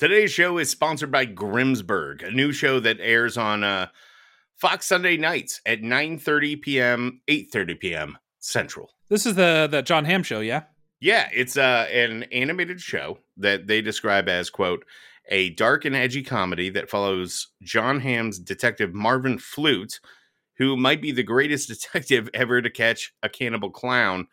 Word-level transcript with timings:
Today's 0.00 0.32
show 0.32 0.56
is 0.56 0.70
sponsored 0.70 1.12
by 1.12 1.26
Grimsburg, 1.26 2.26
a 2.26 2.30
new 2.30 2.52
show 2.52 2.80
that 2.80 2.96
airs 3.00 3.36
on 3.36 3.62
uh, 3.62 3.88
Fox 4.56 4.86
Sunday 4.86 5.18
nights 5.18 5.60
at 5.66 5.82
9:30 5.82 6.62
p.m., 6.62 7.20
8:30 7.28 7.78
p.m. 7.78 8.18
Central. 8.38 8.94
This 9.10 9.26
is 9.26 9.34
the 9.34 9.68
the 9.70 9.82
Jon 9.82 10.06
Hamm 10.06 10.22
show, 10.22 10.40
yeah. 10.40 10.62
Yeah, 11.00 11.28
it's 11.34 11.58
uh, 11.58 11.86
an 11.92 12.22
animated 12.32 12.80
show 12.80 13.18
that 13.36 13.66
they 13.66 13.82
describe 13.82 14.26
as 14.26 14.48
quote 14.48 14.86
a 15.28 15.50
dark 15.50 15.84
and 15.84 15.94
edgy 15.94 16.22
comedy 16.22 16.70
that 16.70 16.88
follows 16.88 17.48
Jon 17.62 18.00
Hamm's 18.00 18.38
detective 18.38 18.94
Marvin 18.94 19.36
Flute, 19.36 20.00
who 20.56 20.78
might 20.78 21.02
be 21.02 21.12
the 21.12 21.22
greatest 21.22 21.68
detective 21.92 22.30
ever 22.32 22.62
to 22.62 22.70
catch 22.70 23.12
a 23.22 23.28
cannibal 23.28 23.70
clown, 23.70 24.28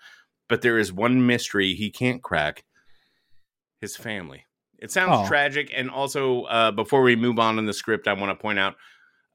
but 0.48 0.62
there 0.62 0.78
is 0.78 0.94
one 0.94 1.28
mystery 1.28 1.74
he 1.74 1.92
can't 1.92 2.24
crack: 2.24 2.64
his 3.82 3.98
family. 3.98 4.46
It 4.80 4.92
sounds 4.92 5.12
Oh. 5.26 5.28
tragic, 5.28 5.72
and 5.76 5.90
also 5.90 6.44
uh, 6.44 6.72
before 6.72 7.02
we 7.02 7.16
move 7.16 7.40
on 7.40 7.58
in 7.60 7.66
the 7.66 7.74
script, 7.74 8.08
I 8.08 8.14
want 8.14 8.30
to 8.38 8.42
point 8.42 8.60
out 8.60 8.76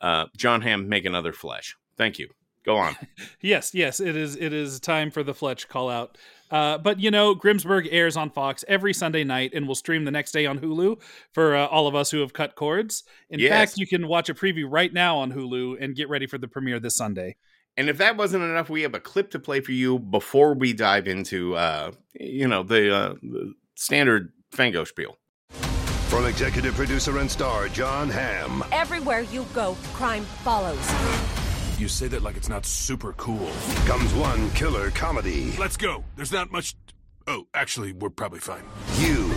uh, 0.01 0.27
Jon 0.37 0.60
Hamm 0.62 0.88
make 0.88 1.05
another 1.05 1.32
Fletch. 1.32 1.74
Thank 1.96 2.18
you. 2.18 2.28
Go 2.65 2.77
on. 2.77 2.96
Yes, 3.41 3.74
yes, 3.74 3.98
it 3.98 4.15
is. 4.16 4.37
It 4.37 4.52
is 4.52 4.78
time 4.78 5.10
for 5.10 5.24
the 5.24 5.34
Fletch 5.34 5.68
call 5.68 5.91
out. 5.91 6.16
Uh, 6.48 6.78
but 6.78 7.01
you 7.01 7.10
know, 7.10 7.34
Grimsburg 7.34 7.88
airs 7.91 8.16
on 8.16 8.30
Fox 8.30 8.65
every 8.68 8.95
Sunday 8.95 9.24
night 9.24 9.51
and 9.52 9.66
will 9.66 9.74
stream 9.74 10.05
the 10.05 10.12
next 10.12 10.30
day 10.30 10.46
on 10.46 10.60
Hulu 10.60 11.01
for 11.32 11.56
uh, 11.56 11.66
all 11.66 11.88
of 11.88 11.95
us 11.96 12.10
who 12.12 12.20
have 12.20 12.32
cut 12.32 12.54
cords. 12.54 13.02
In 13.30 13.40
Yes. 13.40 13.51
fact, 13.51 13.79
you 13.79 13.87
can 13.87 14.06
watch 14.06 14.29
a 14.29 14.34
preview 14.34 14.66
right 14.68 14.93
now 14.93 15.18
on 15.18 15.32
Hulu 15.32 15.77
and 15.82 15.96
get 15.96 16.09
ready 16.09 16.27
for 16.29 16.38
the 16.38 16.46
premiere 16.46 16.79
this 16.79 16.95
Sunday. 16.95 17.37
And 17.77 17.88
if 17.88 17.98
that 17.98 18.16
wasn't 18.16 18.45
enough, 18.45 18.70
we 18.70 18.82
have 18.82 18.95
a 18.95 19.01
clip 19.01 19.30
to 19.32 19.38
play 19.40 19.60
for 19.60 19.73
you 19.73 19.98
before 19.98 20.54
we 20.54 20.73
dive 20.73 21.09
into, 21.09 21.56
uh, 21.56 21.90
you 22.15 22.46
know, 22.46 22.62
the, 22.62 22.95
uh, 22.95 23.15
the 23.23 23.54
standard 23.74 24.32
Fango 24.52 24.84
spiel. 24.84 25.16
From 26.12 26.27
executive 26.27 26.75
producer 26.75 27.16
and 27.21 27.30
star 27.30 27.69
Jon 27.69 28.11
Hamm, 28.11 28.62
Everywhere 28.71 29.23
you 29.23 29.47
go, 29.55 29.79
crime 29.95 30.24
follows. 30.45 30.77
You 31.79 31.88
say 31.88 32.07
that 32.09 32.23
like 32.23 32.37
it's 32.37 32.51
not 32.51 32.66
super 32.66 33.15
cool. 33.15 33.49
comes 33.87 34.13
one 34.13 34.51
killer 34.51 34.91
comedy 34.91 35.54
Let's 35.59 35.79
go. 35.79 36.04
There's 36.16 36.30
not 36.30 36.52
much. 36.52 36.74
Oh, 37.27 37.46
actually, 37.54 37.95
we're 37.95 38.10
probably 38.10 38.41
fine. 38.41 38.63
you 38.99 39.30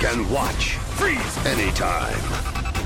can 0.00 0.28
watch 0.32 0.72
Freeze! 0.98 1.46
anytime. 1.46 2.18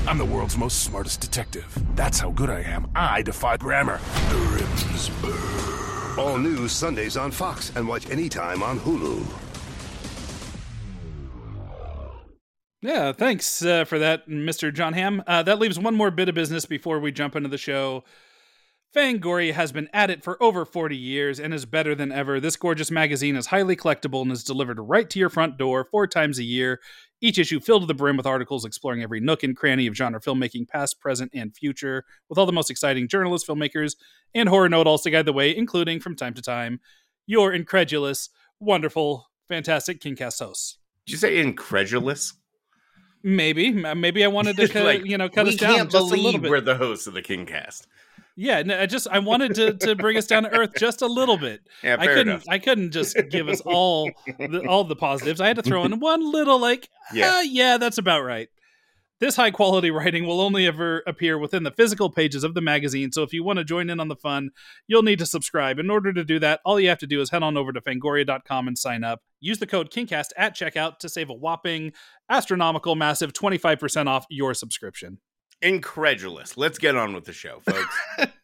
I'm 0.07 0.19
the 0.19 0.25
world's 0.25 0.55
most 0.55 0.83
smartest 0.83 1.19
detective. 1.19 1.65
That's 1.95 2.19
how 2.19 2.29
good 2.29 2.51
I 2.51 2.61
am. 2.61 2.91
I 2.95 3.23
defy 3.23 3.57
grammar. 3.57 3.97
Grimsburg. 4.29 6.17
All 6.19 6.37
news 6.37 6.73
Sundays 6.73 7.17
on 7.17 7.31
Fox 7.31 7.71
and 7.75 7.87
watch 7.87 8.07
anytime 8.11 8.61
on 8.61 8.79
Hulu. 8.79 9.48
Yeah, 12.81 13.11
thanks 13.11 13.61
uh, 13.61 13.83
for 13.83 13.99
that, 13.99 14.29
Mr. 14.29 14.73
Jon 14.73 14.93
Hamm. 14.93 15.21
Uh, 15.27 15.43
that 15.43 15.59
leaves 15.59 15.77
one 15.77 15.95
more 15.95 16.11
bit 16.11 16.29
of 16.29 16.35
business 16.35 16.65
before 16.65 16.99
we 16.99 17.11
jump 17.11 17.35
into 17.35 17.49
the 17.49 17.57
show. 17.57 18.05
Fangoria 18.95 19.53
has 19.53 19.71
been 19.71 19.87
at 19.93 20.09
it 20.09 20.23
for 20.23 20.41
over 20.41 20.65
40 20.65 20.97
years 20.97 21.39
and 21.39 21.53
is 21.53 21.65
better 21.65 21.93
than 21.93 22.11
ever. 22.11 22.39
This 22.39 22.55
gorgeous 22.55 22.89
magazine 22.89 23.35
is 23.35 23.47
highly 23.47 23.75
collectible 23.75 24.23
and 24.23 24.31
is 24.31 24.43
delivered 24.43 24.79
right 24.79 25.07
to 25.11 25.19
your 25.19 25.29
front 25.29 25.57
door 25.57 25.85
four 25.91 26.07
times 26.07 26.39
a 26.39 26.43
year. 26.43 26.79
Each 27.21 27.37
issue 27.37 27.59
filled 27.59 27.83
to 27.83 27.85
the 27.85 27.93
brim 27.93 28.17
with 28.17 28.25
articles 28.25 28.65
exploring 28.65 29.03
every 29.03 29.19
nook 29.19 29.43
and 29.43 29.55
cranny 29.55 29.85
of 29.85 29.93
genre 29.93 30.19
filmmaking, 30.19 30.69
past, 30.69 30.99
present, 30.99 31.31
and 31.35 31.55
future, 31.55 32.03
with 32.29 32.39
all 32.39 32.47
the 32.47 32.51
most 32.51 32.71
exciting 32.71 33.07
journalists, 33.07 33.47
filmmakers, 33.47 33.95
and 34.33 34.49
horror 34.49 34.69
know 34.69 34.81
alls 34.81 35.03
to 35.03 35.11
guide 35.11 35.25
the 35.25 35.33
way, 35.33 35.55
including, 35.55 35.99
from 35.99 36.15
time 36.15 36.33
to 36.33 36.41
time, 36.41 36.79
your 37.27 37.53
incredulous, 37.53 38.29
wonderful, 38.59 39.29
fantastic 39.47 40.01
Kingcast 40.01 40.39
hosts. 40.39 40.77
Did 41.05 41.11
you 41.11 41.17
say 41.19 41.37
incredulous? 41.37 42.33
Maybe, 43.23 43.83
uh, 43.83 43.95
maybe 43.95 44.23
I 44.23 44.27
wanted 44.27 44.55
to, 44.57 44.67
cut, 44.69 44.83
Like, 44.85 45.05
you 45.05 45.17
know, 45.17 45.29
cut 45.29 45.47
us 45.47 45.55
down 45.55 45.75
can't 45.75 45.91
just 45.91 46.05
a 46.07 46.09
believe 46.09 46.23
little 46.25 46.41
bit. 46.41 46.49
we're 46.51 46.61
the 46.61 46.75
hosts 46.75 47.07
of 47.07 47.13
the 47.13 47.21
King 47.21 47.45
Cast. 47.45 47.87
Yeah, 48.35 48.61
no, 48.63 48.79
I 48.79 48.85
just 48.85 49.05
I 49.11 49.19
wanted 49.19 49.53
to 49.55 49.73
to 49.73 49.95
bring 49.95 50.15
us 50.15 50.25
down 50.25 50.43
to 50.43 50.57
earth 50.57 50.71
just 50.77 51.01
a 51.01 51.07
little 51.07 51.37
bit. 51.37 51.59
Yeah, 51.83 51.97
I 51.99 52.07
couldn't 52.07 52.29
enough. 52.29 52.43
I 52.47 52.57
couldn't 52.59 52.91
just 52.91 53.17
give 53.29 53.49
us 53.49 53.59
all 53.65 54.09
the, 54.37 54.65
all 54.65 54.85
the 54.85 54.95
positives. 54.95 55.41
I 55.41 55.47
had 55.47 55.57
to 55.57 55.61
throw 55.61 55.83
in 55.83 55.99
one 55.99 56.31
little 56.31 56.57
like 56.59 56.87
Yeah. 57.13 57.41
yeah, 57.41 57.41
yeah, 57.41 57.77
that's 57.77 57.97
about 57.97 58.23
right. 58.23 58.47
This 59.19 59.35
high 59.35 59.51
quality 59.51 59.91
writing 59.91 60.25
will 60.25 60.41
only 60.41 60.65
ever 60.65 61.03
appear 61.05 61.37
within 61.37 61.63
the 61.63 61.71
physical 61.71 62.09
pages 62.09 62.43
of 62.43 62.53
the 62.53 62.61
magazine. 62.61 63.11
So 63.11 63.23
if 63.23 63.33
you 63.33 63.43
want 63.43 63.59
to 63.59 63.65
join 63.65 63.89
in 63.89 63.99
on 63.99 64.07
the 64.07 64.15
fun, 64.15 64.51
you'll 64.87 65.03
need 65.03 65.19
to 65.19 65.25
subscribe. 65.25 65.79
In 65.79 65.89
order 65.89 66.13
to 66.13 66.23
do 66.23 66.39
that, 66.39 66.61
all 66.65 66.79
you 66.79 66.89
have 66.89 66.99
to 66.99 67.07
do 67.07 67.21
is 67.21 67.29
head 67.29 67.43
on 67.43 67.57
over 67.57 67.73
to 67.73 67.81
fangoria.com 67.81 68.67
and 68.67 68.77
sign 68.77 69.03
up. 69.03 69.21
Use 69.39 69.59
the 69.59 69.67
code 69.67 69.91
KingCast 69.91 70.29
at 70.37 70.55
checkout 70.55 70.99
to 70.99 71.09
save 71.09 71.29
a 71.29 71.33
whopping 71.33 71.93
astronomical 72.29 72.95
massive 72.95 73.33
25% 73.33 74.07
off 74.07 74.25
your 74.29 74.53
subscription. 74.53 75.19
Incredulous. 75.61 76.55
Let's 76.57 76.77
get 76.77 76.95
on 76.95 77.13
with 77.13 77.25
the 77.25 77.33
show, 77.33 77.61
folks. 77.65 78.31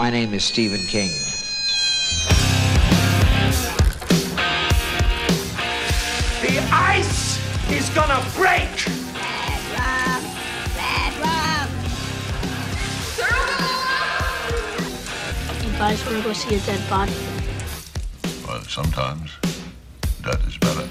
My 0.00 0.08
name 0.08 0.32
is 0.32 0.42
Stephen 0.42 0.80
King. 0.86 1.10
The 6.40 6.58
ice 6.72 7.38
is 7.70 7.90
gonna 7.90 8.24
break! 8.34 8.86
You 15.62 15.72
guys 15.76 16.02
want 16.06 16.16
to 16.16 16.22
go 16.24 16.32
see 16.32 16.54
a 16.54 16.60
dead 16.60 16.80
body? 16.88 17.12
But 18.46 18.64
sometimes 18.70 19.32
that 20.22 20.40
is 20.46 20.56
better. 20.56 20.88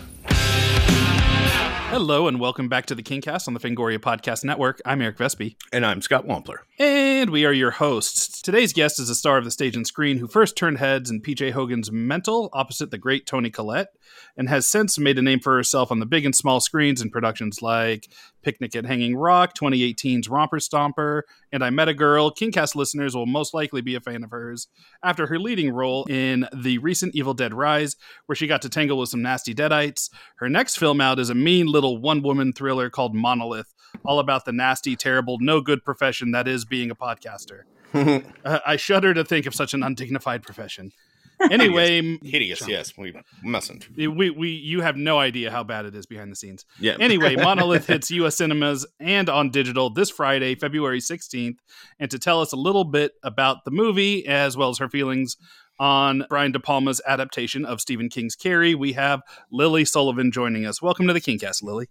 Hello 1.90 2.28
and 2.28 2.40
welcome 2.40 2.70
back 2.70 2.86
to 2.86 2.94
the 2.94 3.02
Kingcast 3.02 3.48
on 3.48 3.56
the 3.56 3.60
Fangoria 3.60 3.98
Podcast 3.98 4.44
Network. 4.44 4.80
I'm 4.86 5.02
Eric 5.02 5.18
Vespi, 5.18 5.56
and 5.74 5.84
I'm 5.84 6.04
Scott 6.04 6.28
Wampler. 6.28 6.58
and 6.78 7.32
we 7.32 7.46
are 7.46 7.52
your 7.52 7.72
hosts. 7.72 8.44
Today's 8.44 8.74
guest 8.74 9.00
is 9.00 9.10
a 9.10 9.16
star 9.16 9.40
of 9.40 9.44
the 9.44 9.50
stage 9.50 9.76
and 9.76 9.88
screen 9.88 10.20
who 10.20 10.28
first 10.28 10.56
turned 10.56 10.78
heads 10.78 11.10
in 11.10 11.20
PJ 11.20 11.52
Hogan's 11.52 11.92
Mental 11.92 12.52
opposite 12.54 12.92
the 12.92 13.00
great 13.00 13.26
Toni 13.26 13.50
Collette, 13.50 13.90
and 14.38 14.50
has 14.50 14.68
since 14.68 15.00
made 15.00 15.18
a 15.18 15.24
name 15.24 15.40
for 15.40 15.56
herself 15.56 15.92
on 15.92 16.00
the 16.00 16.06
big 16.06 16.26
and 16.26 16.36
small 16.36 16.60
screens 16.60 17.02
in 17.02 17.10
productions 17.10 17.64
like 17.64 18.08
Picnic 18.42 18.76
at 18.76 18.86
Hanging 18.86 19.16
Rock, 19.16 19.54
2018's 19.56 20.30
Romper 20.30 20.58
Stomper, 20.58 21.24
and 21.52 21.64
I 21.64 21.70
Met 21.70 21.90
a 21.90 21.94
Girl. 21.94 22.32
Kingcast 22.32 22.76
listeners 22.76 23.16
will 23.16 23.26
most 23.26 23.54
likely 23.54 23.82
be 23.82 23.96
a 23.96 24.00
fan 24.00 24.24
of 24.24 24.32
hers 24.32 24.68
after 25.04 25.28
her 25.28 25.40
leading 25.40 25.72
role 25.72 26.06
in 26.10 26.48
the 26.54 26.78
recent 26.80 27.16
Evil 27.16 27.34
Dead 27.34 27.54
Rise, 27.54 27.96
where 28.26 28.36
she 28.36 28.48
got 28.48 28.62
to 28.64 28.70
tangle 28.70 28.98
with 28.98 29.10
some 29.10 29.22
nasty 29.22 29.54
deadites. 29.54 30.10
Her 30.38 30.50
next 30.50 30.78
film 30.78 31.02
out 31.02 31.20
is 31.20 31.30
a 31.30 31.36
mean 31.36 31.68
little 31.68 31.98
one 31.98 32.22
woman 32.22 32.54
thriller 32.54 32.90
called 32.90 33.16
Monolith, 33.16 33.74
all 34.06 34.20
about 34.20 34.46
the 34.46 34.52
nasty, 34.52 34.96
terrible, 34.96 35.38
no 35.40 35.62
good 35.62 35.84
profession 35.84 36.32
that 36.32 36.48
is 36.48 36.66
being 36.66 36.92
a 36.92 36.96
podcaster. 36.96 37.62
Uh, 38.46 38.60
I 38.66 38.76
shudder 38.76 39.16
to 39.16 39.26
think 39.26 39.48
of 39.48 39.56
such 39.56 39.74
an 39.74 39.82
undignified 39.82 40.44
profession. 40.44 40.92
Anyway, 41.52 42.20
Hideous, 42.22 42.68
yes. 42.68 42.98
We 42.98 43.14
mustn't. 43.44 43.88
we, 43.96 44.30
we 44.30 44.50
you 44.50 44.82
have 44.82 44.98
no 44.98 45.20
idea 45.20 45.50
how 45.50 45.64
bad 45.64 45.86
it 45.86 45.96
is 45.96 46.06
behind 46.06 46.32
the 46.32 46.36
scenes. 46.36 46.66
Yeah. 46.80 46.98
Anyway, 47.10 47.36
Monolith 47.36 47.88
hits 47.88 48.12
US 48.12 48.38
cinemas 48.38 48.86
and 49.00 49.30
on 49.30 49.50
digital 49.50 49.90
this 49.90 50.10
Friday, 50.10 50.54
February 50.56 51.00
16th. 51.00 51.58
And 51.98 52.12
to 52.12 52.20
tell 52.20 52.42
us 52.42 52.52
a 52.52 52.56
little 52.56 52.84
bit 52.84 53.14
about 53.24 53.66
the 53.66 53.72
movie, 53.72 54.28
as 54.28 54.56
well 54.56 54.70
as 54.70 54.78
her 54.78 54.90
feelings 54.90 55.38
on 55.80 56.26
Brian 56.30 56.52
De 56.52 56.60
Palma's 56.60 57.02
adaptation 57.08 57.66
of 57.66 57.82
Stephen 57.82 58.10
King's 58.10 58.36
Carrie, 58.36 58.76
we 58.76 58.94
have 58.94 59.22
Lily 59.52 59.86
Sullivan 59.86 60.32
joining 60.32 60.66
us. 60.66 60.82
Welcome 60.82 61.08
to 61.08 61.14
the 61.14 61.22
Kingcast, 61.22 61.64
Lily. 61.64 61.88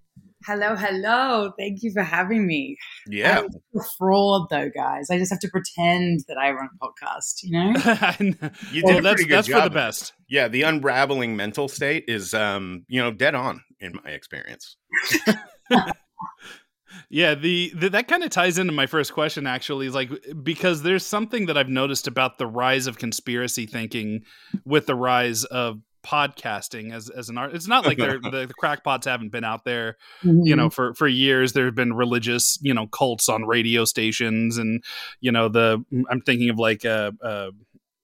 Hello, 0.47 0.77
hello. 0.77 1.53
Thank 1.59 1.83
you 1.83 1.93
for 1.93 2.03
having 2.03 2.47
me. 2.47 2.77
Yeah. 3.09 3.41
I'm 3.41 3.47
a 3.47 3.85
fraud 3.99 4.49
though, 4.51 4.71
guys. 4.75 5.11
I 5.11 5.19
just 5.19 5.31
have 5.33 5.41
to 5.41 5.49
pretend 5.49 6.25
that 6.29 6.39
I 6.39 6.51
run 6.53 6.69
a 6.73 6.85
podcast, 6.85 7.43
you 7.43 7.53
know? 7.53 7.73
You 8.73 8.83
well, 8.85 8.95
did 8.95 9.01
a 9.01 9.03
that's 9.03 9.15
pretty 9.15 9.25
good 9.25 9.37
that's 9.37 9.49
for 9.49 9.61
the 9.61 9.71
best. 9.71 10.13
Yeah, 10.29 10.49
the 10.49 10.63
unraveling 10.63 11.37
mental 11.37 11.69
state 11.69 12.05
is, 12.09 12.35
um, 12.35 12.85
you 12.89 13.01
know, 13.01 13.11
dead 13.11 13.35
on 13.35 13.63
in 13.81 13.99
my 14.05 14.11
experience. 14.11 14.77
Yeah, 17.11 17.35
the, 17.35 17.73
the 17.75 17.89
that 17.91 18.09
kind 18.09 18.23
of 18.23 18.31
ties 18.31 18.59
into 18.59 18.73
my 18.73 18.87
first 18.87 19.15
question 19.15 19.47
actually 19.47 19.87
is 19.87 19.95
like 19.95 20.11
because 20.43 20.83
there's 20.83 21.07
something 21.07 21.47
that 21.47 21.57
I've 21.57 21.69
noticed 21.69 22.07
about 22.07 22.39
the 22.39 22.47
rise 22.47 22.87
of 22.87 22.99
conspiracy 22.99 23.67
thinking 23.67 24.23
with 24.65 24.87
the 24.87 24.95
rise 24.95 25.45
of 25.45 25.81
podcasting 26.09 26.93
as 26.93 27.11
as 27.11 27.29
an 27.29 27.37
art. 27.37 27.55
It's 27.55 27.69
not 27.69 27.85
like 27.85 27.99
they're, 27.99 28.19
the, 28.23 28.47
the 28.47 28.55
crackpots 28.55 29.07
haven't 29.07 29.31
been 29.31 29.45
out 29.45 29.65
there, 29.65 29.97
you 30.23 30.57
know, 30.57 30.71
for 30.71 30.95
for 30.95 31.07
years. 31.07 31.53
There 31.53 31.67
have 31.67 31.75
been 31.75 31.93
religious, 31.93 32.59
you 32.63 32.73
know, 32.73 32.87
cults 32.87 33.29
on 33.29 33.45
radio 33.45 33.85
stations, 33.85 34.57
and 34.57 34.83
you 35.21 35.31
know 35.31 35.49
the 35.49 35.85
I'm 36.11 36.21
thinking 36.23 36.49
of 36.51 36.59
like 36.59 36.85
uh, 36.85 37.13
uh 37.23 37.51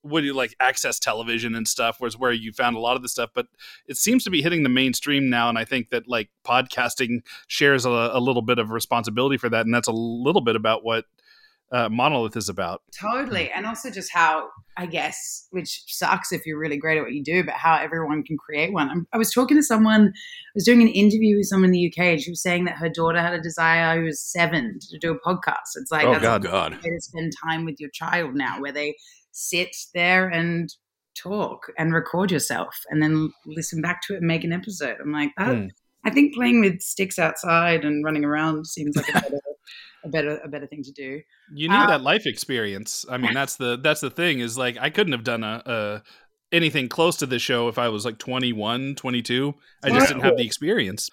what 0.03 0.21
do 0.21 0.27
you 0.27 0.35
like 0.35 0.55
access 0.61 0.99
television 0.99 1.55
and 1.55 1.67
stuff 1.67 1.99
was 1.99 2.19
where 2.19 2.31
you 2.31 2.53
found 2.53 2.77
a 2.77 2.79
lot 2.79 2.95
of 2.95 3.01
the 3.01 3.09
stuff 3.09 3.31
but 3.35 3.47
it 3.87 3.97
seems 3.97 4.23
to 4.23 4.29
be 4.29 4.43
hitting 4.43 4.63
the 4.63 4.69
mainstream 4.69 5.31
now 5.31 5.49
and 5.49 5.59
i 5.59 5.65
think 5.65 5.89
that 5.89 6.07
like 6.07 6.29
podcasting 6.47 7.21
shares 7.49 7.87
a, 7.87 7.89
a 7.89 8.21
little 8.21 8.43
bit 8.43 8.59
of 8.59 8.71
responsibility 8.71 9.39
for 9.39 9.49
that 9.49 9.65
and 9.65 9.75
that's 9.75 9.89
a 9.89 9.93
little 9.93 10.43
bit 10.43 10.57
about 10.57 10.85
what 10.85 11.07
uh, 11.75 11.89
Monolith 11.89 12.37
is 12.37 12.49
about. 12.49 12.83
Totally. 12.99 13.51
And 13.51 13.67
also 13.67 13.91
just 13.91 14.13
how, 14.13 14.49
I 14.77 14.87
guess, 14.87 15.47
which 15.51 15.83
sucks 15.89 16.33
if 16.33 16.47
you're 16.47 16.59
really 16.59 16.77
great 16.77 16.99
at 16.99 17.03
what 17.03 17.13
you 17.13 17.23
do, 17.25 17.43
but 17.45 17.55
how 17.55 17.75
everyone 17.77 18.23
can 18.23 18.37
create 18.37 18.73
one. 18.73 18.89
I'm, 18.91 19.07
I 19.13 19.19
was 19.19 19.33
talking 19.33 19.57
to 19.57 19.63
someone, 19.63 20.09
I 20.15 20.51
was 20.55 20.65
doing 20.65 20.83
an 20.83 20.89
interview 20.89 21.37
with 21.37 21.47
someone 21.47 21.67
in 21.69 21.73
the 21.73 21.87
UK, 21.93 21.99
and 22.05 22.21
she 22.21 22.31
was 22.31 22.43
saying 22.43 22.65
that 22.67 22.77
her 22.77 22.89
daughter 22.89 23.21
had 23.21 23.35
a 23.35 23.41
desire 23.43 23.99
who 23.99 24.07
was 24.07 24.21
seven 24.23 24.79
to 24.91 24.99
do 24.99 25.13
a 25.13 25.21
podcast. 25.29 25.75
It's 25.77 25.91
like, 25.91 26.07
Oh, 26.07 26.19
God. 26.21 26.45
a 26.45 26.49
God. 26.49 26.73
way 26.83 26.91
to 26.91 27.01
spend 27.01 27.33
time 27.45 27.65
with 27.65 27.81
your 27.81 27.91
child 27.91 28.35
now, 28.35 28.61
where 28.61 28.73
they 28.73 28.95
sit 29.33 29.75
there 29.95 30.29
and 30.29 30.73
talk 31.21 31.67
and 31.79 31.93
record 31.93 32.31
yourself 32.31 32.75
and 32.91 33.03
then 33.03 33.31
listen 33.47 33.81
back 33.81 34.01
to 34.03 34.15
it 34.15 34.19
and 34.19 34.27
make 34.27 34.45
an 34.45 34.53
episode. 34.53 34.97
I'm 35.01 35.13
like, 35.13 35.31
that, 35.39 35.55
Hmm. 35.57 35.67
I 36.05 36.11
think 36.11 36.35
playing 36.35 36.61
with 36.61 36.81
sticks 36.83 37.19
outside 37.19 37.85
and 37.85 38.05
running 38.05 38.25
around 38.25 38.67
seems 38.67 38.95
like 38.97 39.09
a 39.09 39.13
better, 39.13 39.39
a 40.05 40.09
better, 40.09 40.39
a 40.45 40.49
better 40.49 40.67
thing 40.67 40.83
to 40.83 40.93
do. 40.93 41.21
You 41.53 41.69
need 41.69 41.75
Uh, 41.77 41.87
that 41.87 42.03
life 42.03 42.27
experience. 42.27 43.05
I 43.11 43.19
mean, 43.19 43.35
that's 43.41 43.57
the 43.57 43.77
that's 43.83 44.01
the 44.01 44.11
thing 44.11 44.41
is 44.41 44.57
like 44.59 44.77
I 44.81 44.91
couldn't 44.91 45.13
have 45.13 45.25
done 45.25 45.43
a, 45.45 45.63
a 45.67 46.03
anything 46.53 46.89
close 46.89 47.17
to 47.17 47.27
this 47.27 47.43
show 47.43 47.69
if 47.69 47.79
I 47.79 47.89
was 47.89 48.05
like 48.05 48.19
21, 48.19 48.95
22. 48.97 49.55
I 49.83 49.91
just 49.91 50.09
didn't 50.09 50.23
have 50.23 50.37
the 50.37 50.45
experience. 50.47 51.09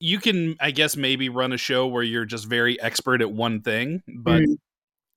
You 0.00 0.18
can 0.18 0.56
I 0.60 0.70
guess 0.70 0.96
maybe 0.96 1.28
run 1.28 1.52
a 1.52 1.58
show 1.58 1.86
where 1.86 2.02
you're 2.04 2.24
just 2.24 2.46
very 2.46 2.80
expert 2.80 3.20
at 3.20 3.32
one 3.32 3.60
thing, 3.60 4.02
but 4.06 4.40
Mm. 4.40 4.56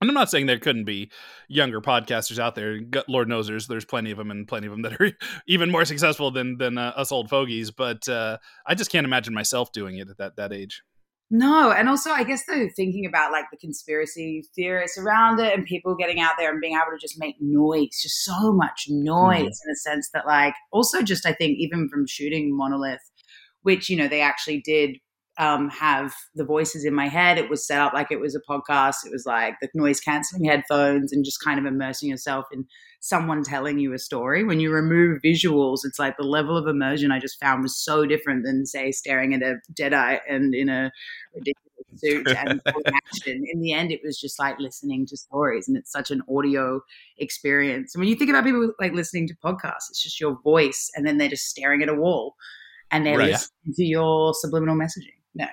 and 0.01 0.09
I'm 0.09 0.15
not 0.15 0.31
saying 0.31 0.47
there 0.47 0.57
couldn't 0.57 0.85
be 0.85 1.11
younger 1.47 1.79
podcasters 1.79 2.39
out 2.39 2.55
there. 2.55 2.79
Lord 3.07 3.29
knows 3.29 3.45
there's 3.45 3.67
there's 3.67 3.85
plenty 3.85 4.09
of 4.09 4.17
them 4.17 4.31
and 4.31 4.47
plenty 4.47 4.65
of 4.65 4.71
them 4.71 4.81
that 4.81 4.99
are 4.99 5.11
even 5.47 5.69
more 5.69 5.85
successful 5.85 6.31
than 6.31 6.57
than 6.57 6.79
uh, 6.79 6.93
us 6.95 7.11
old 7.11 7.29
fogies. 7.29 7.69
But 7.69 8.09
uh, 8.09 8.39
I 8.65 8.73
just 8.73 8.91
can't 8.91 9.05
imagine 9.05 9.35
myself 9.35 9.71
doing 9.71 9.99
it 9.99 10.09
at 10.09 10.17
that 10.17 10.35
that 10.37 10.51
age. 10.51 10.81
No, 11.33 11.71
and 11.71 11.87
also 11.87 12.11
I 12.11 12.25
guess 12.25 12.43
though 12.45 12.67
thinking 12.75 13.05
about 13.05 13.31
like 13.31 13.45
the 13.51 13.57
conspiracy 13.57 14.43
theorists 14.53 14.97
around 14.97 15.39
it 15.39 15.53
and 15.53 15.65
people 15.65 15.95
getting 15.95 16.19
out 16.19 16.33
there 16.37 16.51
and 16.51 16.59
being 16.59 16.73
able 16.73 16.91
to 16.91 16.99
just 16.99 17.17
make 17.17 17.37
noise, 17.39 18.01
just 18.01 18.25
so 18.25 18.51
much 18.51 18.87
noise 18.89 19.61
in 19.65 19.71
a 19.71 19.75
sense 19.77 20.09
that 20.13 20.27
like 20.27 20.53
also 20.73 21.01
just 21.01 21.25
I 21.25 21.31
think 21.31 21.57
even 21.57 21.87
from 21.87 22.05
shooting 22.05 22.55
Monolith, 22.55 23.09
which 23.61 23.89
you 23.89 23.95
know 23.95 24.09
they 24.09 24.19
actually 24.19 24.59
did 24.59 24.97
um, 25.37 25.69
have 25.69 26.13
the 26.35 26.43
voices 26.43 26.83
in 26.83 26.93
my 26.93 27.07
head. 27.07 27.37
It 27.37 27.49
was 27.49 27.65
set 27.65 27.79
up 27.79 27.93
like 27.93 28.11
it 28.11 28.19
was 28.19 28.35
a 28.35 28.41
podcast. 28.41 29.05
It 29.05 29.11
was 29.13 29.25
like 29.25 29.55
the 29.61 29.69
noise 29.73 30.01
canceling 30.01 30.43
headphones 30.43 31.13
and 31.13 31.23
just 31.23 31.41
kind 31.41 31.57
of 31.57 31.65
immersing 31.65 32.09
yourself 32.09 32.45
in 32.51 32.65
someone 33.01 33.43
telling 33.43 33.79
you 33.79 33.93
a 33.93 33.99
story. 33.99 34.43
When 34.43 34.59
you 34.59 34.71
remove 34.71 35.21
visuals, 35.25 35.79
it's 35.83 35.97
like 35.99 36.17
the 36.17 36.23
level 36.23 36.55
of 36.55 36.67
immersion 36.67 37.11
I 37.11 37.19
just 37.19 37.39
found 37.39 37.63
was 37.63 37.75
so 37.75 38.05
different 38.05 38.45
than 38.45 38.65
say 38.65 38.91
staring 38.91 39.33
at 39.33 39.41
a 39.41 39.55
deadite 39.73 40.21
and 40.29 40.53
in 40.53 40.69
a 40.69 40.91
ridiculous 41.33 41.87
suit 41.97 42.27
and 42.37 42.61
action. 42.93 43.43
In 43.51 43.59
the 43.59 43.73
end, 43.73 43.91
it 43.91 44.01
was 44.03 44.21
just 44.21 44.37
like 44.37 44.59
listening 44.59 45.07
to 45.07 45.17
stories, 45.17 45.67
and 45.67 45.75
it's 45.75 45.91
such 45.91 46.11
an 46.11 46.21
audio 46.29 46.79
experience. 47.17 47.95
And 47.95 48.01
when 48.01 48.07
you 48.07 48.15
think 48.15 48.29
about 48.29 48.45
people 48.45 48.71
like 48.79 48.93
listening 48.93 49.27
to 49.29 49.35
podcasts, 49.43 49.89
it's 49.89 50.03
just 50.03 50.21
your 50.21 50.39
voice, 50.43 50.91
and 50.95 51.05
then 51.05 51.17
they're 51.17 51.27
just 51.27 51.49
staring 51.49 51.81
at 51.81 51.89
a 51.89 51.95
wall, 51.95 52.35
and 52.91 53.03
they're 53.03 53.17
Right. 53.17 53.31
listening 53.31 53.73
to 53.75 53.83
your 53.83 54.35
subliminal 54.35 54.75
messaging. 54.75 55.17
No, 55.33 55.47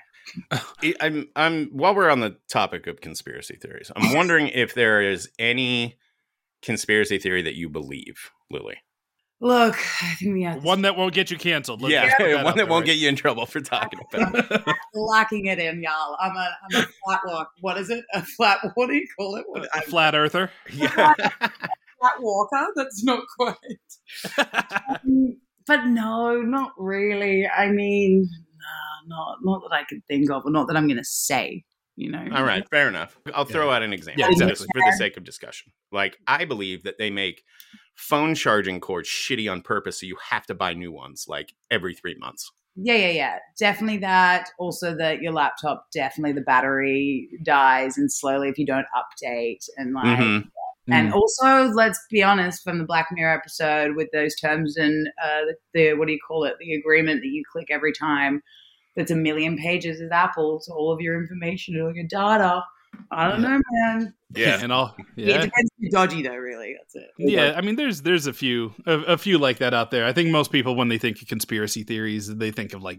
I'm 1.00 1.28
I'm 1.34 1.68
while 1.68 1.94
we're 1.94 2.10
on 2.10 2.20
the 2.20 2.36
topic 2.50 2.86
of 2.86 3.00
conspiracy 3.00 3.56
theories, 3.56 3.90
I'm 3.96 4.14
wondering 4.14 4.48
if 4.48 4.74
there 4.74 5.00
is 5.00 5.30
any 5.38 5.96
conspiracy 6.62 7.18
theory 7.18 7.42
that 7.42 7.54
you 7.54 7.68
believe, 7.68 8.30
Lily. 8.50 8.78
look, 9.40 9.76
I 10.02 10.14
think 10.14 10.34
we 10.34 10.42
have 10.42 10.64
One 10.64 10.82
that 10.82 10.96
won't 10.96 11.14
get 11.14 11.30
you 11.30 11.38
canceled. 11.38 11.80
Let's 11.82 11.92
yeah, 11.92 12.08
that 12.18 12.20
one 12.44 12.44
that 12.44 12.56
there, 12.56 12.66
won't 12.66 12.82
right? 12.82 12.86
get 12.86 12.96
you 12.98 13.08
in 13.08 13.16
trouble 13.16 13.46
for 13.46 13.60
talking 13.60 14.00
about. 14.12 14.34
it. 14.34 14.76
locking 14.94 15.46
it 15.46 15.58
in, 15.58 15.82
y'all. 15.82 16.16
I'm 16.20 16.36
a 16.36 16.56
I'm 16.72 16.82
a 16.82 16.86
flat 17.04 17.20
walk. 17.24 17.50
What 17.60 17.78
is 17.78 17.90
it? 17.90 18.04
A 18.14 18.22
flat? 18.22 18.58
What 18.74 18.88
do 18.88 18.94
you 18.94 19.06
call 19.16 19.36
it? 19.36 19.44
What, 19.46 19.68
a 19.74 19.82
flat 19.82 20.14
earther. 20.14 20.50
Yeah. 20.72 21.14
flat 22.00 22.20
walker. 22.20 22.66
That's 22.76 23.04
not 23.04 23.22
quite. 23.38 23.56
Mm, 25.06 25.36
but 25.66 25.84
no, 25.86 26.40
not 26.42 26.72
really. 26.76 27.46
I 27.46 27.68
mean, 27.68 28.28
no, 29.06 29.16
not 29.16 29.38
not 29.42 29.62
that 29.62 29.74
I 29.74 29.84
can 29.88 30.02
think 30.08 30.30
of, 30.30 30.42
or 30.44 30.50
not 30.50 30.66
that 30.68 30.76
I'm 30.76 30.86
going 30.88 30.96
to 30.98 31.04
say. 31.04 31.64
You 31.98 32.12
know. 32.12 32.28
All 32.32 32.44
right, 32.44 32.64
fair 32.70 32.86
enough. 32.86 33.18
I'll 33.34 33.44
throw 33.44 33.70
out 33.70 33.82
an 33.82 33.92
example 33.92 34.20
Yeah, 34.20 34.28
just 34.28 34.62
exactly. 34.62 34.68
for 34.82 34.88
the 34.88 34.96
sake 34.96 35.16
of 35.16 35.24
discussion. 35.24 35.72
Like, 35.90 36.16
I 36.28 36.44
believe 36.44 36.84
that 36.84 36.96
they 36.96 37.10
make 37.10 37.42
phone 37.96 38.36
charging 38.36 38.78
cords 38.78 39.08
shitty 39.08 39.50
on 39.50 39.62
purpose, 39.62 40.00
so 40.00 40.06
you 40.06 40.16
have 40.30 40.46
to 40.46 40.54
buy 40.54 40.74
new 40.74 40.92
ones 40.92 41.24
like 41.26 41.54
every 41.72 41.94
three 41.94 42.14
months. 42.14 42.52
Yeah, 42.76 42.94
yeah, 42.94 43.10
yeah. 43.10 43.38
Definitely 43.58 43.98
that. 43.98 44.48
Also, 44.60 44.94
that 44.94 45.22
your 45.22 45.32
laptop 45.32 45.88
definitely 45.92 46.34
the 46.34 46.42
battery 46.42 47.28
dies, 47.42 47.98
and 47.98 48.12
slowly 48.12 48.48
if 48.48 48.58
you 48.58 48.64
don't 48.64 48.86
update, 48.96 49.68
and 49.76 49.92
like. 49.92 50.18
Mhm. 50.18 50.50
And 50.90 51.12
also, 51.12 51.64
let's 51.74 52.00
be 52.10 52.22
honest, 52.22 52.64
from 52.64 52.78
the 52.78 52.84
Black 52.84 53.08
Mirror 53.12 53.34
episode 53.34 53.94
with 53.94 54.08
those 54.12 54.34
terms 54.36 54.78
and 54.78 55.08
uh, 55.22 55.40
the, 55.44 55.56
the 55.74 55.94
what 55.94 56.06
do 56.06 56.14
you 56.14 56.18
call 56.26 56.44
it? 56.44 56.54
The 56.60 56.74
agreement 56.76 57.20
that 57.20 57.28
you 57.28 57.42
click 57.52 57.66
every 57.70 57.92
time. 57.92 58.40
That's 58.98 59.10
a 59.12 59.16
million 59.16 59.56
pages 59.56 60.00
of 60.02 60.12
Apple, 60.12 60.60
so 60.60 60.74
all 60.74 60.92
of 60.92 61.00
your 61.00 61.18
information, 61.18 61.80
all 61.80 61.94
your 61.94 62.06
data. 62.06 62.62
I 63.10 63.28
don't 63.28 63.40
know, 63.42 63.60
man. 63.70 64.14
Yeah. 64.34 64.58
and 64.62 64.72
all. 64.72 64.94
yeah. 65.16 65.24
It 65.24 65.28
Yeah, 65.28 65.34
depends 65.42 65.70
if 65.70 65.78
you're 65.78 65.90
dodgy, 65.90 66.22
though. 66.22 66.34
Really, 66.34 66.74
that's 66.76 66.94
it. 66.96 67.10
yeah. 67.18 67.54
I 67.56 67.60
mean, 67.60 67.76
there's 67.76 68.02
there's 68.02 68.26
a 68.26 68.32
few 68.32 68.74
a, 68.86 68.98
a 69.00 69.16
few 69.18 69.38
like 69.38 69.58
that 69.58 69.72
out 69.72 69.90
there. 69.90 70.04
I 70.04 70.12
think 70.12 70.30
most 70.30 70.50
people 70.52 70.74
when 70.76 70.88
they 70.88 70.98
think 70.98 71.22
of 71.22 71.28
conspiracy 71.28 71.84
theories, 71.84 72.26
they 72.26 72.50
think 72.50 72.74
of 72.74 72.82
like, 72.82 72.98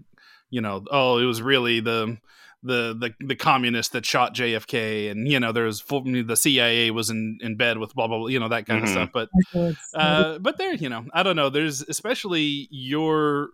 you 0.50 0.62
know, 0.62 0.84
oh, 0.90 1.18
it 1.20 1.26
was 1.26 1.42
really 1.42 1.80
the 1.82 2.18
the 2.64 2.94
the 2.98 3.26
the 3.26 3.36
communist 3.36 3.92
that 3.94 4.06
shot 4.06 4.34
JFK, 4.36 5.10
and 5.12 5.28
you 5.28 5.40
know, 5.40 5.52
there 5.52 5.66
was 5.66 5.80
full, 5.82 6.04
the 6.04 6.36
CIA 6.38 6.92
was 6.92 7.10
in 7.10 7.38
in 7.42 7.58
bed 7.58 7.78
with 7.78 7.94
blah 7.94 8.08
blah, 8.08 8.20
blah 8.20 8.28
you 8.28 8.40
know, 8.40 8.48
that 8.50 8.66
kind 8.68 8.82
Mhm. 8.82 8.84
of 8.84 8.90
stuff. 8.90 9.10
But 9.14 9.30
uh, 9.94 10.40
but 10.40 10.58
there, 10.58 10.74
you 10.76 10.90
know, 10.90 11.06
I 11.14 11.24
don't 11.24 11.36
know. 11.36 11.50
There's 11.50 11.82
especially 11.82 12.68
your 12.72 13.50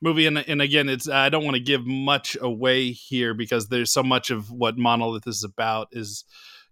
movie, 0.00 0.26
and 0.26 0.38
and 0.38 0.62
again, 0.62 0.88
it's 0.88 1.08
I 1.08 1.28
don't 1.28 1.44
want 1.44 1.56
to 1.56 1.62
give 1.62 1.86
much 1.86 2.36
away 2.40 2.92
here 2.92 3.34
because 3.34 3.68
there's 3.68 3.92
so 3.92 4.02
much 4.02 4.30
of 4.30 4.50
what 4.50 4.78
Monolith 4.78 5.26
is 5.26 5.44
about 5.44 5.88
is 5.92 6.24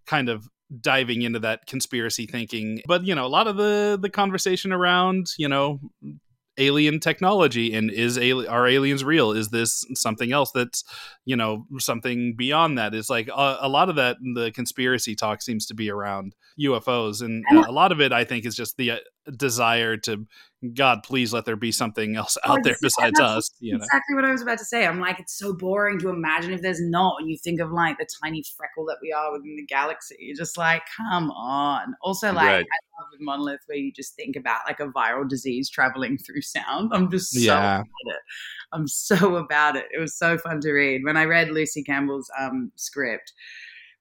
kind 0.07 0.29
of 0.29 0.49
diving 0.81 1.23
into 1.23 1.39
that 1.41 1.67
conspiracy 1.67 2.27
thinking. 2.27 2.83
But 2.87 3.05
you 3.07 3.15
know, 3.15 3.27
a 3.27 3.29
lot 3.29 3.47
of 3.47 3.57
the 3.57 3.99
the 4.01 4.11
conversation 4.11 4.73
around 4.73 5.29
you 5.39 5.49
know 5.49 5.81
alien 6.59 7.01
technology 7.01 7.75
and 7.75 7.91
is 7.91 8.17
ali- 8.17 8.47
are 8.47 8.67
aliens 8.67 9.05
real 9.05 9.33
is 9.33 9.49
this 9.49 9.85
something 9.95 10.33
else 10.33 10.51
that's 10.53 10.85
you 11.25 11.37
know 11.37 11.67
something 11.79 12.35
beyond 12.35 12.79
that 12.79 12.95
is 12.95 13.11
like 13.11 13.29
a, 13.29 13.59
a 13.61 13.69
lot 13.69 13.89
of 13.89 13.97
that 13.97 14.17
the 14.35 14.51
conspiracy 14.53 15.15
talk 15.15 15.43
seems 15.43 15.67
to 15.67 15.75
be 15.75 15.91
around 15.91 16.35
ufos 16.59 17.23
and 17.23 17.45
uh, 17.53 17.65
a 17.69 17.73
lot 17.73 17.93
of 17.93 18.01
it 18.01 18.13
i 18.13 18.25
think 18.25 18.47
is 18.47 18.57
just 18.57 18.77
the 18.77 18.93
uh, 18.93 18.99
desire 19.37 19.97
to 19.97 20.27
god 20.75 21.03
please 21.03 21.33
let 21.33 21.45
there 21.45 21.57
be 21.57 21.71
something 21.71 22.17
else 22.17 22.37
out 22.45 22.59
there 22.65 22.77
besides 22.81 23.21
us 23.21 23.51
you 23.61 23.73
know 23.73 23.77
Exactly 23.85 24.15
what 24.15 24.25
I 24.25 24.33
was 24.33 24.43
about 24.43 24.59
to 24.59 24.65
say. 24.65 24.87
I'm 24.87 25.01
like, 25.01 25.21
it's 25.21 25.37
so 25.39 25.53
boring 25.53 25.99
to 26.01 26.09
imagine 26.09 26.53
if 26.53 26.63
there's 26.63 26.81
not. 26.81 27.17
And 27.21 27.31
you 27.31 27.37
think 27.39 27.61
of 27.61 27.71
like 27.71 27.99
the 27.99 28.07
tiny 28.23 28.43
freckle 28.57 28.85
that 28.87 28.97
we 29.03 29.13
are 29.13 29.33
within 29.33 29.55
the 29.57 29.65
galaxy. 29.67 30.17
You're 30.19 30.37
just 30.37 30.57
like, 30.59 30.83
come 30.97 31.31
on. 31.31 31.95
Also, 32.03 32.33
like, 32.33 32.47
Right. 32.47 32.67
I 32.67 33.01
love 33.01 33.09
with 33.13 33.21
Monolith 33.21 33.61
where 33.67 33.79
you 33.79 33.93
just 33.93 34.15
think 34.15 34.35
about 34.37 34.61
like 34.67 34.81
a 34.81 34.89
viral 34.89 35.29
disease 35.29 35.69
traveling 35.71 36.19
through 36.19 36.43
sound. 36.43 36.91
I'm 36.93 37.11
just 37.11 37.33
so 37.33 37.41
Yeah. 37.41 37.77
about 37.77 37.87
it. 38.07 38.21
I'm 38.73 38.89
so 38.89 39.37
about 39.37 39.77
it. 39.77 39.87
It 39.95 40.01
was 40.01 40.17
so 40.17 40.39
fun 40.39 40.61
to 40.63 40.73
read. 40.73 41.05
When 41.05 41.17
I 41.17 41.25
read 41.25 41.51
Lucy 41.51 41.83
Campbell's 41.83 42.31
um, 42.39 42.73
script, 42.77 43.33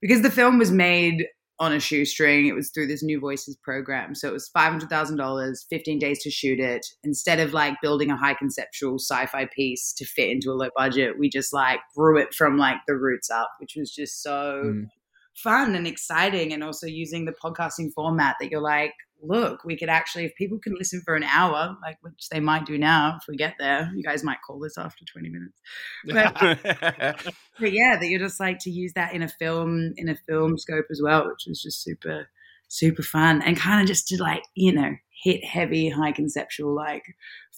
because 0.01 0.21
the 0.21 0.31
film 0.31 0.57
was 0.57 0.71
made 0.71 1.27
on 1.59 1.71
a 1.71 1.79
shoestring. 1.79 2.47
It 2.47 2.53
was 2.55 2.69
through 2.69 2.87
this 2.87 3.01
New 3.03 3.19
Voices 3.19 3.55
program. 3.63 4.13
So 4.13 4.27
it 4.27 4.33
was 4.33 4.49
$500,000, 4.55 5.55
15 5.69 5.99
days 5.99 6.21
to 6.23 6.29
shoot 6.31 6.59
it. 6.59 6.85
Instead 7.03 7.39
of 7.39 7.53
like 7.53 7.75
building 7.81 8.11
a 8.11 8.17
high 8.17 8.33
conceptual 8.33 8.95
sci 8.99 9.25
fi 9.27 9.47
piece 9.55 9.93
to 9.93 10.05
fit 10.05 10.29
into 10.29 10.51
a 10.51 10.53
low 10.53 10.69
budget, 10.75 11.17
we 11.17 11.29
just 11.29 11.53
like 11.53 11.79
grew 11.95 12.19
it 12.19 12.33
from 12.33 12.57
like 12.57 12.77
the 12.87 12.95
roots 12.95 13.29
up, 13.29 13.51
which 13.59 13.75
was 13.77 13.89
just 13.93 14.21
so 14.21 14.61
Mm. 14.65 14.87
fun 15.35 15.75
and 15.75 15.87
exciting. 15.87 16.51
And 16.53 16.63
also 16.63 16.87
using 16.87 17.25
the 17.25 17.33
podcasting 17.33 17.91
format 17.93 18.35
that 18.39 18.51
you're 18.51 18.61
like, 18.61 18.93
look, 19.27 19.63
we 19.63 19.77
could 19.77 19.89
actually, 19.89 20.25
if 20.25 20.35
people 20.35 20.59
can 20.59 20.75
listen 20.75 21.01
for 21.03 21.15
an 21.15 21.23
hour, 21.23 21.77
like 21.81 21.97
which 22.01 22.29
they 22.29 22.39
might 22.39 22.65
do 22.65 22.77
now 22.77 23.17
if 23.19 23.27
we 23.27 23.35
get 23.35 23.55
there, 23.59 23.91
you 23.95 24.03
guys 24.03 24.23
might 24.23 24.37
call 24.45 24.59
this 24.59 24.77
after 24.77 25.05
20 25.05 25.29
minutes. 25.29 25.61
But 26.05 27.35
but 27.59 27.71
yeah, 27.71 27.97
that 27.97 28.07
you're 28.07 28.19
just 28.19 28.39
like 28.39 28.59
to 28.59 28.71
use 28.71 28.93
that 28.93 29.13
in 29.13 29.21
a 29.21 29.27
film 29.27 29.93
in 29.97 30.09
a 30.09 30.15
film 30.15 30.57
scope 30.57 30.85
as 30.91 31.01
well, 31.03 31.27
which 31.27 31.45
was 31.47 31.61
just 31.61 31.83
super 31.83 32.27
super 32.67 33.03
fun 33.03 33.41
and 33.43 33.57
kind 33.57 33.81
of 33.81 33.87
just 33.87 34.07
to 34.07 34.21
like 34.21 34.41
you 34.55 34.73
know 34.73 34.91
hit 35.23 35.45
heavy 35.45 35.87
high 35.87 36.11
conceptual 36.11 36.75
like 36.75 37.03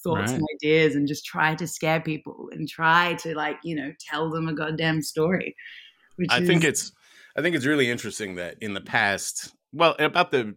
thoughts 0.03 0.31
and 0.31 0.43
ideas 0.55 0.95
and 0.95 1.07
just 1.07 1.25
try 1.25 1.55
to 1.55 1.65
scare 1.65 1.99
people 1.99 2.49
and 2.51 2.67
try 2.67 3.13
to 3.15 3.35
like 3.35 3.57
you 3.63 3.75
know 3.75 3.91
tell 3.99 4.29
them 4.29 4.47
a 4.47 4.53
goddamn 4.53 5.01
story. 5.01 5.55
Which 6.15 6.29
I 6.31 6.45
think 6.45 6.63
it's 6.63 6.91
I 7.35 7.41
think 7.41 7.55
it's 7.55 7.65
really 7.65 7.89
interesting 7.89 8.35
that 8.35 8.57
in 8.61 8.73
the 8.73 8.81
past, 8.81 9.53
well, 9.73 9.95
about 9.99 10.31
the 10.31 10.55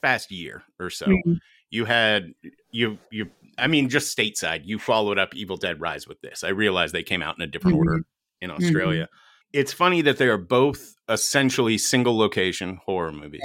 past 0.00 0.30
year 0.30 0.62
or 0.78 0.90
so, 0.90 1.06
Mhm. 1.06 1.38
you 1.70 1.84
had 1.84 2.34
you 2.70 2.98
you 3.10 3.30
I 3.58 3.66
mean 3.66 3.88
just 3.88 4.16
stateside, 4.16 4.62
you 4.64 4.78
followed 4.78 5.18
up 5.18 5.34
Evil 5.34 5.56
Dead 5.56 5.80
Rise 5.80 6.06
with 6.08 6.20
this. 6.22 6.42
I 6.44 6.48
realized 6.50 6.94
they 6.94 7.02
came 7.02 7.22
out 7.22 7.36
in 7.36 7.42
a 7.42 7.46
different 7.46 7.76
Mhm. 7.76 7.80
order 7.80 8.04
in 8.40 8.50
Australia. 8.50 9.08
it's 9.54 9.72
funny 9.74 10.00
that 10.00 10.16
they 10.16 10.28
are 10.28 10.38
both 10.38 10.94
essentially 11.10 11.76
single 11.76 12.16
location 12.16 12.76
horror 12.86 13.12
movies. 13.12 13.42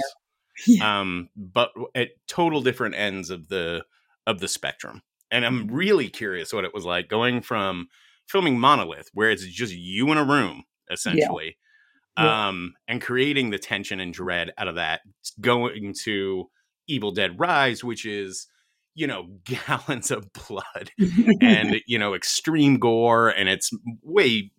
Yeah. 0.66 0.98
Um, 1.00 1.28
but 1.36 1.70
at 1.94 2.12
total 2.26 2.62
different 2.62 2.94
ends 2.94 3.28
of 3.30 3.48
the 3.48 3.84
of 4.26 4.40
the 4.40 4.48
spectrum. 4.48 5.02
And 5.30 5.44
I'm 5.44 5.68
really 5.68 6.08
curious 6.08 6.52
what 6.52 6.64
it 6.64 6.72
was 6.74 6.84
like 6.86 7.08
going 7.08 7.42
from 7.42 7.88
filming 8.26 8.58
Monolith, 8.58 9.10
where 9.12 9.30
it's 9.30 9.44
just 9.44 9.74
you 9.74 10.10
in 10.10 10.16
a 10.18 10.24
room, 10.24 10.64
essentially, 10.90 11.46
Yeah. 11.46 11.52
Um, 12.18 12.74
and 12.86 13.00
creating 13.00 13.50
the 13.50 13.58
tension 13.58 14.00
and 14.00 14.12
dread 14.12 14.52
out 14.58 14.68
of 14.68 14.74
that, 14.76 15.00
going 15.40 15.94
to 16.04 16.48
Evil 16.86 17.12
Dead 17.12 17.38
Rise, 17.38 17.84
which 17.84 18.04
is, 18.04 18.46
you 18.94 19.06
know, 19.06 19.28
gallons 19.44 20.10
of 20.10 20.32
blood 20.32 20.90
and 21.40 21.80
you 21.86 21.98
know, 21.98 22.14
extreme 22.14 22.78
gore, 22.78 23.28
and 23.28 23.48
it's 23.48 23.70
way 24.02 24.50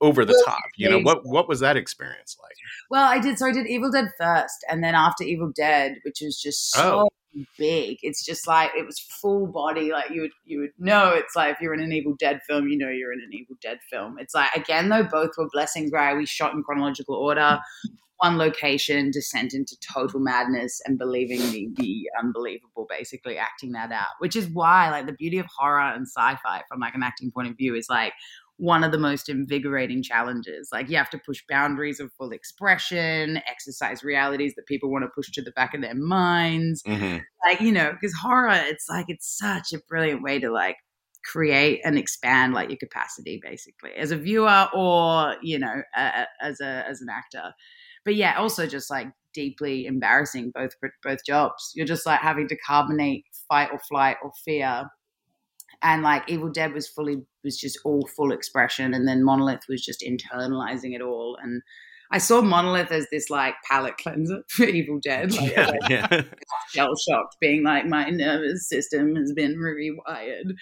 over 0.00 0.24
the 0.24 0.40
top. 0.46 0.60
You 0.76 0.90
know, 0.90 1.00
what 1.00 1.20
what 1.24 1.48
was 1.48 1.60
that 1.60 1.76
experience 1.76 2.36
like? 2.42 2.56
Well, 2.90 3.04
I 3.04 3.18
did. 3.18 3.38
So 3.38 3.46
I 3.46 3.52
did 3.52 3.66
Evil 3.66 3.90
Dead 3.90 4.10
first, 4.18 4.64
and 4.70 4.82
then 4.82 4.94
after 4.94 5.24
Evil 5.24 5.52
Dead, 5.54 5.96
which 6.04 6.20
was 6.22 6.40
just 6.40 6.72
so 6.72 7.00
Oh. 7.00 7.08
Big. 7.56 7.98
It's 8.02 8.24
just 8.24 8.46
like 8.46 8.70
it 8.76 8.86
was 8.86 8.98
full 8.98 9.46
body. 9.46 9.92
Like 9.92 10.10
you 10.10 10.22
would 10.22 10.30
you 10.44 10.60
would 10.60 10.72
know. 10.78 11.10
It's 11.14 11.36
like 11.36 11.54
if 11.54 11.60
you're 11.60 11.74
in 11.74 11.80
an 11.80 11.92
Evil 11.92 12.14
Dead 12.18 12.40
film, 12.48 12.68
you 12.68 12.78
know 12.78 12.88
you're 12.88 13.12
in 13.12 13.20
an 13.20 13.30
Evil 13.32 13.56
Dead 13.62 13.78
film. 13.90 14.16
It's 14.18 14.34
like 14.34 14.54
again 14.54 14.88
though, 14.88 15.04
both 15.04 15.30
were 15.38 15.48
blessings. 15.52 15.90
Right, 15.92 16.16
we 16.16 16.26
shot 16.26 16.54
in 16.54 16.62
chronological 16.62 17.14
order. 17.14 17.60
One 18.20 18.36
location, 18.36 19.12
descent 19.12 19.54
into 19.54 19.76
total 19.78 20.18
madness 20.18 20.80
and 20.84 20.98
believing 20.98 21.38
the, 21.52 21.68
the 21.76 22.10
unbelievable, 22.20 22.84
basically 22.88 23.38
acting 23.38 23.70
that 23.72 23.92
out. 23.92 24.08
Which 24.18 24.34
is 24.34 24.48
why, 24.48 24.90
like, 24.90 25.06
the 25.06 25.12
beauty 25.12 25.38
of 25.38 25.46
horror 25.46 25.92
and 25.92 26.04
sci-fi 26.04 26.64
from 26.68 26.80
like 26.80 26.96
an 26.96 27.04
acting 27.04 27.30
point 27.30 27.48
of 27.48 27.56
view 27.56 27.76
is 27.76 27.86
like 27.88 28.12
one 28.58 28.84
of 28.84 28.92
the 28.92 28.98
most 28.98 29.28
invigorating 29.28 30.02
challenges. 30.02 30.68
Like 30.72 30.88
you 30.90 30.96
have 30.96 31.10
to 31.10 31.18
push 31.18 31.42
boundaries 31.48 32.00
of 32.00 32.12
full 32.18 32.32
expression, 32.32 33.38
exercise 33.48 34.02
realities 34.04 34.54
that 34.56 34.66
people 34.66 34.90
want 34.90 35.04
to 35.04 35.10
push 35.14 35.30
to 35.32 35.42
the 35.42 35.52
back 35.52 35.74
of 35.74 35.80
their 35.80 35.94
minds. 35.94 36.82
Mhm. 36.86 37.22
Like, 37.46 37.60
you 37.60 37.72
know, 37.72 37.92
because 37.92 38.14
horror, 38.14 38.50
it's 38.52 38.88
like 38.88 39.06
it's 39.08 39.26
such 39.38 39.72
a 39.72 39.78
brilliant 39.88 40.22
way 40.22 40.40
to 40.40 40.50
like 40.50 40.76
create 41.24 41.80
and 41.84 41.98
expand 41.98 42.54
like 42.54 42.70
your 42.70 42.78
capacity 42.78 43.40
basically 43.42 43.92
as 43.94 44.10
a 44.10 44.16
viewer 44.16 44.66
or, 44.74 45.36
you 45.42 45.58
know, 45.58 45.82
uh, 45.96 46.24
as 46.40 46.60
a 46.60 46.84
as 46.88 47.00
an 47.00 47.08
actor. 47.10 47.52
But 48.04 48.14
yeah, 48.16 48.36
also 48.38 48.66
just 48.66 48.90
like 48.90 49.08
deeply 49.34 49.86
embarrassing 49.86 50.50
both 50.54 50.72
both 51.02 51.18
jobs. 51.26 51.72
You're 51.74 51.86
just 51.86 52.06
like 52.06 52.20
having 52.20 52.48
to 52.48 52.56
carbonate 52.56 53.24
fight 53.48 53.70
or 53.72 53.78
flight 53.88 54.16
or 54.22 54.32
fear 54.44 54.88
and 55.82 56.02
like 56.02 56.28
Evil 56.28 56.50
Dead 56.50 56.72
was 56.72 56.88
fully 56.88 57.22
was 57.44 57.56
just 57.56 57.78
all 57.84 58.06
full 58.16 58.32
expression, 58.32 58.94
and 58.94 59.06
then 59.06 59.24
Monolith 59.24 59.62
was 59.68 59.84
just 59.84 60.02
internalizing 60.02 60.94
it 60.94 61.02
all. 61.02 61.38
And 61.40 61.62
I 62.10 62.18
saw 62.18 62.40
Monolith 62.40 62.90
as 62.90 63.06
this 63.10 63.28
like 63.28 63.54
palate 63.68 63.96
cleanser 63.98 64.42
for 64.48 64.64
Evil 64.64 64.98
Dead, 65.02 65.32
like, 65.32 65.52
Yeah, 65.52 65.72
yeah. 65.88 66.22
shell 66.74 66.94
shocked, 67.08 67.36
being 67.40 67.62
like 67.64 67.86
my 67.86 68.08
nervous 68.10 68.68
system 68.68 69.14
has 69.16 69.32
been 69.32 69.56
rewired, 69.56 70.52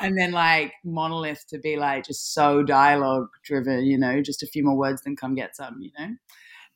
and 0.00 0.18
then 0.18 0.32
like 0.32 0.72
Monolith 0.84 1.44
to 1.48 1.58
be 1.58 1.76
like 1.76 2.04
just 2.06 2.34
so 2.34 2.62
dialogue 2.62 3.28
driven, 3.44 3.84
you 3.84 3.98
know, 3.98 4.22
just 4.22 4.42
a 4.42 4.46
few 4.46 4.64
more 4.64 4.76
words 4.76 5.02
than 5.02 5.16
come 5.16 5.34
get 5.34 5.56
some, 5.56 5.78
you 5.80 5.90
know. 5.98 6.14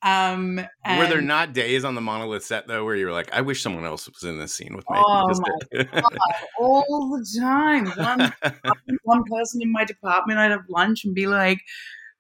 Um, 0.03 0.57
Were 0.57 1.07
there 1.07 1.21
not 1.21 1.53
days 1.53 1.85
on 1.85 1.95
the 1.95 2.01
monolith 2.01 2.45
set 2.45 2.67
though 2.67 2.85
where 2.85 2.95
you 2.97 3.07
were 3.07 3.13
like, 3.13 3.33
I 3.33 3.41
wish 3.41 3.63
someone 3.63 3.85
else 3.85 4.09
was 4.09 4.23
in 4.23 4.39
this 4.39 4.55
scene 4.55 4.75
with 4.77 4.85
me? 4.91 4.99
Oh 4.99 5.29
my 5.73 5.83
God, 5.83 6.05
all 6.59 7.11
the 7.11 7.41
time. 7.41 7.87
One 7.87 8.33
one 9.03 9.25
person 9.25 9.63
in 9.63 9.73
my 9.73 9.85
department, 9.85 10.39
I'd 10.39 10.51
have 10.51 10.69
lunch 10.69 11.05
and 11.05 11.15
be 11.15 11.27
like, 11.27 11.59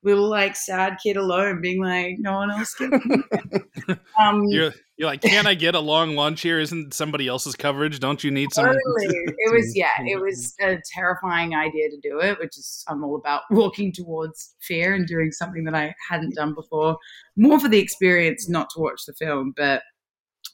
little 0.02 0.28
like 0.28 0.56
sad 0.56 0.97
kid 1.02 1.16
alone, 1.16 1.61
being 1.61 1.83
like, 1.83 2.16
no 2.18 2.35
one 2.35 2.50
else 2.50 2.75
can. 2.75 2.92
um, 4.21 4.45
You're 4.49 4.73
you're 4.97 5.09
like, 5.09 5.21
can 5.21 5.47
I 5.47 5.55
get 5.55 5.75
a 5.75 5.81
long 5.81 6.17
lunch 6.17 6.41
here? 6.41 6.59
Isn't 6.59 6.95
somebody 6.95 7.29
else's 7.29 7.55
coverage? 7.55 8.00
Don't 8.00 8.23
you 8.25 8.31
need 8.31 8.53
some? 8.53 8.67
It 8.99 9.53
was 9.53 9.76
yeah, 9.76 9.91
it 10.00 10.21
was 10.21 10.55
a 10.61 10.79
terrifying 10.93 11.55
idea 11.55 11.91
to 11.91 11.99
do 12.03 12.19
it, 12.21 12.38
which 12.38 12.57
is 12.57 12.85
I'm 12.88 13.05
all 13.05 13.17
about 13.17 13.43
walking 13.50 13.93
towards 13.93 14.55
fear 14.61 14.95
and 14.95 15.07
doing 15.07 15.33
something 15.33 15.65
that 15.65 15.75
I 15.75 15.95
hadn't 16.09 16.35
done 16.35 16.55
before, 16.55 16.97
more 17.37 17.61
for 17.61 17.69
the 17.69 17.79
experience, 17.79 18.49
not 18.49 18.71
to 18.71 18.81
watch 18.81 19.03
the 19.07 19.12
film. 19.12 19.53
But 19.57 19.83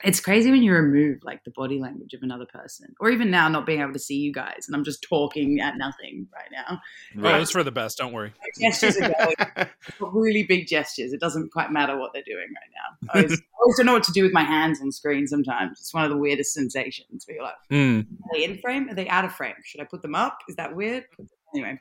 it's 0.05 0.21
crazy 0.21 0.51
when 0.51 0.63
you 0.63 0.73
remove 0.73 1.19
like 1.23 1.45
the 1.45 1.51
body 1.51 1.79
language 1.79 2.13
of 2.15 2.23
another 2.23 2.47
person, 2.47 2.95
or 3.01 3.11
even 3.11 3.31
now 3.31 3.49
not 3.49 3.67
being 3.67 3.81
able 3.81 3.93
to 3.93 3.99
see 3.99 4.17
you 4.17 4.33
guys, 4.33 4.65
and 4.67 4.75
I'm 4.75 4.85
just 4.85 5.05
talking 5.09 5.61
at 5.61 5.77
nothing 5.77 6.29
right 6.33 6.51
now. 6.51 6.81
Oh, 7.23 7.41
it's 7.41 7.53
for 7.53 7.63
the 7.63 7.71
best. 7.71 7.99
Don't 7.99 8.13
worry. 8.13 8.33
Gestures 8.61 8.97
are 8.99 9.13
going, 9.19 9.69
really 10.01 10.43
big 10.43 10.67
gestures. 10.67 11.13
It 11.13 11.21
doesn't 11.21 11.53
quite 11.53 11.71
matter 11.71 11.97
what 11.97 12.13
they're 12.13 12.23
doing 12.27 12.47
right 12.49 12.71
now. 12.75 13.13
I 13.15 13.19
always, 13.19 13.41
I 13.41 13.45
always 13.61 13.77
don't 13.77 13.87
know 13.87 13.93
what 13.93 14.05
to 14.05 14.13
do 14.13 14.23
with 14.23 14.33
my 14.33 14.45
hands 14.45 14.81
on 14.81 14.91
screen. 14.93 15.27
Sometimes 15.27 15.79
it's 15.81 15.95
one 15.95 16.05
of 16.05 16.11
the 16.11 16.17
weirdest 16.17 16.53
sensations. 16.53 17.25
Where 17.27 17.37
you're 17.37 17.45
like. 17.45 17.55
Mm. 17.71 18.03
Are 18.03 18.37
they 18.37 18.45
in 18.45 18.59
frame? 18.59 18.89
Are 18.89 18.95
they 18.95 19.09
out 19.09 19.25
of 19.25 19.33
frame? 19.33 19.55
Should 19.65 19.81
I 19.81 19.85
put 19.85 20.03
them 20.03 20.15
up? 20.15 20.39
Is 20.49 20.57
that 20.57 20.75
weird? 20.75 21.05
Anyway, 21.55 21.79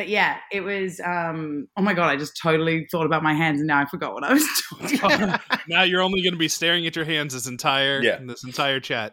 but 0.00 0.08
yeah, 0.08 0.38
it 0.50 0.62
was. 0.62 0.98
um 1.00 1.68
Oh 1.76 1.82
my 1.82 1.92
god, 1.92 2.08
I 2.08 2.16
just 2.16 2.38
totally 2.42 2.86
thought 2.90 3.04
about 3.04 3.22
my 3.22 3.34
hands, 3.34 3.60
and 3.60 3.66
now 3.66 3.80
I 3.82 3.84
forgot 3.84 4.14
what 4.14 4.24
I 4.24 4.32
was 4.32 4.46
talking 4.70 4.98
about. 5.24 5.40
now 5.68 5.82
you're 5.82 6.00
only 6.00 6.22
going 6.22 6.32
to 6.32 6.38
be 6.38 6.48
staring 6.48 6.86
at 6.86 6.96
your 6.96 7.04
hands 7.04 7.34
this 7.34 7.46
entire 7.46 8.02
Yeah. 8.02 8.18
this 8.24 8.42
entire 8.44 8.80
chat. 8.80 9.12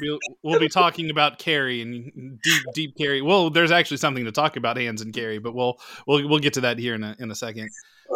We'll, 0.00 0.18
we'll 0.42 0.58
be 0.60 0.68
talking 0.68 1.10
about 1.10 1.38
Carrie 1.38 1.82
and 1.82 2.40
deep 2.42 2.62
deep 2.74 2.96
Carrie. 2.96 3.20
Well, 3.20 3.50
there's 3.50 3.70
actually 3.70 3.98
something 3.98 4.24
to 4.24 4.32
talk 4.32 4.56
about 4.56 4.78
hands 4.78 5.02
and 5.02 5.12
Carrie, 5.12 5.38
but 5.38 5.54
we'll 5.54 5.76
we'll 6.06 6.26
we'll 6.26 6.38
get 6.38 6.54
to 6.54 6.62
that 6.62 6.78
here 6.78 6.94
in 6.94 7.04
a 7.04 7.14
in 7.18 7.30
a 7.30 7.34
second. 7.34 7.68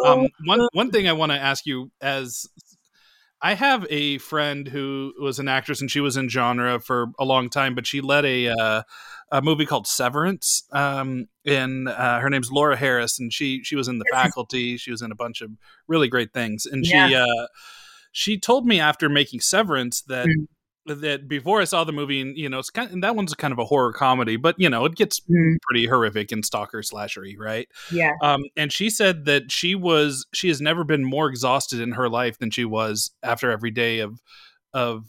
Um, 0.03 0.27
one 0.47 0.67
one 0.73 0.89
thing 0.89 1.07
I 1.07 1.13
want 1.13 1.31
to 1.33 1.37
ask 1.37 1.67
you 1.67 1.91
as 2.01 2.47
I 3.43 3.53
have 3.53 3.85
a 3.91 4.17
friend 4.19 4.67
who 4.67 5.13
was 5.19 5.37
an 5.37 5.47
actress 5.47 5.81
and 5.81 5.89
she 5.91 5.99
was 5.99 6.17
in 6.17 6.29
genre 6.29 6.79
for 6.79 7.07
a 7.19 7.25
long 7.25 7.49
time, 7.49 7.75
but 7.75 7.85
she 7.85 8.01
led 8.01 8.25
a 8.25 8.49
uh, 8.49 8.81
a 9.31 9.41
movie 9.41 9.65
called 9.65 9.87
Severance. 9.87 10.63
Um, 10.71 11.27
and 11.45 11.87
uh, 11.87 12.19
her 12.19 12.29
name's 12.29 12.51
Laura 12.51 12.75
Harris, 12.77 13.19
and 13.19 13.31
she 13.31 13.63
she 13.63 13.75
was 13.75 13.87
in 13.87 13.99
the 13.99 14.05
faculty. 14.11 14.77
She 14.77 14.91
was 14.91 15.01
in 15.01 15.11
a 15.11 15.15
bunch 15.15 15.41
of 15.41 15.51
really 15.87 16.07
great 16.07 16.33
things, 16.33 16.65
and 16.65 16.85
she 16.85 16.97
Yeah. 16.97 17.23
uh, 17.23 17.47
she 18.11 18.37
told 18.39 18.65
me 18.65 18.79
after 18.79 19.09
making 19.09 19.39
Severance 19.41 20.01
that. 20.03 20.27
Mm. 20.27 20.47
That 20.87 21.27
before 21.27 21.61
I 21.61 21.65
saw 21.65 21.83
the 21.83 21.91
movie, 21.91 22.21
and 22.21 22.35
you 22.35 22.49
know, 22.49 22.57
it's 22.57 22.71
kind 22.71 22.89
and 22.89 23.03
that 23.03 23.15
one's 23.15 23.35
kind 23.35 23.51
of 23.51 23.59
a 23.59 23.65
horror 23.65 23.93
comedy, 23.93 24.35
but 24.35 24.55
you 24.57 24.67
know, 24.67 24.83
it 24.85 24.95
gets 24.95 25.21
Mm, 25.29 25.57
pretty 25.61 25.85
horrific 25.85 26.31
and 26.31 26.43
stalker 26.43 26.79
slashery, 26.81 27.35
right? 27.37 27.67
yeah, 27.91 28.13
Um, 28.23 28.41
and 28.57 28.73
she 28.73 28.89
said 28.89 29.25
that 29.25 29.51
she 29.51 29.75
was 29.75 30.25
she 30.33 30.47
has 30.47 30.59
never 30.59 30.83
been 30.83 31.03
more 31.03 31.29
exhausted 31.29 31.81
in 31.81 31.91
her 31.91 32.09
life 32.09 32.39
than 32.39 32.49
she 32.49 32.65
was 32.65 33.11
after 33.21 33.51
every 33.51 33.69
day 33.69 33.99
of 33.99 34.23
of 34.73 35.05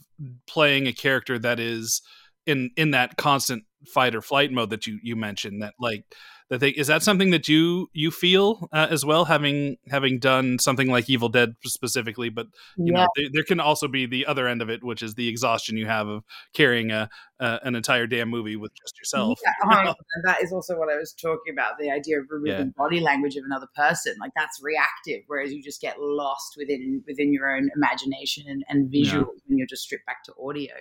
playing 0.46 0.86
a 0.88 0.92
character 0.92 1.38
that 1.38 1.58
is 1.58 2.02
in 2.46 2.70
in 2.76 2.90
that 2.92 3.16
constant 3.16 3.64
fight 3.86 4.14
or 4.14 4.22
flight 4.22 4.52
mode 4.52 4.70
that 4.70 4.86
you 4.86 4.98
you 5.02 5.16
mentioned. 5.16 5.62
That 5.62 5.74
like 5.78 6.04
that 6.52 6.60
they 6.60 6.68
is 6.68 6.88
that 6.88 7.02
something 7.02 7.30
that 7.30 7.48
you 7.48 7.88
you 7.92 8.10
feel 8.10 8.68
uh, 8.72 8.86
as 8.90 9.04
well, 9.04 9.24
having 9.24 9.76
having 9.90 10.18
done 10.18 10.58
something 10.58 10.90
like 10.90 11.08
Evil 11.08 11.30
Dead 11.30 11.54
specifically, 11.64 12.28
but 12.28 12.46
you 12.76 12.92
yeah. 12.92 13.00
know 13.00 13.08
there, 13.16 13.26
there 13.32 13.42
can 13.42 13.58
also 13.58 13.88
be 13.88 14.04
the 14.04 14.26
other 14.26 14.46
end 14.46 14.60
of 14.60 14.68
it, 14.68 14.84
which 14.84 15.02
is 15.02 15.14
the 15.14 15.28
exhaustion 15.28 15.76
you 15.76 15.86
have 15.86 16.08
of 16.08 16.24
carrying 16.52 16.90
a, 16.90 17.08
a 17.40 17.60
an 17.62 17.74
entire 17.74 18.06
damn 18.06 18.28
movie 18.28 18.56
with 18.56 18.72
just 18.74 18.98
yourself. 18.98 19.40
Yeah, 19.42 19.84
100%. 19.84 19.94
that 20.24 20.42
is 20.42 20.52
also 20.52 20.78
what 20.78 20.92
I 20.92 20.96
was 20.96 21.14
talking 21.14 21.52
about 21.52 21.78
the 21.78 21.90
idea 21.90 22.20
of 22.20 22.26
removing 22.30 22.74
body 22.76 23.00
language 23.00 23.36
of 23.36 23.44
another 23.46 23.68
person. 23.74 24.14
Like 24.20 24.32
that's 24.36 24.60
reactive, 24.62 25.22
whereas 25.28 25.52
you 25.52 25.62
just 25.62 25.80
get 25.80 25.96
lost 25.98 26.54
within 26.58 27.02
within 27.06 27.32
your 27.32 27.50
own 27.50 27.70
imagination 27.74 28.44
and, 28.46 28.62
and 28.68 28.90
visual 28.90 29.32
when 29.46 29.58
you're 29.58 29.66
just 29.66 29.84
stripped 29.84 30.04
back 30.06 30.22
to 30.24 30.34
audio. 30.46 30.74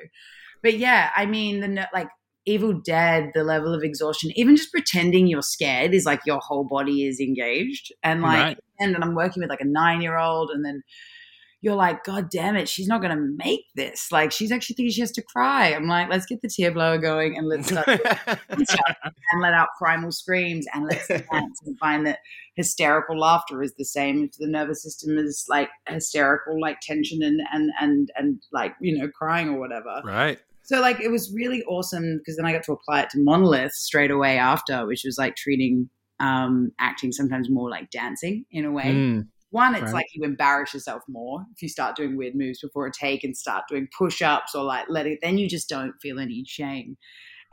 But 0.63 0.77
yeah, 0.77 1.09
I 1.15 1.25
mean, 1.25 1.59
the 1.59 1.87
like 1.93 2.07
Evil 2.45 2.73
Dead, 2.73 3.31
the 3.33 3.43
level 3.43 3.73
of 3.73 3.83
exhaustion, 3.83 4.31
even 4.35 4.55
just 4.55 4.71
pretending 4.71 5.27
you're 5.27 5.41
scared 5.41 5.93
is 5.93 6.05
like 6.05 6.21
your 6.25 6.39
whole 6.41 6.63
body 6.67 7.05
is 7.05 7.19
engaged. 7.19 7.91
And 8.03 8.21
like, 8.21 8.39
Right. 8.39 8.57
and, 8.79 8.95
and 8.95 9.03
I'm 9.03 9.15
working 9.15 9.41
with 9.41 9.49
like 9.49 9.61
a 9.61 9.65
nine 9.65 10.01
year 10.01 10.17
old, 10.17 10.49
and 10.49 10.65
then 10.65 10.81
you're 11.63 11.75
like, 11.75 12.03
God 12.03 12.31
damn 12.31 12.55
it, 12.55 12.67
she's 12.67 12.87
not 12.87 13.01
going 13.01 13.15
to 13.15 13.21
make 13.37 13.65
this. 13.75 14.11
Like, 14.11 14.31
she's 14.31 14.51
actually 14.51 14.73
thinking 14.77 14.91
she 14.91 15.01
has 15.01 15.11
to 15.11 15.21
cry. 15.21 15.73
I'm 15.73 15.87
like, 15.87 16.09
let's 16.09 16.25
get 16.25 16.41
the 16.41 16.49
tear 16.49 16.71
blower 16.71 16.97
going 16.97 17.37
and 17.37 17.47
let's 17.47 17.71
uh, 17.71 17.83
start 18.63 18.97
and 19.31 19.41
let 19.43 19.53
out 19.53 19.67
primal 19.77 20.11
screams 20.11 20.65
and 20.73 20.85
let's 20.85 21.07
dance 21.07 21.61
and 21.63 21.77
find 21.77 22.07
that 22.07 22.17
hysterical 22.55 23.19
laughter 23.19 23.61
is 23.61 23.75
the 23.77 23.85
same 23.85 24.23
if 24.23 24.31
the 24.39 24.47
nervous 24.47 24.81
system 24.81 25.19
is 25.19 25.45
like 25.49 25.69
hysterical, 25.87 26.59
like 26.59 26.79
tension 26.81 27.21
and 27.21 27.39
and 27.53 27.69
and 27.79 28.09
and 28.15 28.41
like 28.51 28.73
you 28.81 28.97
know 28.97 29.07
crying 29.09 29.49
or 29.49 29.59
whatever. 29.59 30.01
Right. 30.03 30.39
So 30.63 30.79
like 30.79 30.99
it 31.01 31.09
was 31.11 31.33
really 31.33 31.63
awesome 31.63 32.17
because 32.19 32.37
then 32.37 32.45
I 32.45 32.53
got 32.53 32.63
to 32.63 32.73
apply 32.73 33.01
it 33.01 33.09
to 33.11 33.19
Monolith 33.19 33.73
straight 33.73 34.11
away 34.11 34.37
after, 34.37 34.85
which 34.85 35.03
was 35.03 35.17
like 35.17 35.35
treating 35.35 35.89
um, 36.19 36.71
acting 36.79 37.11
sometimes 37.11 37.49
more 37.49 37.69
like 37.69 37.89
dancing 37.89 38.45
in 38.51 38.63
a 38.65 38.71
way. 38.71 38.85
Mm. 38.85 39.27
One, 39.49 39.73
it's 39.75 39.83
Right. 39.85 39.93
like 39.95 40.05
you 40.13 40.23
embarrass 40.23 40.73
yourself 40.73 41.01
more 41.09 41.45
if 41.53 41.61
you 41.61 41.67
start 41.67 41.97
doing 41.97 42.15
weird 42.15 42.35
moves 42.35 42.61
before 42.61 42.85
a 42.87 42.91
take 42.91 43.23
and 43.23 43.35
start 43.35 43.65
doing 43.67 43.87
push 43.97 44.21
ups 44.21 44.55
or 44.55 44.63
like 44.63 44.85
let 44.87 45.07
it. 45.07 45.19
Then 45.21 45.37
you 45.37 45.49
just 45.49 45.67
don't 45.67 45.93
feel 46.01 46.19
any 46.19 46.43
shame. 46.45 46.97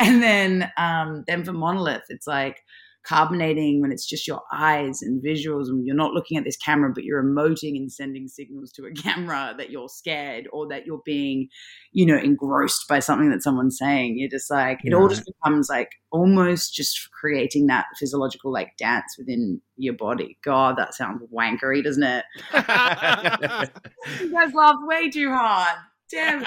And 0.01 0.23
then, 0.23 0.71
um, 0.77 1.25
then 1.27 1.45
for 1.45 1.53
Monolith, 1.53 2.05
it's 2.09 2.29
like 2.29 2.63
carbonating 3.05 3.81
when 3.81 3.93
it's 3.93 4.07
just 4.07 4.27
your 4.27 4.43
eyes 4.53 5.01
and 5.03 5.23
visuals 5.23 5.69
and 5.69 5.87
you're 5.87 5.97
not 5.97 6.13
looking 6.13 6.37
at 6.37 6.45
this 6.45 6.57
camera 6.57 6.93
but 6.95 7.05
you're 7.05 7.23
emoting 7.23 7.77
and 7.77 7.91
sending 7.91 8.29
signals 8.29 8.71
to 8.73 8.85
a 8.85 8.93
camera 9.03 9.55
that 9.57 9.71
you're 9.71 9.89
scared 9.89 10.47
or 10.53 10.69
that 10.69 10.87
you're 10.87 11.03
being 11.05 11.49
you 11.93 12.05
know 12.05 12.19
engrossed 12.19 12.87
by 12.89 12.99
something 12.99 13.31
that 13.31 13.43
someone's 13.43 13.79
saying. 13.79 14.19
You're 14.19 14.31
just 14.31 14.51
like 14.51 14.81
it 14.85 14.93
all 14.93 15.09
just 15.09 15.25
becomes 15.27 15.69
like 15.69 15.91
almost 16.11 16.75
just 16.75 17.11
creating 17.13 17.67
that 17.67 17.87
physiological 17.99 18.53
like 18.53 18.77
dance 18.79 19.17
within 19.19 19.61
your 19.77 19.95
body. 19.95 20.39
God 20.45 20.77
that 20.77 20.95
sounds 20.95 21.23
wankery 21.35 21.83
doesn't 21.83 22.03
it? 22.03 22.25
You 24.21 24.33
guys 24.33 24.55
laughed 24.55 24.87
way 24.87 25.11
too 25.11 25.31
hard. 25.31 25.77
Damn. 26.11 26.45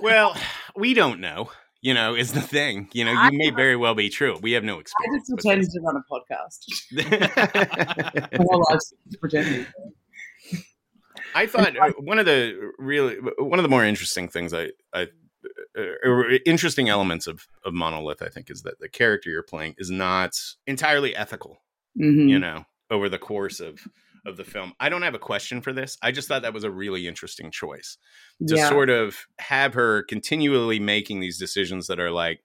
Well, 0.00 0.36
we 0.76 0.94
don't 0.94 1.20
know. 1.20 1.50
You 1.82 1.94
know, 1.94 2.14
is 2.14 2.32
the 2.32 2.40
thing. 2.40 2.88
You 2.92 3.04
know, 3.04 3.12
you 3.12 3.18
I 3.18 3.30
may 3.30 3.50
know. 3.50 3.56
very 3.56 3.76
well 3.76 3.94
be 3.94 4.08
true. 4.08 4.38
We 4.40 4.52
have 4.52 4.64
no 4.64 4.78
experience. 4.78 5.28
I 5.28 5.32
experience. 5.32 5.32
just 5.32 5.32
with 5.32 5.44
pretended 5.44 5.70
to 5.70 5.80
run 5.80 5.96
a 5.96 6.04
podcast. 6.10 6.64
this. 8.30 8.38
My 8.38 8.44
whole 8.50 8.64
life's 8.70 8.94
pretending. 9.20 9.66
I 11.34 11.46
thought 11.46 11.76
uh, 11.76 11.92
one 11.98 12.18
of 12.18 12.26
the 12.26 12.72
really 12.78 13.16
one 13.38 13.58
of 13.58 13.62
the 13.62 13.68
more 13.68 13.84
interesting 13.84 14.28
things 14.28 14.52
I, 14.54 14.70
I 14.92 15.08
uh, 15.76 15.82
interesting 16.46 16.88
elements 16.88 17.26
of 17.26 17.46
of 17.64 17.74
Monolith, 17.74 18.22
I 18.22 18.28
think, 18.28 18.50
is 18.50 18.62
that 18.62 18.78
the 18.78 18.88
character 18.88 19.30
you're 19.30 19.42
playing 19.42 19.74
is 19.78 19.90
not 19.90 20.32
entirely 20.66 21.16
ethical. 21.16 21.62
Mhm. 21.98 22.28
You 22.28 22.38
know, 22.38 22.64
over 22.90 23.08
the 23.08 23.18
course 23.18 23.60
of 23.60 23.80
of 24.26 24.36
the 24.36 24.44
film. 24.44 24.72
I 24.80 24.88
don't 24.88 25.02
have 25.02 25.14
a 25.14 25.18
question 25.18 25.60
for 25.60 25.72
this. 25.72 25.98
I 26.02 26.12
just 26.12 26.28
thought 26.28 26.42
that 26.42 26.54
was 26.54 26.64
a 26.64 26.70
really 26.70 27.06
interesting 27.08 27.50
choice 27.50 27.98
to 28.48 28.56
Yeah. 28.56 28.68
sort 28.68 28.90
of 28.90 29.26
have 29.38 29.74
her 29.74 30.02
continually 30.04 30.78
making 30.80 31.20
these 31.20 31.38
decisions 31.38 31.86
that 31.88 31.98
are 32.00 32.10
like, 32.10 32.42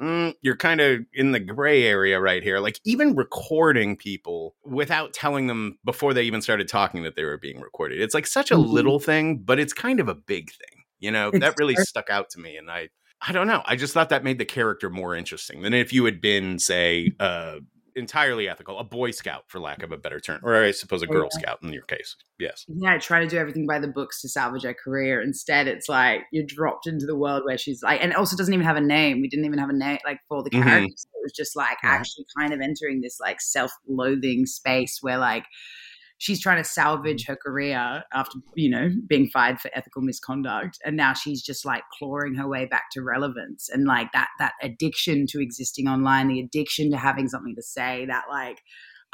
mm, 0.00 0.34
you're 0.42 0.56
kind 0.56 0.80
of 0.80 1.00
in 1.12 1.32
the 1.32 1.40
gray 1.40 1.84
area 1.84 2.20
right 2.20 2.42
here. 2.42 2.58
Like 2.58 2.80
even 2.84 3.14
recording 3.14 3.96
people 3.96 4.56
without 4.64 5.12
telling 5.12 5.46
them 5.46 5.78
before 5.84 6.14
they 6.14 6.22
even 6.24 6.42
started 6.42 6.68
talking 6.68 7.02
that 7.04 7.14
they 7.16 7.24
were 7.24 7.38
being 7.38 7.60
recorded. 7.60 8.00
It's 8.00 8.14
like 8.14 8.26
such 8.26 8.50
a 8.50 8.56
Mhm. 8.56 8.72
little 8.72 8.98
thing, 8.98 9.38
but 9.38 9.58
it's 9.60 9.72
kind 9.72 10.00
of 10.00 10.08
a 10.08 10.14
big 10.14 10.50
thing. 10.50 10.84
You 10.98 11.10
know, 11.10 11.28
It's 11.28 11.40
that 11.40 11.58
really 11.58 11.76
stuck 11.76 12.10
out 12.10 12.30
to 12.30 12.40
me. 12.40 12.56
And 12.56 12.70
I, 12.70 12.88
I 13.20 13.32
don't 13.32 13.46
know. 13.46 13.62
I 13.66 13.76
just 13.76 13.92
thought 13.94 14.08
that 14.08 14.24
made 14.24 14.38
the 14.38 14.44
character 14.44 14.88
more 14.90 15.14
interesting 15.14 15.62
than 15.62 15.74
if 15.74 15.92
you 15.92 16.04
had 16.04 16.20
been, 16.20 16.58
say, 16.58 17.12
uh, 17.20 17.56
entirely 17.96 18.48
ethical, 18.48 18.78
a 18.78 18.84
Boy 18.84 19.10
Scout, 19.10 19.44
for 19.48 19.58
lack 19.60 19.82
of 19.82 19.92
a 19.92 19.96
better 19.96 20.20
term, 20.20 20.40
or 20.42 20.54
I 20.62 20.70
suppose 20.70 21.02
a 21.02 21.06
Oh, 21.08 21.12
Girl 21.12 21.28
yeah. 21.32 21.38
Scout 21.40 21.58
in 21.62 21.72
your 21.72 21.82
case. 21.84 22.16
Yes. 22.38 22.64
yeah, 22.68 22.94
I 22.94 22.98
try 22.98 23.20
to 23.20 23.28
do 23.28 23.36
everything 23.38 23.66
by 23.66 23.78
the 23.78 23.86
books 23.88 24.20
to 24.22 24.28
salvage 24.28 24.64
her 24.64 24.74
career. 24.74 25.20
Instead, 25.20 25.68
it's 25.68 25.88
like 25.88 26.22
you're 26.32 26.44
dropped 26.46 26.86
into 26.86 27.06
the 27.06 27.16
world 27.16 27.42
where 27.44 27.56
she's 27.58 27.82
like, 27.82 28.02
and 28.02 28.12
also 28.14 28.36
doesn't 28.36 28.52
even 28.52 28.66
have 28.66 28.76
a 28.76 28.80
name. 28.80 29.20
We 29.20 29.28
didn't 29.28 29.44
even 29.46 29.58
have 29.58 29.68
a 29.70 29.74
name 29.74 29.98
like 30.04 30.18
for 30.28 30.42
the 30.42 30.50
Mhm. 30.50 30.62
characters. 30.64 31.06
It 31.14 31.20
was 31.22 31.32
just 31.32 31.54
like 31.54 31.80
Right. 31.84 31.92
actually 31.94 32.26
kind 32.38 32.52
of 32.52 32.60
entering 32.60 33.00
this 33.00 33.18
like 33.20 33.40
self-loathing 33.40 34.46
space 34.46 34.98
where 35.02 35.18
like 35.18 35.44
she's 36.22 36.40
trying 36.40 36.62
to 36.62 36.68
salvage 36.68 37.26
her 37.26 37.34
career 37.34 38.04
after 38.14 38.38
you 38.54 38.70
know 38.70 38.90
being 39.08 39.28
fired 39.28 39.60
for 39.60 39.70
ethical 39.74 40.02
misconduct, 40.02 40.78
and 40.84 40.96
now 40.96 41.12
she's 41.12 41.42
just 41.42 41.64
like 41.64 41.82
clawing 41.98 42.34
her 42.36 42.46
way 42.48 42.64
back 42.64 42.84
to 42.92 43.02
relevance 43.02 43.68
and 43.68 43.86
like 43.86 44.12
that 44.12 44.28
that 44.38 44.52
addiction 44.62 45.26
to 45.28 45.40
existing 45.42 45.88
online, 45.88 46.28
the 46.28 46.40
addiction 46.40 46.90
to 46.92 46.96
having 46.96 47.28
something 47.28 47.56
to 47.56 47.62
say, 47.62 48.06
that 48.06 48.24
like 48.30 48.58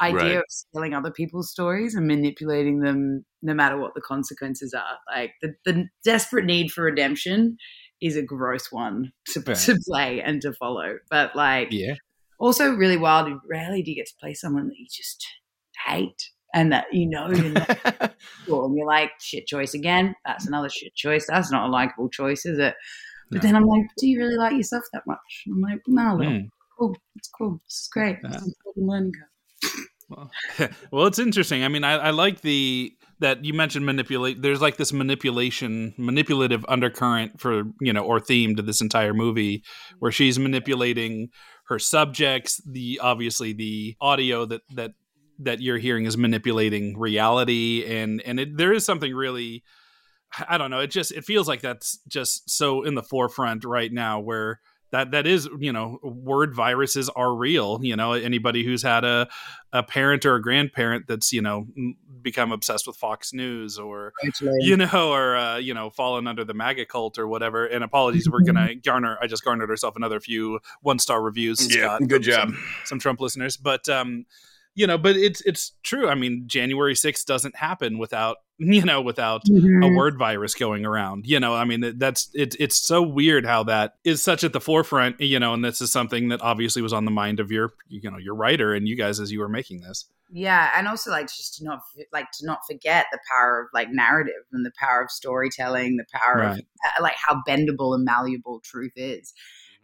idea 0.01 0.13
Right. 0.13 0.37
of 0.37 0.43
stealing 0.49 0.93
other 0.93 1.11
people's 1.11 1.49
stories 1.51 1.95
and 1.95 2.07
manipulating 2.07 2.79
them 2.81 3.25
no 3.41 3.53
matter 3.53 3.77
what 3.77 3.95
the 3.95 4.01
consequences 4.01 4.73
are. 4.73 4.97
Like 5.13 5.31
the, 5.41 5.55
the 5.65 5.87
desperate 6.05 6.45
need 6.45 6.71
for 6.71 6.83
redemption 6.83 7.57
is 8.01 8.15
a 8.15 8.21
gross 8.21 8.71
one 8.71 9.11
to, 9.29 9.41
Right. 9.47 9.57
to 9.57 9.77
play 9.89 10.21
and 10.21 10.41
to 10.43 10.53
follow. 10.53 10.99
But 11.09 11.35
like 11.35 11.69
Yeah. 11.71 11.95
also 12.39 12.71
really 12.71 12.97
wild, 12.97 13.29
rarely 13.49 13.81
do 13.81 13.91
you 13.91 13.97
get 13.97 14.07
to 14.07 14.15
play 14.21 14.33
someone 14.35 14.67
that 14.67 14.77
you 14.77 14.85
just 14.89 15.25
hate 15.85 16.29
and 16.53 16.71
that 16.71 16.85
you 16.91 17.07
know 17.07 17.29
you're 17.29 17.49
not 17.49 18.13
cool. 18.45 18.65
And 18.65 18.75
you're 18.77 18.87
like, 18.87 19.11
shit 19.19 19.45
choice 19.47 19.73
again. 19.73 20.15
That's 20.25 20.47
another 20.47 20.69
shit 20.69 20.95
choice. 20.95 21.25
That's 21.27 21.51
not 21.51 21.67
a 21.67 21.71
likable 21.71 22.09
choice, 22.09 22.45
is 22.45 22.57
it? 22.59 22.75
But 23.31 23.43
No. 23.43 23.47
then 23.47 23.55
I'm 23.55 23.65
like, 23.65 23.85
do 23.97 24.07
you 24.07 24.19
really 24.19 24.37
like 24.37 24.53
yourself 24.53 24.83
that 24.93 25.03
much? 25.05 25.43
I'm 25.47 25.61
like, 25.61 25.79
no, 25.87 26.17
Mm. 26.17 26.49
cool. 26.77 26.95
It's 27.15 27.29
cool. 27.29 27.61
Is 27.67 27.89
great. 27.91 28.17
Yeah. 28.23 28.35
Is 28.37 28.55
learning 28.75 29.11
curve. 29.13 29.71
Well, 30.09 30.31
well, 30.91 31.05
it's 31.05 31.19
interesting. 31.19 31.63
I 31.63 31.67
mean, 31.67 31.83
I, 31.83 31.93
I 31.93 32.09
like 32.09 32.41
the 32.41 32.91
that 33.19 33.43
you 33.43 33.53
mentioned 33.53 33.85
manipulate. 33.85 34.41
There's 34.41 34.61
like 34.61 34.77
this 34.77 34.91
manipulation, 34.93 35.93
manipulative 35.97 36.65
undercurrent 36.67 37.39
for 37.39 37.63
you 37.81 37.93
know 37.93 38.01
or 38.01 38.19
theme 38.19 38.55
to 38.55 38.61
this 38.63 38.81
entire 38.81 39.13
movie, 39.13 39.63
where 39.99 40.11
she's 40.11 40.39
manipulating 40.39 41.29
her 41.67 41.77
subjects. 41.77 42.59
The 42.65 42.99
obviously 43.03 43.53
the 43.53 43.95
audio 44.01 44.45
that 44.45 44.61
that 44.73 44.91
that 45.39 45.61
you're 45.61 45.77
hearing 45.77 46.05
is 46.05 46.17
manipulating 46.17 46.97
reality, 46.97 47.85
and 47.87 48.21
and 48.21 48.39
it, 48.39 48.57
there 48.57 48.73
is 48.73 48.85
something 48.85 49.13
really. 49.13 49.63
I 50.47 50.59
don't 50.59 50.69
know. 50.69 50.79
It 50.79 50.91
just 50.91 51.11
it 51.11 51.25
feels 51.25 51.47
like 51.47 51.61
that's 51.61 51.97
just 52.07 52.49
so 52.51 52.83
in 52.83 52.93
the 52.93 53.01
forefront 53.01 53.65
right 53.65 53.91
now, 53.91 54.19
where 54.19 54.59
that 54.91 55.11
that 55.11 55.27
is 55.27 55.47
you 55.59 55.71
know 55.71 55.99
word 56.03 56.53
viruses 56.55 57.09
are 57.09 57.33
real 57.35 57.79
you 57.81 57.95
know 57.95 58.13
anybody 58.13 58.63
who's 58.63 58.81
had 58.81 59.03
a 59.03 59.27
a 59.71 59.83
parent 59.83 60.25
or 60.25 60.35
a 60.35 60.41
grandparent 60.41 61.05
that's 61.07 61.31
you 61.31 61.41
know 61.41 61.67
become 62.21 62.51
obsessed 62.51 62.87
with 62.87 62.95
fox 62.95 63.33
news 63.33 63.77
or 63.77 64.13
you 64.59 64.75
know 64.77 65.11
or 65.11 65.35
uh, 65.35 65.57
you 65.57 65.73
know 65.73 65.89
fallen 65.89 66.27
under 66.27 66.43
the 66.43 66.53
maga 66.53 66.85
cult 66.85 67.17
or 67.17 67.27
whatever 67.27 67.65
and 67.65 67.83
apologies 67.83 68.29
we're 68.29 68.41
gonna 68.43 68.75
garner 68.75 69.17
i 69.21 69.27
just 69.27 69.43
garnered 69.43 69.69
ourselves 69.69 69.95
another 69.95 70.19
few 70.19 70.59
one 70.81 70.99
star 70.99 71.21
reviews 71.21 71.73
Yeah, 71.73 71.97
Scott, 71.97 72.07
good 72.07 72.23
job. 72.23 72.49
some, 72.49 72.63
some 72.85 72.99
trump 72.99 73.21
listeners 73.21 73.57
but 73.57 73.87
um 73.89 74.25
you 74.79 74.87
know 74.87 74.97
but 74.97 75.15
it's 75.17 75.41
it's 75.41 75.73
true 75.83 76.07
i 76.09 76.15
mean 76.15 76.43
january 76.47 76.93
6th 76.95 77.25
doesn't 77.25 77.55
happen 77.55 77.97
without 77.97 78.37
you 78.59 78.83
know 78.83 79.01
without 79.01 79.41
a 79.47 79.51
Mhm. 79.51 79.95
word 79.95 80.17
virus 80.17 80.53
going 80.53 80.85
around. 80.85 81.25
You 81.25 81.39
know, 81.39 81.55
I 81.55 81.63
mean, 81.63 81.93
that's 81.97 82.29
it's 82.33 82.57
it's 82.59 82.75
so 82.77 83.01
weird 83.01 83.45
how 83.45 83.63
that 83.63 83.93
is 84.03 84.21
such 84.21 84.43
at 84.43 84.51
the 84.51 84.59
forefront. 84.59 85.21
You 85.21 85.39
know, 85.39 85.53
and 85.53 85.63
this 85.63 85.79
is 85.79 85.93
something 85.93 86.27
that 86.27 86.41
obviously 86.41 86.81
was 86.81 86.91
on 86.91 87.05
the 87.05 87.11
mind 87.11 87.39
of 87.39 87.51
your 87.51 87.71
you 87.87 88.11
know 88.11 88.17
your 88.17 88.35
writer 88.35 88.73
and 88.73 88.85
you 88.85 88.97
guys 88.97 89.21
as 89.21 89.31
you 89.31 89.39
were 89.39 89.47
making 89.47 89.79
this. 89.79 90.05
Yeah, 90.29 90.71
and 90.75 90.89
also 90.89 91.09
like 91.09 91.27
just 91.27 91.55
to 91.59 91.63
not 91.63 91.79
like 92.11 92.29
to 92.39 92.45
not 92.45 92.59
forget 92.69 93.05
the 93.13 93.19
power 93.31 93.61
of 93.61 93.67
like 93.73 93.87
narrative 93.93 94.43
and 94.51 94.65
the 94.65 94.73
power 94.77 95.01
of 95.03 95.09
storytelling, 95.09 95.95
the 95.95 96.05
power 96.11 96.41
of 96.43 96.55
Right. 96.55 96.67
uh, 96.85 97.01
like 97.01 97.15
how 97.15 97.41
bendable 97.47 97.95
and 97.95 98.03
malleable 98.03 98.59
truth 98.59 98.93
is, 98.97 99.33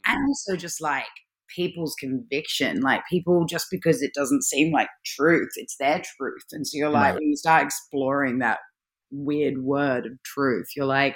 and 0.05 0.19
also 0.27 0.57
just 0.57 0.81
like 0.81 1.05
people's 1.53 1.95
conviction. 1.99 2.81
Like 2.81 3.01
people, 3.09 3.45
just 3.45 3.67
because 3.71 4.01
it 4.01 4.13
doesn't 4.13 4.43
seem 4.43 4.71
like 4.71 4.89
truth, 5.05 5.49
it's 5.55 5.77
their 5.77 6.01
truth, 6.17 6.45
and 6.51 6.65
so 6.67 6.77
you're 6.77 6.89
like 6.89 7.13
Right. 7.13 7.19
when 7.19 7.29
you 7.29 7.35
start 7.37 7.63
exploring 7.65 8.39
that 8.39 8.59
weird 9.11 9.59
word 9.63 10.05
of 10.05 10.13
truth, 10.23 10.67
you're 10.75 10.85
like. 10.85 11.15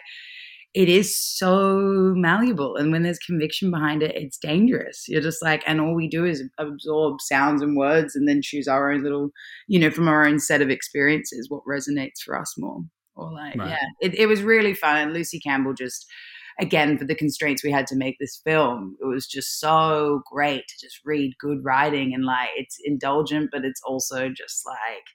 It 0.75 0.87
is 0.87 1.17
so 1.19 2.13
malleable, 2.15 2.75
and 2.75 2.91
when 2.91 3.01
there's 3.01 3.17
conviction 3.19 3.71
behind 3.71 4.03
it, 4.03 4.15
it's 4.15 4.37
dangerous. 4.37 5.05
You're 5.07 5.21
just 5.21 5.41
like, 5.43 5.63
and 5.65 5.81
all 5.81 5.95
we 5.95 6.07
do 6.07 6.25
is 6.25 6.43
absorb 6.59 7.21
sounds 7.21 7.63
and 7.63 7.75
words, 7.75 8.15
and 8.15 8.27
then 8.27 8.41
choose 8.43 8.67
our 8.67 8.91
own 8.91 9.01
little 9.03 9.31
you 9.67 9.79
know, 9.79 9.89
from 9.89 10.07
our 10.07 10.25
own 10.27 10.39
set 10.39 10.61
of 10.61 10.69
experiences, 10.69 11.49
what 11.49 11.63
resonates 11.67 12.19
for 12.23 12.37
us 12.39 12.53
more. 12.57 12.81
Or 13.15 13.31
like, 13.33 13.55
Right. 13.55 13.67
yeah, 13.67 13.79
it, 14.01 14.13
it 14.15 14.27
was 14.27 14.43
really 14.43 14.75
fun. 14.75 14.97
And 14.97 15.13
Lucy 15.13 15.39
Campbell 15.39 15.73
just, 15.73 16.05
again, 16.60 16.98
for 16.98 17.06
the 17.06 17.15
constraints 17.15 17.63
we 17.63 17.72
had 17.72 17.88
to 17.88 17.95
make 17.95 18.17
this 18.19 18.41
film, 18.43 18.98
it 19.02 19.06
was 19.06 19.26
just 19.26 19.60
so 19.60 20.22
great 20.32 20.67
to 20.67 20.86
just 20.86 21.00
read 21.06 21.34
good 21.39 21.63
writing 21.63 22.13
and 22.13 22.26
like 22.26 22.50
it's 22.56 22.78
indulgent, 22.84 23.50
but 23.52 23.63
it's 23.65 23.82
also 23.86 24.30
just 24.30 24.65
like, 24.65 25.06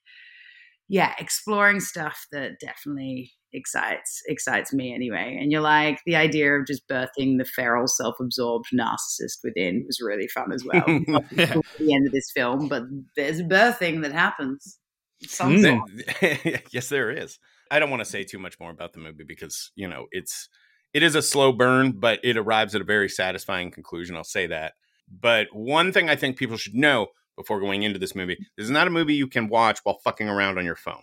yeah, 0.88 1.14
exploring 1.18 1.80
stuff 1.80 2.26
that 2.32 2.60
definitely 2.60 3.32
excites 3.52 4.20
excites 4.26 4.72
me 4.72 4.92
anyway. 4.92 5.38
And 5.40 5.52
you're 5.52 5.60
like 5.60 6.00
the 6.06 6.16
idea 6.16 6.52
of 6.54 6.66
just 6.66 6.88
birthing 6.88 7.38
the 7.38 7.44
feral, 7.44 7.86
self-absorbed 7.86 8.66
narcissist 8.74 9.38
within 9.44 9.84
was 9.86 10.00
really 10.00 10.28
fun 10.28 10.52
as 10.52 10.64
well. 10.64 10.84
Yeah. 11.30 11.54
at 11.56 11.64
the 11.78 11.94
end 11.94 12.06
of 12.06 12.12
this 12.12 12.30
film, 12.34 12.68
but 12.68 12.82
there's 13.16 13.40
a 13.40 13.44
birthing 13.44 14.02
that 14.02 14.12
happens. 14.12 14.78
Some 15.22 15.56
Mm. 15.56 16.62
yes, 16.72 16.88
there 16.88 17.10
is. 17.10 17.38
I 17.70 17.78
don't 17.78 17.90
want 17.90 18.00
to 18.00 18.10
say 18.10 18.24
too 18.24 18.38
much 18.38 18.58
more 18.60 18.70
about 18.70 18.92
the 18.92 19.00
movie 19.00 19.24
because 19.26 19.70
you 19.74 19.88
know 19.88 20.06
it's 20.10 20.48
it 20.94 21.02
is 21.02 21.14
a 21.14 21.22
slow 21.22 21.52
burn, 21.52 21.92
but 21.92 22.20
it 22.22 22.36
arrives 22.36 22.74
at 22.74 22.80
a 22.80 22.84
very 22.84 23.08
satisfying 23.08 23.70
conclusion. 23.70 24.16
I'll 24.16 24.24
say 24.24 24.46
that. 24.46 24.74
But 25.08 25.48
one 25.52 25.92
thing 25.92 26.08
I 26.08 26.16
think 26.16 26.38
people 26.38 26.56
should 26.56 26.74
know 26.74 27.08
before 27.36 27.60
going 27.60 27.82
into 27.82 27.98
this 27.98 28.14
movie 28.14 28.36
this 28.56 28.64
is 28.64 28.70
not 28.70 28.86
a 28.86 28.90
movie 28.90 29.14
you 29.14 29.26
can 29.26 29.48
watch 29.48 29.80
while 29.82 29.98
fucking 30.04 30.28
around 30.28 30.56
on 30.56 30.64
your 30.64 30.76
phone. 30.76 31.02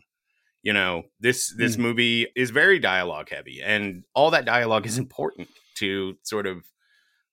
You 0.64 0.74
know 0.74 1.04
this 1.20 1.54
this 1.58 1.78
movie 1.78 2.28
is 2.36 2.52
very 2.52 2.80
dialogue 2.80 3.30
heavy, 3.30 3.62
and 3.64 4.04
all 4.16 4.32
that 4.32 4.46
dialogue 4.46 4.86
is 4.86 4.98
important 4.98 5.50
to 5.76 6.16
sort 6.24 6.48
of 6.48 6.64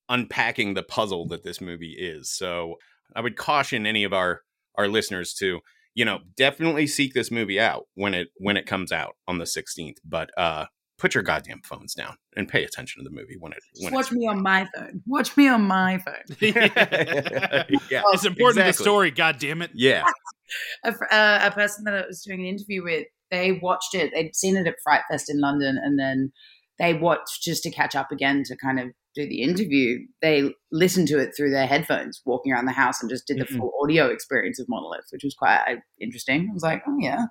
unpacking 0.08 0.74
the 0.74 0.82
puzzle 0.82 1.26
that 1.28 1.44
this 1.44 1.60
movie 1.60 1.94
is. 1.98 2.30
So 2.30 2.76
I 3.14 3.20
would 3.20 3.36
caution 3.36 3.86
any 3.86 4.04
of 4.04 4.12
our 4.12 4.40
our 4.76 4.88
listeners 4.88 5.34
to 5.34 5.60
you 5.94 6.04
know 6.04 6.20
definitely 6.36 6.86
seek 6.86 7.12
this 7.12 7.30
movie 7.30 7.60
out 7.60 7.84
when 7.94 8.14
it 8.14 8.28
when 8.36 8.56
it 8.56 8.66
comes 8.66 8.92
out 8.92 9.16
on 9.26 9.38
the 9.38 9.44
16th 9.44 9.96
but 10.04 10.30
uh 10.38 10.66
put 10.98 11.14
your 11.14 11.22
goddamn 11.22 11.60
phones 11.64 11.94
down 11.94 12.16
and 12.36 12.48
pay 12.48 12.64
attention 12.64 13.02
to 13.02 13.08
the 13.08 13.14
movie 13.14 13.36
when 13.38 13.52
it 13.52 13.58
when 13.80 13.94
Watch 13.94 14.10
me 14.12 14.26
on 14.26 14.42
my 14.42 14.68
phone. 14.74 15.02
Watch 15.06 15.36
me 15.36 15.48
on 15.48 15.62
my 15.62 15.98
phone. 15.98 16.14
it's 16.40 17.80
yeah, 17.90 18.02
it's 18.12 18.24
important 18.24 18.58
to 18.64 18.64
the 18.64 18.72
story. 18.72 19.10
God 19.10 19.38
damn 19.38 19.62
it! 19.62 19.70
Yeah, 19.74 20.04
a, 20.84 20.90
uh, 20.90 21.40
a 21.44 21.50
person 21.52 21.84
that 21.84 21.94
I 21.94 22.06
was 22.06 22.22
doing 22.22 22.40
an 22.40 22.46
interview 22.46 22.82
with, 22.82 23.06
they 23.30 23.52
watched 23.52 23.94
it. 23.94 24.12
They'd 24.14 24.34
seen 24.34 24.56
it 24.56 24.66
at 24.66 24.74
Fright 24.82 25.02
Fest 25.10 25.30
in 25.30 25.40
London, 25.40 25.78
and 25.82 25.98
then 25.98 26.32
they 26.78 26.94
watched 26.94 27.42
just 27.42 27.62
to 27.64 27.70
catch 27.70 27.94
up 27.96 28.10
again 28.12 28.42
to 28.46 28.56
kind 28.56 28.78
of 28.80 28.88
do 29.14 29.26
the 29.28 29.42
interview. 29.42 29.98
They 30.22 30.52
listened 30.70 31.08
to 31.08 31.18
it 31.18 31.30
through 31.36 31.50
their 31.50 31.66
headphones, 31.66 32.20
walking 32.24 32.52
around 32.52 32.66
the 32.66 32.72
house, 32.72 33.00
and 33.00 33.10
just 33.10 33.26
did 33.26 33.38
the 33.38 33.44
Mhm. 33.46 33.58
full 33.58 33.72
audio 33.82 34.06
experience 34.06 34.60
of 34.60 34.66
Monolith, 34.68 35.06
which 35.10 35.24
was 35.24 35.34
quite 35.34 35.60
uh, 35.68 35.76
interesting. 36.00 36.48
I 36.50 36.54
was 36.54 36.62
like, 36.62 36.82
oh 36.86 36.96
yeah, 37.00 37.24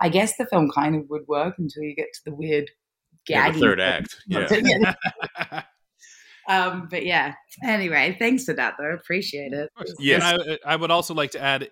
I 0.00 0.08
guess 0.08 0.36
the 0.36 0.46
film 0.46 0.70
kind 0.74 0.96
of 0.96 1.02
would 1.10 1.26
work 1.28 1.54
until 1.58 1.82
you 1.82 1.94
get 1.94 2.08
to 2.14 2.20
the 2.24 2.34
weird 2.34 2.70
yeah, 3.28 3.52
third 3.52 3.80
act. 3.80 4.16
Yeah, 4.26 4.46
Yeah. 4.50 5.62
um, 6.48 6.88
but 6.90 7.04
yeah. 7.04 7.34
Anyway, 7.64 8.16
thanks 8.18 8.44
for 8.44 8.54
that 8.54 8.74
though. 8.78 8.92
Appreciate 8.92 9.52
it. 9.52 9.70
Yes. 9.98 10.22
And 10.22 10.58
I, 10.64 10.72
I 10.72 10.76
would 10.76 10.90
also 10.90 11.14
like 11.14 11.32
to 11.32 11.42
add, 11.42 11.68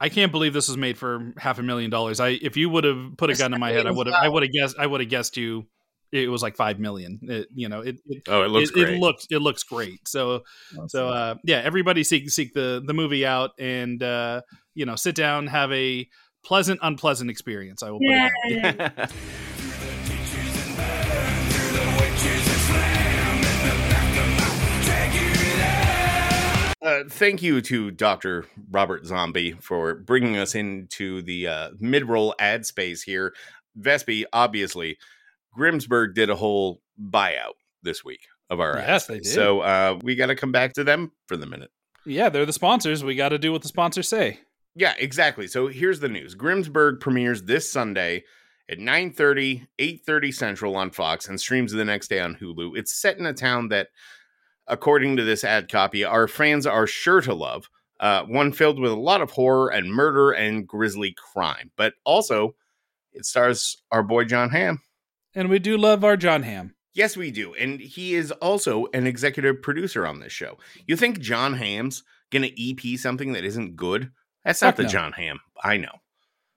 I 0.00 0.08
can't 0.08 0.32
believe 0.32 0.52
this 0.52 0.68
was 0.68 0.76
made 0.76 0.98
for 0.98 1.32
half 1.38 1.58
a 1.58 1.62
million 1.62 1.90
dollars. 1.90 2.20
I 2.20 2.30
if 2.30 2.56
you 2.56 2.68
would 2.70 2.84
have 2.84 3.16
put 3.16 3.30
a 3.30 3.34
gun 3.34 3.54
in 3.54 3.60
my 3.60 3.70
head, 3.70 3.86
I 3.86 3.90
would 3.90 4.06
have 4.06 4.16
I 4.16 4.28
would 4.28 4.42
have 4.42 4.52
guessed 4.52 4.76
I 4.78 4.86
would 4.86 5.00
have 5.00 5.10
guessed 5.10 5.36
you 5.36 5.66
it 6.12 6.30
was 6.30 6.42
like 6.42 6.56
five 6.56 6.78
million. 6.78 7.18
It, 7.22 7.48
you 7.54 7.68
know, 7.68 7.80
it 7.80 7.96
it, 8.06 8.22
Oh, 8.28 8.42
it 8.42 8.48
looks 8.48 8.70
it, 8.70 8.74
great. 8.74 8.88
it 8.94 8.98
looks 8.98 9.26
it 9.30 9.38
looks 9.38 9.62
great. 9.62 10.06
So 10.08 10.42
so 10.88 11.08
uh, 11.08 11.34
yeah, 11.44 11.58
everybody 11.58 12.04
seek 12.04 12.30
seek 12.30 12.54
the 12.54 12.82
the 12.84 12.94
movie 12.94 13.26
out 13.26 13.50
and 13.58 14.02
uh, 14.02 14.42
you 14.74 14.86
know 14.86 14.96
sit 14.96 15.14
down, 15.14 15.48
have 15.48 15.72
a 15.72 16.08
pleasant 16.44 16.80
unpleasant 16.82 17.30
experience. 17.30 17.82
I 17.82 17.90
will 17.90 18.00
put 18.00 19.10
Uh, 26.98 27.04
thank 27.08 27.42
you 27.42 27.60
to 27.60 27.90
Dr. 27.90 28.46
Robert 28.70 29.06
Zombie 29.06 29.52
for 29.52 29.94
bringing 29.94 30.36
us 30.36 30.54
into 30.54 31.22
the 31.22 31.46
uh, 31.46 31.70
mid 31.78 32.08
roll 32.08 32.34
ad 32.38 32.66
space 32.66 33.02
here. 33.02 33.34
Vespi, 33.78 34.24
obviously, 34.32 34.98
Grimsburg 35.56 36.14
did 36.14 36.30
a 36.30 36.36
whole 36.36 36.80
buyout 37.00 37.54
this 37.82 38.04
week 38.04 38.26
of 38.50 38.60
our 38.60 38.76
Yes, 38.78 39.06
they 39.06 39.18
did. 39.18 39.26
So 39.26 39.60
uh, 39.60 39.98
we 40.02 40.14
got 40.14 40.26
to 40.26 40.34
come 40.34 40.52
back 40.52 40.72
to 40.74 40.84
them 40.84 41.12
for 41.26 41.36
the 41.36 41.46
minute. 41.46 41.70
Yeah, 42.04 42.28
they're 42.30 42.46
the 42.46 42.52
sponsors. 42.52 43.04
We 43.04 43.14
got 43.14 43.30
to 43.30 43.38
do 43.38 43.52
what 43.52 43.62
the 43.62 43.68
sponsors 43.68 44.08
say. 44.08 44.40
Yeah, 44.74 44.94
exactly. 44.98 45.46
So 45.46 45.68
here's 45.68 46.00
the 46.00 46.08
news. 46.08 46.34
Grimsburg 46.34 47.00
premieres 47.00 47.42
this 47.42 47.70
Sunday 47.70 48.24
at 48.68 48.78
9:30, 48.78 49.66
8:30 49.78 50.34
Central 50.34 50.76
on 50.76 50.90
Fox 50.90 51.28
and 51.28 51.40
streams 51.40 51.72
the 51.72 51.84
next 51.84 52.08
day 52.08 52.20
on 52.20 52.36
Hulu. 52.36 52.76
It's 52.76 53.00
set 53.00 53.18
in 53.18 53.26
a 53.26 53.32
town 53.32 53.68
that 53.68 53.88
according 54.68 55.16
to 55.16 55.24
this 55.24 55.44
ad 55.44 55.70
copy 55.70 56.04
our 56.04 56.28
fans 56.28 56.66
are 56.66 56.86
sure 56.86 57.20
to 57.20 57.34
love. 57.34 57.68
Uh, 58.00 58.22
one 58.24 58.52
filled 58.52 58.78
with 58.78 58.92
a 58.92 58.96
lot 58.96 59.20
of 59.20 59.32
horror 59.32 59.70
and 59.70 59.92
murder 59.92 60.30
and 60.30 60.68
grisly 60.68 61.14
crime. 61.16 61.72
But 61.76 61.94
also 62.04 62.54
it 63.12 63.26
stars 63.26 63.82
our 63.90 64.02
boy 64.02 64.24
Jon 64.24 64.50
Hamm. 64.50 64.80
And 65.34 65.48
we 65.48 65.58
do 65.58 65.76
love 65.76 66.04
our 66.04 66.16
Jon 66.16 66.42
Hamm. 66.42 66.74
Yes, 66.94 67.16
we 67.16 67.30
do. 67.30 67.54
And 67.54 67.80
he 67.80 68.14
is 68.14 68.32
also 68.32 68.86
an 68.94 69.06
executive 69.06 69.62
producer 69.62 70.06
on 70.06 70.20
this 70.20 70.32
show. 70.32 70.58
You 70.86 70.96
think 70.96 71.20
Jon 71.20 71.54
Hamm's 71.54 72.02
going 72.30 72.42
to 72.42 72.70
EP 72.70 72.98
something 72.98 73.32
that 73.32 73.44
isn't 73.44 73.76
good? 73.76 74.10
That's 74.44 74.62
not 74.62 74.76
the 74.76 74.84
no. 74.84 74.88
Jon 74.88 75.12
Hamm 75.12 75.40
I 75.62 75.76
know. 75.76 75.92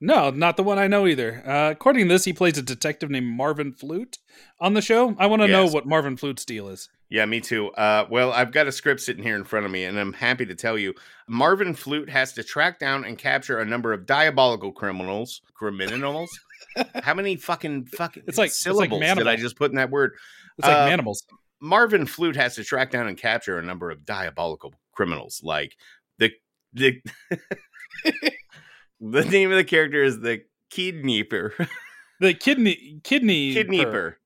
No, 0.04 0.32
not 0.32 0.58
the 0.58 0.64
one 0.64 0.80
I 0.80 0.88
know 0.88 1.06
either. 1.06 1.44
Uh, 1.48 1.70
according 1.72 2.08
to 2.08 2.14
this, 2.14 2.26
he 2.26 2.34
plays 2.34 2.58
a 2.58 2.64
detective 2.64 3.12
named 3.12 3.28
Marvin 3.28 3.72
Flute 3.72 4.18
on 4.60 4.74
the 4.74 4.82
show. 4.82 5.16
I 5.20 5.28
want 5.28 5.44
to 5.44 5.48
know 5.48 5.68
what 5.68 5.86
Marvin 5.86 6.18
Flute's 6.18 6.44
deal 6.44 6.68
is. 6.70 6.90
Yeah, 7.10 7.26
me 7.26 7.40
too. 7.40 7.68
Uh, 7.74 8.08
well, 8.10 8.32
I've 8.32 8.52
got 8.52 8.68
a 8.68 8.72
script 8.72 9.02
sitting 9.02 9.24
here 9.24 9.36
in 9.36 9.44
front 9.44 9.66
of 9.66 9.72
me, 9.72 9.84
and 9.84 10.00
I'm 10.00 10.14
happy 10.14 10.46
to 10.48 10.56
tell 10.56 10.78
you 10.78 10.96
Marvin 11.28 11.76
Flute 11.76 12.10
has 12.10 12.34
to 12.34 12.44
track 12.44 12.80
down 12.80 13.06
and 13.06 13.18
capture 13.18 13.60
a 13.60 13.66
number 13.66 13.94
of 13.94 14.06
diabolical 14.08 14.72
criminals. 14.72 15.42
Criminals? 15.54 16.30
How 17.04 17.14
many 17.14 17.36
fucking 17.36 17.86
fucking 17.86 18.24
It's 18.26 18.38
like- 18.38 18.48
it's 18.48 18.66
like 18.66 18.74
syllables 18.90 19.02
did 19.02 19.28
I 19.28 19.36
just 19.36 19.56
put 19.58 19.72
in 19.72 19.76
that 19.78 19.92
word? 19.92 20.14
It's 20.58 20.68
like 20.68 20.76
Uh, 20.78 20.90
Manimals. 20.90 21.18
Marvin 21.60 22.08
Flute 22.08 22.38
has 22.38 22.56
to 22.56 22.64
track 22.64 22.90
down 22.90 23.08
and 23.08 23.18
capture 23.18 23.60
a 23.60 23.62
number 23.64 23.92
of 23.92 24.04
diabolical 24.04 24.74
criminals, 24.94 25.42
like 25.44 25.76
the 26.18 26.32
the 26.74 27.02
the 29.02 29.26
name 29.26 29.52
of 29.52 29.58
the 29.58 29.64
character 29.64 30.04
is 30.04 30.20
the 30.20 30.44
Kidnapper. 30.70 31.68
The 32.22 32.36
kidney 32.36 33.02
kidney 33.04 33.52
Kidnapper. 33.54 34.20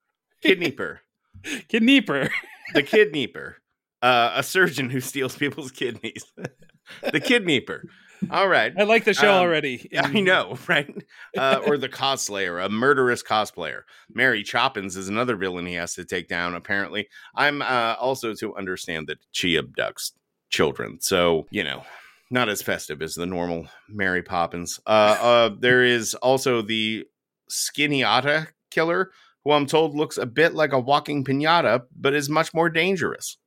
Kidnapper. 0.43 1.01
kidnapper. 1.69 2.29
the 2.73 2.83
kidnapper, 2.83 3.57
uh, 4.01 4.31
a 4.35 4.43
surgeon 4.43 4.89
who 4.89 4.99
steals 4.99 5.37
people's 5.37 5.71
kidneys. 5.71 6.25
the 7.11 7.21
kidnapper. 7.21 7.85
All 8.29 8.47
right. 8.47 8.73
I 8.77 8.83
like 8.83 9.05
the 9.05 9.13
show 9.13 9.31
Um, 9.31 9.39
already. 9.39 9.89
I 9.97 10.19
know, 10.19 10.57
right? 10.67 10.93
Uh, 11.37 11.61
or 11.65 11.77
the 11.77 11.89
cosplayer, 11.89 12.63
a 12.63 12.69
murderous 12.69 13.23
cosplayer. 13.23 13.81
Mary 14.13 14.43
Choppins 14.43 14.97
is 14.97 15.07
another 15.07 15.35
villain 15.35 15.65
he 15.65 15.73
has 15.75 15.93
to 15.95 16.05
take 16.05 16.27
down, 16.27 16.53
apparently. 16.55 17.07
I'm 17.35 17.61
uh, 17.61 17.95
also 17.99 18.33
to 18.35 18.55
understand 18.55 19.07
that 19.07 19.19
she 19.31 19.57
abducts 19.57 20.11
children. 20.49 20.99
So, 21.01 21.47
you 21.49 21.63
know, 21.63 21.83
not 22.31 22.49
as 22.49 22.61
festive 22.61 23.01
as 23.01 23.15
the 23.15 23.25
normal 23.25 23.67
Mary 23.89 24.23
Poppins. 24.23 24.79
Uh, 24.85 25.17
uh, 25.21 25.49
there 25.59 25.83
is 25.83 26.13
also 26.15 26.61
the 26.61 27.05
Skinny 27.49 28.03
Otta 28.03 28.47
killer, 28.71 29.11
who 29.43 29.51
I'm 29.51 29.65
told 29.65 29.95
looks 29.95 30.17
a 30.17 30.25
bit 30.25 30.53
like 30.53 30.73
a 30.73 30.79
walking 30.79 31.23
pinata, 31.23 31.83
but 31.95 32.13
is 32.13 32.29
much 32.29 32.53
more 32.53 32.69
dangerous. 32.69 33.37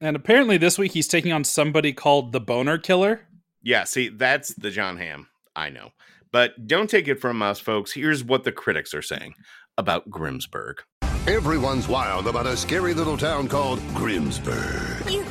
And 0.00 0.16
apparently 0.16 0.56
this 0.56 0.78
week 0.78 0.92
he's 0.92 1.08
taking 1.08 1.32
on 1.32 1.44
somebody 1.44 1.92
called 1.92 2.32
the 2.32 2.40
Boner 2.40 2.78
Killer. 2.78 3.22
Yeah, 3.62 3.84
see, 3.84 4.08
that's 4.08 4.52
the 4.54 4.70
Jon 4.70 4.98
Hamm. 4.98 5.28
I 5.56 5.70
know. 5.70 5.90
But 6.32 6.66
don't 6.66 6.90
take 6.90 7.06
it 7.06 7.20
from 7.20 7.40
us, 7.42 7.60
folks. 7.60 7.92
Here's 7.92 8.24
what 8.24 8.44
the 8.44 8.52
critics 8.52 8.92
are 8.92 9.02
saying 9.02 9.34
about 9.78 10.10
Grimsburg. 10.10 10.80
Everyone's 11.26 11.88
wild 11.88 12.26
about 12.26 12.46
a 12.46 12.56
scary 12.56 12.92
little 12.92 13.16
town 13.16 13.48
called 13.48 13.78
Grimsburg. 13.94 15.24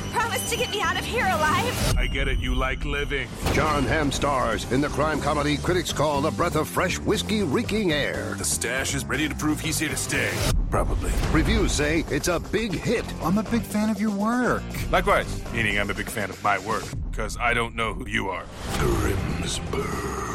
You 0.44 0.50
promised 0.50 0.50
to 0.50 0.58
get 0.58 0.76
me 0.76 0.82
out 0.82 1.00
of 1.00 1.06
here 1.06 1.26
alive. 1.26 1.98
I 1.98 2.08
get 2.08 2.28
it, 2.28 2.40
you 2.40 2.54
like 2.54 2.84
living. 2.84 3.30
Jon 3.54 3.84
Hamm 3.84 4.12
stars 4.12 4.70
in 4.72 4.82
the 4.82 4.90
crime 4.90 5.22
comedy 5.22 5.56
critics 5.58 5.94
call 5.94 6.26
a 6.26 6.32
breath 6.32 6.56
of 6.58 6.68
fresh 6.68 7.00
whiskey 7.00 7.44
reeking 7.44 7.94
air. 7.94 8.36
The 8.38 8.44
stash 8.44 8.94
is 8.94 9.06
ready 9.06 9.30
to 9.30 9.36
prove 9.36 9.62
he's 9.62 9.80
here 9.80 9.90
to 9.90 9.96
stay. 9.96 10.32
Probably. 10.70 11.12
Reviews 11.32 11.72
say 11.72 12.04
it's 12.10 12.28
a 12.28 12.40
big 12.40 12.74
hit. 12.74 13.06
I'm 13.22 13.38
a 13.38 13.44
big 13.44 13.62
fan 13.62 13.90
of 13.90 14.02
your 14.02 14.12
work. 14.12 14.64
Likewise, 14.92 15.42
meaning 15.54 15.80
I'm 15.80 15.90
a 15.90 15.94
big 15.94 16.10
fan 16.10 16.30
of 16.30 16.44
my 16.44 16.60
work, 16.60 16.84
because 17.10 17.38
I 17.38 17.54
don't 17.54 17.76
know 17.76 17.94
who 17.94 18.08
you 18.10 18.28
are. 18.30 18.44
Grimsburg. 18.74 20.30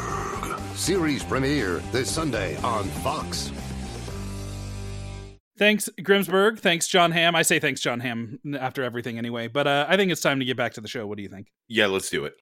Series 0.75 1.23
premiere 1.23 1.83
this 1.91 2.09
Sunday 2.09 2.57
on 2.57 2.85
Fox. 3.03 3.51
Thanks, 5.59 5.89
Grimsburg. 5.99 6.59
Thanks, 6.59 6.87
Jon 6.87 7.11
Hamm. 7.11 7.35
I 7.35 7.41
say 7.41 7.59
thanks, 7.59 7.81
Jon 7.81 7.99
Hamm, 7.99 8.39
after 8.57 8.81
everything 8.81 9.17
anyway. 9.17 9.49
But 9.49 9.67
uh, 9.67 9.85
I 9.89 9.97
think 9.97 10.09
it's 10.09 10.21
time 10.21 10.39
to 10.39 10.45
get 10.45 10.55
back 10.55 10.71
to 10.75 10.81
the 10.81 10.87
show. 10.87 11.05
What 11.05 11.17
do 11.17 11.21
you 11.21 11.27
think? 11.27 11.51
Yeah, 11.67 11.87
let's 11.87 12.09
do 12.09 12.23
it. 12.23 12.35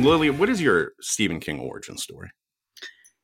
Lily, 0.00 0.30
what 0.30 0.48
is 0.48 0.62
your 0.62 0.92
Stephen 1.00 1.40
King 1.40 1.58
origin 1.58 1.98
story? 1.98 2.30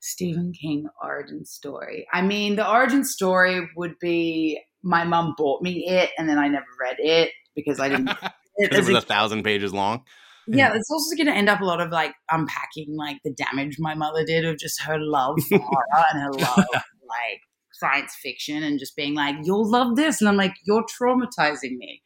Stephen 0.00 0.52
King 0.52 0.88
origin 1.00 1.44
story. 1.44 2.08
I 2.12 2.22
mean, 2.22 2.56
the 2.56 2.68
origin 2.68 3.04
story 3.04 3.68
would 3.76 3.94
be 4.00 4.60
my 4.82 5.04
mom 5.04 5.36
bought 5.38 5.62
me 5.62 5.86
it, 5.86 6.10
and 6.18 6.28
then 6.28 6.38
I 6.38 6.48
never 6.48 6.66
read 6.80 6.96
it 6.98 7.30
because 7.54 7.78
I 7.78 7.88
didn't. 7.88 8.10
It 8.58 8.74
was 8.74 8.88
a 8.88 9.02
thousand 9.02 9.42
pages 9.42 9.74
long. 9.74 10.02
Yeah, 10.48 10.74
it's 10.74 10.90
also 10.90 11.16
going 11.16 11.26
to 11.26 11.32
end 11.32 11.48
up 11.48 11.60
a 11.60 11.64
lot 11.64 11.80
of 11.80 11.90
like 11.90 12.14
unpacking 12.30 12.96
like 12.96 13.18
the 13.24 13.32
damage 13.32 13.76
my 13.78 13.94
mother 13.94 14.24
did 14.24 14.44
of 14.44 14.58
just 14.58 14.80
her 14.82 14.98
love 14.98 15.38
for 15.48 15.58
horror 15.58 16.04
and 16.12 16.22
her 16.22 16.32
love 16.32 16.66
like 17.08 17.40
science 17.72 18.14
fiction 18.22 18.62
and 18.62 18.78
just 18.78 18.96
being 18.96 19.14
like, 19.14 19.36
"You'll 19.42 19.68
love 19.68 19.96
this," 19.96 20.20
and 20.20 20.28
I'm 20.28 20.36
like, 20.36 20.54
"You're 20.64 20.84
traumatizing 21.00 21.76
me." 21.76 22.02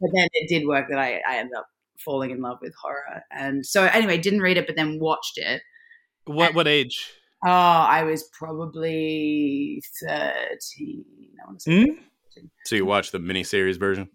But 0.00 0.10
then 0.14 0.28
it 0.32 0.48
did 0.48 0.66
work 0.66 0.86
that 0.90 0.98
I, 0.98 1.20
I 1.28 1.36
ended 1.36 1.54
up 1.56 1.66
falling 2.04 2.30
in 2.30 2.40
love 2.40 2.58
with 2.60 2.74
horror, 2.80 3.22
and 3.30 3.64
so 3.64 3.84
anyway, 3.84 4.18
didn't 4.18 4.40
read 4.40 4.56
it, 4.56 4.66
but 4.66 4.76
then 4.76 4.98
watched 4.98 5.38
it. 5.38 5.62
What 6.24 6.54
what 6.54 6.68
age? 6.68 7.12
Oh, 7.44 7.48
I 7.50 8.04
was 8.04 8.22
probably 8.32 9.82
13. 10.00 11.04
I 11.42 11.46
want 11.46 11.58
to 11.60 11.64
say. 11.64 11.82
Hmm? 11.82 12.46
So 12.64 12.76
you 12.76 12.86
watched 12.86 13.10
the 13.10 13.18
miniseries 13.18 13.78
version? 13.78 14.08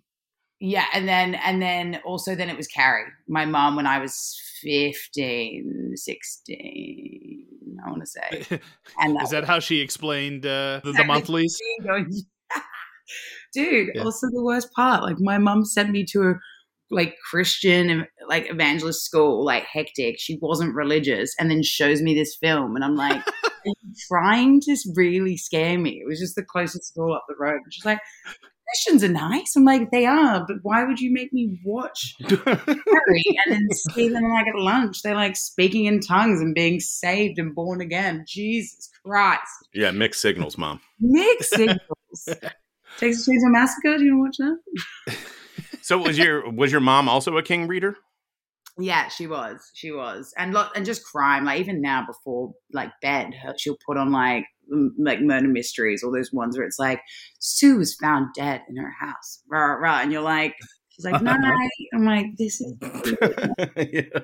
Yeah, 0.60 0.86
and 0.94 1.08
then 1.08 1.36
and 1.36 1.62
then 1.62 2.02
also 2.04 2.34
then 2.36 2.50
it 2.50 2.58
was 2.58 2.68
Carrie. 2.68 3.06
My 3.28 3.46
mom 3.46 3.76
when 3.76 3.86
I 3.86 4.00
was 4.00 4.42
15, 4.64 5.92
16, 5.96 7.46
I 7.86 7.90
want 7.90 8.02
to 8.02 8.08
say. 8.08 8.60
And 9.00 9.22
Is 9.22 9.30
that 9.30 9.44
how 9.46 9.60
she 9.60 9.82
explained 9.82 10.46
uh, 10.46 10.82
the, 10.84 10.94
the 10.94 11.04
monthlies? 11.04 11.60
Dude, 13.54 13.92
Yeah. 13.94 14.04
also 14.04 14.28
the 14.32 14.44
worst 14.44 14.72
part, 14.74 15.04
like 15.04 15.18
my 15.20 15.38
mom 15.38 15.64
sent 15.64 15.92
me 15.92 16.06
to 16.12 16.24
a 16.24 16.34
like 16.90 17.16
Christian 17.30 18.08
like 18.28 18.50
evangelist 18.50 19.04
school, 19.04 19.46
like 19.46 19.64
hectic. 19.72 20.16
She 20.20 20.40
wasn't 20.42 20.74
religious, 20.74 21.36
and 21.40 21.52
then 21.52 21.62
shows 21.62 22.02
me 22.02 22.16
this 22.16 22.36
film, 22.36 22.76
and 22.76 22.84
I'm 22.84 22.96
like, 22.96 23.22
trying 24.08 24.62
to 24.62 24.76
really 24.96 25.38
scare 25.38 25.78
me? 25.78 26.00
It 26.02 26.08
was 26.08 26.20
just 26.20 26.36
the 26.36 26.44
closest 26.44 26.86
school 26.86 27.14
up 27.14 27.26
the 27.28 27.36
road. 27.40 27.60
She's 27.70 27.86
like, 27.86 28.00
Christians 28.70 29.04
are 29.04 29.08
nice. 29.08 29.56
I'm 29.56 29.64
like, 29.64 29.92
they 29.92 30.06
are, 30.06 30.46
but 30.46 30.58
why 30.62 30.84
would 30.84 31.00
you 31.00 31.12
make 31.12 31.32
me 31.32 31.60
watch 31.64 32.16
Harry 32.28 33.26
and 33.46 33.54
then 33.54 33.68
see 33.72 34.10
them 34.10 34.24
like 34.24 34.48
at 34.48 34.56
lunch? 34.56 35.02
They're 35.02 35.16
like 35.16 35.38
speaking 35.38 35.86
in 35.86 36.02
tongues 36.02 36.42
and 36.42 36.54
being 36.54 36.80
saved 36.80 37.40
and 37.40 37.56
born 37.56 37.80
again. 37.80 38.26
Jesus 38.28 38.90
Christ. 39.06 39.42
Yeah, 39.74 39.92
mixed 39.92 40.22
signals, 40.22 40.58
mom. 40.58 40.82
Mixed 41.00 41.52
signals. 41.52 41.80
Texas 42.98 43.28
Chainsaw 43.28 43.52
Massacre. 43.52 43.98
Do 43.98 44.04
you 44.04 44.18
want 44.18 44.34
to 44.36 44.44
watch 44.44 44.60
that? 45.06 45.18
So 45.82 45.98
was 45.98 46.18
your 46.18 46.50
was 46.52 46.72
your 46.72 46.82
mom 46.82 47.08
also 47.08 47.38
a 47.38 47.44
King 47.44 47.68
reader? 47.68 47.96
Yeah, 48.78 49.08
she 49.08 49.26
was. 49.26 49.72
She 49.74 49.92
was, 49.92 50.34
and 50.38 50.56
and 50.76 50.86
just 50.86 51.06
crime. 51.06 51.46
Like 51.46 51.62
even 51.62 51.82
now, 51.82 52.06
before 52.06 52.54
like 52.74 52.92
bed, 53.02 53.34
her, 53.42 53.54
she'll 53.58 53.78
put 53.86 53.98
on 53.98 54.12
like 54.12 54.46
like 54.98 55.22
murder 55.22 55.48
mysteries, 55.48 56.04
all 56.04 56.12
those 56.12 56.34
ones 56.34 56.58
where 56.58 56.66
it's 56.66 56.80
like 56.80 57.02
Sue 57.40 57.78
was 57.78 57.96
found 57.96 58.28
dead 58.36 58.62
in 58.70 58.78
her 58.78 58.94
house, 59.00 59.42
rah 59.50 59.74
rah, 59.74 60.02
and 60.02 60.12
you're 60.12 60.22
like, 60.22 60.56
she's 60.90 61.06
like, 61.06 61.16
uh-huh. 61.22 61.38
night. 61.38 61.70
I'm 61.94 62.06
like, 62.06 62.26
this 62.38 62.62
is, 62.62 62.74
yeah. 62.82 64.22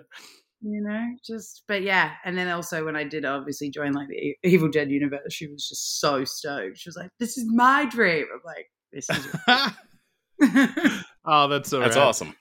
you 0.62 0.82
know, 0.82 1.06
just, 1.26 1.64
but 1.68 1.82
yeah. 1.82 2.12
And 2.26 2.38
then 2.38 2.50
also 2.50 2.86
when 2.86 2.96
I 2.96 3.04
did 3.04 3.26
obviously 3.26 3.70
join 3.70 3.94
like 3.94 4.08
the 4.10 4.36
Evil 4.44 4.70
Dead 4.70 4.90
universe, 4.92 5.34
she 5.34 5.48
was 5.48 5.68
just 5.68 6.00
so 6.00 6.24
stoked. 6.24 6.78
She 6.78 6.90
was 6.90 6.98
like, 6.98 7.10
this 7.20 7.38
is 7.38 7.46
my 7.48 7.86
dream. 7.86 8.26
I'm 8.34 8.42
like, 8.46 8.68
this 8.92 9.10
is. 9.10 9.28
oh, 11.26 11.48
that's 11.48 11.70
so 11.70 11.80
That's 11.80 11.96
rad. 11.96 12.08
awesome. 12.08 12.36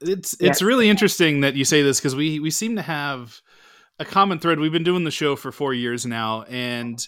It's 0.00 0.36
Yeah. 0.40 0.50
it's 0.50 0.62
really 0.62 0.88
interesting 0.88 1.40
that 1.40 1.54
you 1.56 1.64
say 1.64 1.82
this 1.82 2.00
because 2.00 2.16
we 2.16 2.40
we 2.40 2.50
seem 2.50 2.76
to 2.76 2.82
have 2.82 3.40
a 3.98 4.04
common 4.04 4.38
thread. 4.38 4.58
We've 4.58 4.72
been 4.72 4.84
doing 4.84 5.04
the 5.04 5.10
show 5.10 5.36
for 5.36 5.52
four 5.52 5.74
years 5.74 6.04
now, 6.06 6.42
and 6.42 7.06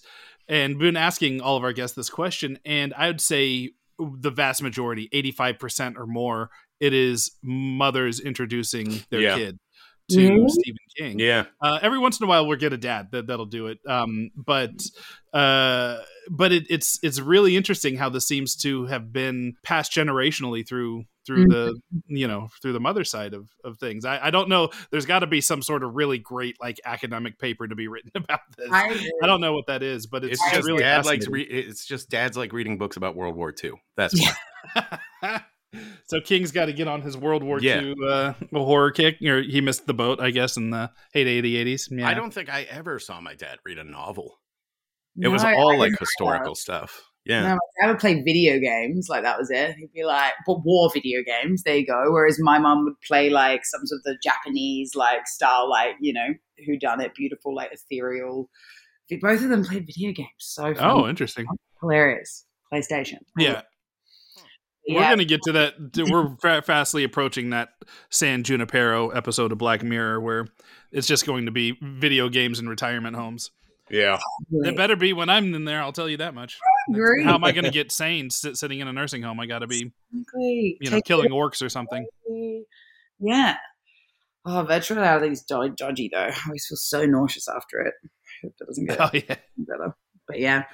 and 0.48 0.78
been 0.78 0.96
asking 0.96 1.40
all 1.40 1.56
of 1.56 1.64
our 1.64 1.72
guests 1.72 1.96
this 1.96 2.10
question. 2.10 2.58
And 2.64 2.94
I 2.94 3.08
would 3.08 3.20
say 3.20 3.72
the 3.98 4.30
vast 4.30 4.62
majority, 4.62 5.08
eighty 5.12 5.32
five 5.32 5.58
percent 5.58 5.96
or 5.98 6.06
more, 6.06 6.50
it 6.80 6.92
is 6.92 7.32
mothers 7.42 8.20
introducing 8.20 9.00
their 9.10 9.20
Yeah. 9.20 9.36
kid 9.36 9.58
to 10.10 10.18
Mhm. 10.18 10.48
Stephen 10.50 10.78
King. 10.96 11.18
Yeah. 11.18 11.46
Uh, 11.60 11.80
every 11.82 11.98
once 11.98 12.20
in 12.20 12.24
a 12.24 12.28
while, 12.28 12.46
we'll 12.46 12.58
get 12.58 12.72
a 12.72 12.76
dad 12.76 13.08
that 13.10 13.26
that'll 13.26 13.46
do 13.46 13.66
it. 13.66 13.78
Um, 13.88 14.30
but 14.36 14.70
uh, 15.32 15.98
but 16.30 16.52
it, 16.52 16.66
it's 16.70 16.98
it's 17.02 17.18
really 17.20 17.56
interesting 17.56 17.96
how 17.96 18.08
this 18.08 18.28
seems 18.28 18.54
to 18.56 18.86
have 18.86 19.12
been 19.12 19.54
passed 19.64 19.92
generationally 19.92 20.66
through 20.66 21.04
through 21.26 21.46
the 21.46 21.78
you 22.06 22.28
know 22.28 22.48
through 22.62 22.72
the 22.72 22.80
mother 22.80 23.04
side 23.04 23.34
of 23.34 23.48
of 23.64 23.78
things. 23.78 24.04
I, 24.04 24.26
I 24.26 24.30
don't 24.30 24.48
know. 24.48 24.70
There's 24.90 25.06
got 25.06 25.20
to 25.20 25.26
be 25.26 25.40
some 25.40 25.62
sort 25.62 25.82
of 25.82 25.94
really 25.94 26.18
great 26.18 26.56
like 26.60 26.80
academic 26.84 27.38
paper 27.38 27.66
to 27.66 27.74
be 27.74 27.88
written 27.88 28.10
about 28.14 28.40
this. 28.56 28.68
I 28.70 29.10
I, 29.22 29.26
don't 29.26 29.40
know 29.40 29.52
what 29.52 29.66
that 29.66 29.82
is, 29.82 30.06
but 30.06 30.24
it's, 30.24 30.34
It's 30.34 30.42
just 30.42 30.54
just 30.54 30.66
really 30.66 30.82
dad 30.82 31.04
likes 31.04 31.26
re- 31.28 31.42
it's 31.42 31.84
just 31.86 32.08
dads 32.10 32.36
like 32.36 32.52
reading 32.52 32.78
books 32.78 32.96
about 32.96 33.16
World 33.16 33.36
War 33.36 33.52
II. 33.62 33.72
That's 33.96 34.14
why. 34.74 35.42
so 36.06 36.20
King's 36.20 36.52
got 36.52 36.66
to 36.66 36.72
get 36.72 36.88
on 36.88 37.02
his 37.02 37.16
World 37.16 37.42
War 37.42 37.58
Yeah. 37.60 37.80
II 37.80 37.94
uh, 38.08 38.32
horror 38.52 38.90
kick, 38.90 39.16
or 39.22 39.42
he 39.42 39.60
missed 39.60 39.86
the 39.86 39.94
boat, 39.94 40.20
I 40.20 40.30
guess, 40.30 40.56
in 40.56 40.70
the 40.70 40.90
heyday 41.12 41.38
of 41.38 41.42
the 41.42 41.56
eighties. 41.56 41.88
Yeah. 41.90 42.08
I 42.08 42.14
don't 42.14 42.32
think 42.32 42.48
I 42.48 42.62
ever 42.62 42.98
saw 42.98 43.20
my 43.20 43.34
dad 43.34 43.58
read 43.64 43.78
a 43.78 43.84
novel. 43.84 44.38
It 45.20 45.28
was 45.28 45.42
No, 45.42 45.48
I 45.48 45.54
all 45.54 45.70
didn't 45.70 45.80
like 45.80 45.90
know 45.92 45.96
historical 46.00 46.52
that. 46.52 46.58
stuff. 46.60 47.02
Yeah. 47.26 47.42
my 47.54 47.58
dad 47.80 47.88
would 47.88 47.98
play 47.98 48.22
video 48.22 48.58
games, 48.58 49.08
like 49.08 49.22
that 49.24 49.38
was 49.38 49.50
it. 49.50 49.74
He'd 49.76 49.92
be 49.92 50.04
like, 50.04 50.32
but 50.46 50.64
war 50.64 50.90
video 50.94 51.22
games, 51.24 51.62
there 51.64 51.76
you 51.76 51.86
go. 51.86 52.04
Whereas 52.10 52.38
my 52.40 52.58
mom 52.58 52.84
would 52.84 53.00
play 53.06 53.30
like 53.30 53.64
some 53.64 53.80
sort 53.84 53.98
of 53.98 54.04
the 54.04 54.18
Japanese 54.22 54.94
like 54.94 55.26
style, 55.26 55.68
like, 55.68 55.96
you 56.00 56.12
know, 56.12 56.28
who 56.64 56.78
done 56.78 57.00
it, 57.00 57.14
beautiful, 57.14 57.54
like 57.54 57.72
ethereal. 57.72 58.48
Both 59.20 59.42
of 59.42 59.48
them 59.50 59.64
played 59.64 59.86
video 59.86 60.12
games. 60.12 60.28
So 60.38 60.74
fun. 60.74 60.84
Oh, 60.84 61.08
interesting. 61.08 61.46
hilarious. 61.80 62.44
PlayStation. 62.72 63.18
Yeah. 63.38 63.62
We're 64.88 65.00
Yeah. 65.00 65.06
going 65.08 65.18
to 65.18 65.24
get 65.24 65.42
to 65.42 65.52
that. 65.52 65.74
We're 66.10 66.36
fa- 66.40 66.62
fastly 66.62 67.02
approaching 67.02 67.50
that 67.50 67.70
San 68.08 68.44
Junipero 68.44 69.08
episode 69.10 69.50
of 69.50 69.58
Black 69.58 69.82
Mirror 69.82 70.20
where 70.20 70.46
it's 70.92 71.06
just 71.08 71.26
going 71.26 71.46
to 71.46 71.52
be 71.52 71.76
video 71.82 72.28
games 72.28 72.58
and 72.60 72.68
retirement 72.68 73.16
homes. 73.16 73.50
Yeah. 73.90 74.18
It 74.50 74.76
better 74.76 74.96
be 74.96 75.12
when 75.12 75.28
I'm 75.28 75.54
in 75.54 75.64
there, 75.64 75.80
I'll 75.80 75.92
tell 75.92 76.08
you 76.08 76.16
that 76.16 76.34
much. 76.34 76.58
Agree. 76.90 77.22
How 77.24 77.34
am 77.34 77.44
I 77.44 77.52
going 77.52 77.64
to 77.64 77.70
get 77.70 77.92
sane 77.92 78.30
sit, 78.30 78.56
sitting 78.56 78.80
in 78.80 78.88
a 78.88 78.92
nursing 78.92 79.22
home? 79.22 79.38
I 79.40 79.46
got 79.46 79.60
to 79.60 79.66
be, 79.66 79.92
Exactly. 80.12 80.76
you 80.80 80.90
know, 80.90 80.96
Take 80.96 81.04
killing 81.04 81.30
orcs 81.30 81.62
or 81.64 81.68
something. 81.68 82.04
away. 82.28 82.62
Yeah. 83.20 83.56
Oh, 84.44 84.62
virtual 84.64 84.98
reality's 84.98 85.42
do- 85.42 85.74
dodgy 85.76 86.10
though. 86.12 86.18
I 86.20 86.34
always 86.46 86.66
feel 86.66 86.76
so 86.76 87.04
nauseous 87.06 87.48
after 87.48 87.80
it. 87.80 87.94
Hope 88.42 88.54
that 88.58 88.66
doesn't 88.66 88.86
get 88.86 89.00
Oh, 89.00 89.10
yeah. 89.12 89.36
better. 89.56 89.94
But 90.28 90.38
yeah. 90.40 90.64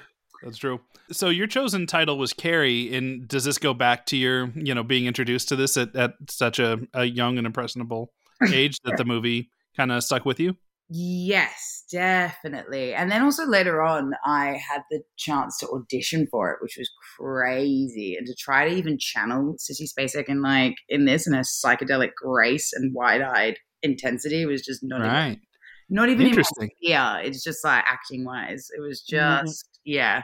That's 0.43 0.57
true. 0.57 0.81
So 1.11 1.29
your 1.29 1.47
chosen 1.47 1.85
title 1.87 2.17
was 2.17 2.33
Carrie, 2.33 2.93
and 2.95 3.27
does 3.27 3.45
this 3.45 3.57
go 3.57 3.73
back 3.73 4.05
to 4.07 4.17
your, 4.17 4.51
you 4.55 4.73
know, 4.75 4.83
being 4.83 5.05
introduced 5.05 5.49
to 5.49 5.55
this 5.55 5.77
at, 5.77 5.95
at 5.95 6.11
such 6.29 6.59
a, 6.59 6.79
a 6.93 7.05
young 7.05 7.37
and 7.37 7.47
impressionable 7.47 8.11
age 8.51 8.77
that 8.83 8.97
the 8.97 9.05
movie 9.05 9.49
kind 9.77 9.91
of 9.91 10.03
stuck 10.03 10.25
with 10.25 10.39
you? 10.39 10.55
Yes, 10.89 11.85
definitely. 11.91 12.93
And 12.93 13.09
then 13.09 13.21
also 13.23 13.45
later 13.45 13.81
on, 13.81 14.13
I 14.25 14.59
had 14.69 14.81
the 14.91 15.01
chance 15.17 15.57
to 15.59 15.67
audition 15.69 16.27
for 16.29 16.51
it, 16.51 16.57
which 16.61 16.75
was 16.77 16.89
crazy. 17.17 18.15
And 18.17 18.27
to 18.27 18.35
try 18.35 18.69
to 18.69 18.75
even 18.75 18.97
channel 18.99 19.55
Sissy 19.57 19.87
Spacek 19.87 20.25
in 20.27 20.41
like 20.41 20.75
in 20.89 21.05
this 21.05 21.25
in 21.25 21.33
a 21.33 21.39
psychedelic 21.39 22.11
grace 22.21 22.71
and 22.73 22.93
wide-eyed 22.93 23.57
intensity 23.81 24.45
was 24.45 24.61
just 24.61 24.81
not 24.83 25.01
even 25.01 25.41
not 25.89 26.09
even 26.09 26.27
Interesting. 26.27 26.69
Yeah, 26.81 27.17
it's 27.17 27.43
just 27.43 27.63
like 27.63 27.83
acting 27.89 28.25
wise, 28.25 28.67
it 28.75 28.81
was 28.81 29.03
mm-hmm. 29.11 29.45
just 29.45 29.79
yeah, 29.85 30.21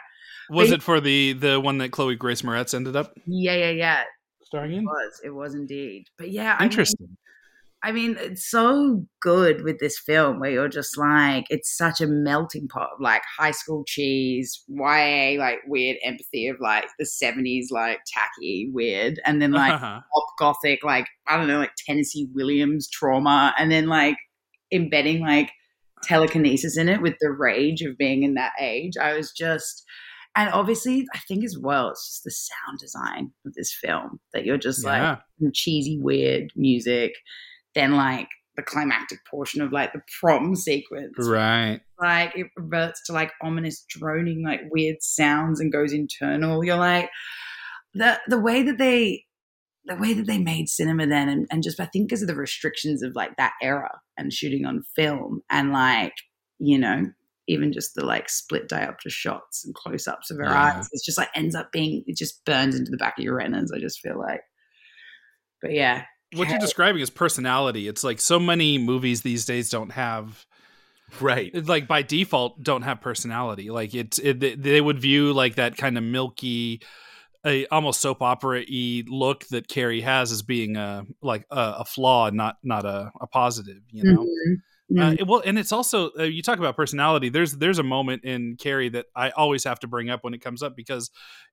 Was 0.50 0.70
But- 0.70 0.76
it 0.76 0.84
for 0.84 1.00
the 1.00 1.34
the 1.34 1.60
one 1.60 1.78
that 1.80 1.92
Chloe 1.92 2.16
Grace 2.16 2.42
Moretz 2.42 2.74
ended 2.74 2.96
up 2.96 3.14
yeah, 3.26 3.56
yeah, 3.56 3.72
yeah. 3.72 4.04
starring 4.44 4.74
in? 4.74 4.80
It 4.80 4.86
was. 4.86 5.22
It 5.26 5.30
was 5.32 5.56
indeed. 5.56 6.06
But 6.18 6.32
yeah, 6.32 6.56
I 6.58 6.64
mean, 6.64 6.72
Interesting. 6.72 7.18
I 7.82 7.94
mean, 7.94 8.18
it's 8.20 8.46
so 8.50 9.06
good 9.22 9.64
with 9.64 9.80
this 9.80 9.98
film 9.98 10.40
where 10.40 10.52
you're 10.52 10.68
just 10.68 10.98
like, 10.98 11.46
it's 11.50 11.76
such 11.78 12.02
a 12.02 12.08
melting 12.08 12.68
pot 12.68 12.90
of 12.94 13.00
like 13.00 13.22
high 13.38 13.52
school 13.52 13.86
cheese, 13.88 14.64
YA, 14.68 15.40
like 15.40 15.60
weird 15.66 15.96
empathy 16.04 16.48
of 16.50 16.58
like 16.60 16.86
the 17.00 17.06
70s, 17.06 17.68
like 17.72 18.00
tacky, 18.14 18.70
weird, 18.74 19.22
and 19.26 19.42
then 19.42 19.52
like 19.52 19.74
Uh-huh. 19.74 20.02
pop 20.14 20.26
gothic, 20.38 20.84
like, 20.84 21.08
I 21.28 21.38
don't 21.38 21.48
know, 21.48 21.60
like 21.60 21.72
Tennessee 21.78 22.28
Williams 22.34 22.90
trauma, 22.90 23.54
and 23.58 23.72
then 23.72 23.88
like 23.88 24.18
embedding 24.74 25.22
like 25.22 25.52
telekinesis 26.04 26.78
in 26.78 26.90
it 26.90 27.02
with 27.02 27.16
the 27.22 27.32
rage 27.32 27.82
of 27.82 27.98
being 27.98 28.24
in 28.24 28.34
that 28.36 28.54
age. 28.60 28.94
I 29.02 29.14
was 29.16 29.32
just. 29.32 29.84
And 30.36 30.50
obviously, 30.54 31.08
I 31.14 31.20
think 31.28 31.44
as 31.44 31.58
well, 31.58 31.90
it's 31.90 32.08
just 32.08 32.24
the 32.24 32.32
sound 32.32 32.80
design 32.80 33.32
of 33.48 33.54
this 33.56 33.74
film 33.74 34.20
that 34.32 34.46
you're 34.46 34.60
just 34.60 34.86
like 34.86 35.02
Yeah. 35.02 35.18
some 35.42 35.52
cheesy, 35.54 35.98
weird 36.00 36.52
music, 36.56 37.14
then 37.76 37.94
like 37.94 38.28
the 38.56 38.64
climactic 38.64 39.20
portion 39.30 39.62
of 39.62 39.72
like 39.72 39.94
the 39.94 40.02
prom 40.20 40.56
sequence. 40.56 41.14
Right. 41.18 41.80
Like 42.02 42.36
it 42.36 42.48
reverts 42.58 43.06
to 43.06 43.14
like 43.14 43.32
ominous 43.42 43.86
droning, 43.88 44.44
like 44.46 44.62
weird 44.70 44.98
sounds 45.02 45.60
and 45.60 45.72
goes 45.72 45.94
internal. 45.94 46.64
You're 46.64 46.78
like 46.78 47.10
the 47.94 48.20
the 48.28 48.40
way 48.40 48.64
that 48.64 48.78
they 48.78 49.26
the 49.86 49.96
way 49.96 50.14
that 50.14 50.28
they 50.28 50.38
made 50.38 50.68
cinema 50.70 51.08
then 51.08 51.30
and, 51.30 51.48
and 51.52 51.64
just 51.64 51.80
I 51.80 51.86
think 51.86 52.10
because 52.10 52.22
of 52.22 52.28
the 52.28 52.36
restrictions 52.36 53.02
of 53.02 53.16
like 53.16 53.36
that 53.38 53.54
era 53.62 54.00
and 54.18 54.32
shooting 54.34 54.66
on 54.66 54.84
film 54.96 55.42
and 55.50 55.72
like, 55.72 56.14
you 56.60 56.78
know, 56.78 57.06
even 57.48 57.72
just 57.72 57.96
the 57.96 58.06
like 58.06 58.30
split 58.30 58.68
diopter 58.68 59.10
shots 59.10 59.64
and 59.66 59.74
close 59.74 60.08
ups 60.08 60.30
of 60.30 60.38
her 60.38 60.44
Yeah. 60.44 60.76
eyes. 60.78 60.90
It's 60.92 61.06
just 61.06 61.18
like 61.18 61.30
ends 61.34 61.56
up 61.56 61.72
being 61.72 62.04
it 62.08 62.18
just 62.18 62.44
burns 62.46 62.76
into 62.76 62.92
the 62.92 62.98
back 62.98 63.18
of 63.18 63.24
your 63.24 63.36
retinas, 63.36 63.72
I 63.74 63.80
just 63.80 64.02
feel 64.02 64.20
like. 64.20 64.42
But 65.62 65.72
yeah. 65.74 66.04
What 66.34 66.50
you're 66.50 66.60
describing 66.60 67.02
is 67.02 67.10
personality. 67.10 67.88
It's 67.88 68.04
like 68.04 68.20
so 68.22 68.40
many 68.40 68.78
movies 68.78 69.22
these 69.22 69.46
days 69.46 69.70
don't 69.70 69.92
have 69.92 70.46
Right. 71.20 71.52
like 71.68 71.88
by 71.88 72.04
default 72.04 72.62
don't 72.62 72.84
have 72.84 73.02
personality. 73.02 73.72
Like 73.72 73.96
it's 73.96 74.20
it, 74.20 74.40
they- 74.62 74.80
would 74.82 75.00
view 75.00 75.34
like 75.34 75.56
that 75.56 75.76
kind 75.76 75.98
of 75.98 76.04
milky 76.04 76.82
a 77.46 77.66
almost 77.68 78.02
soap 78.02 78.22
opera 78.22 78.64
y 78.70 79.04
look 79.08 79.48
that 79.48 79.68
Carrie 79.68 80.02
has 80.02 80.32
as 80.32 80.42
being 80.44 80.76
a 80.78 81.06
like 81.22 81.46
a, 81.50 81.76
a 81.80 81.86
flaw 81.86 82.30
not 82.30 82.58
not 82.64 82.86
a, 82.86 83.12
a 83.22 83.28
positive, 83.28 83.82
you 83.92 84.04
know. 84.04 84.22
Mhm. 84.24 84.56
Uh, 84.92 85.12
Mhm. 85.12 85.20
it- 85.22 85.28
well, 85.28 85.42
and 85.46 85.58
it's 85.58 85.72
also 85.72 86.12
uh, 86.20 86.24
you 86.24 86.42
talk 86.44 86.60
about 86.60 86.76
personality. 86.76 87.30
There's 87.30 87.54
there's 87.54 87.80
a 87.80 87.84
moment 87.84 88.24
in 88.24 88.56
Carrie 88.58 88.90
that 88.90 89.06
I 89.16 89.30
always 89.32 89.64
have 89.64 89.80
to 89.80 89.88
bring 89.88 90.10
up 90.10 90.24
when 90.24 90.34
it 90.34 90.40
comes 90.42 90.62
up 90.62 90.76
because 90.76 91.10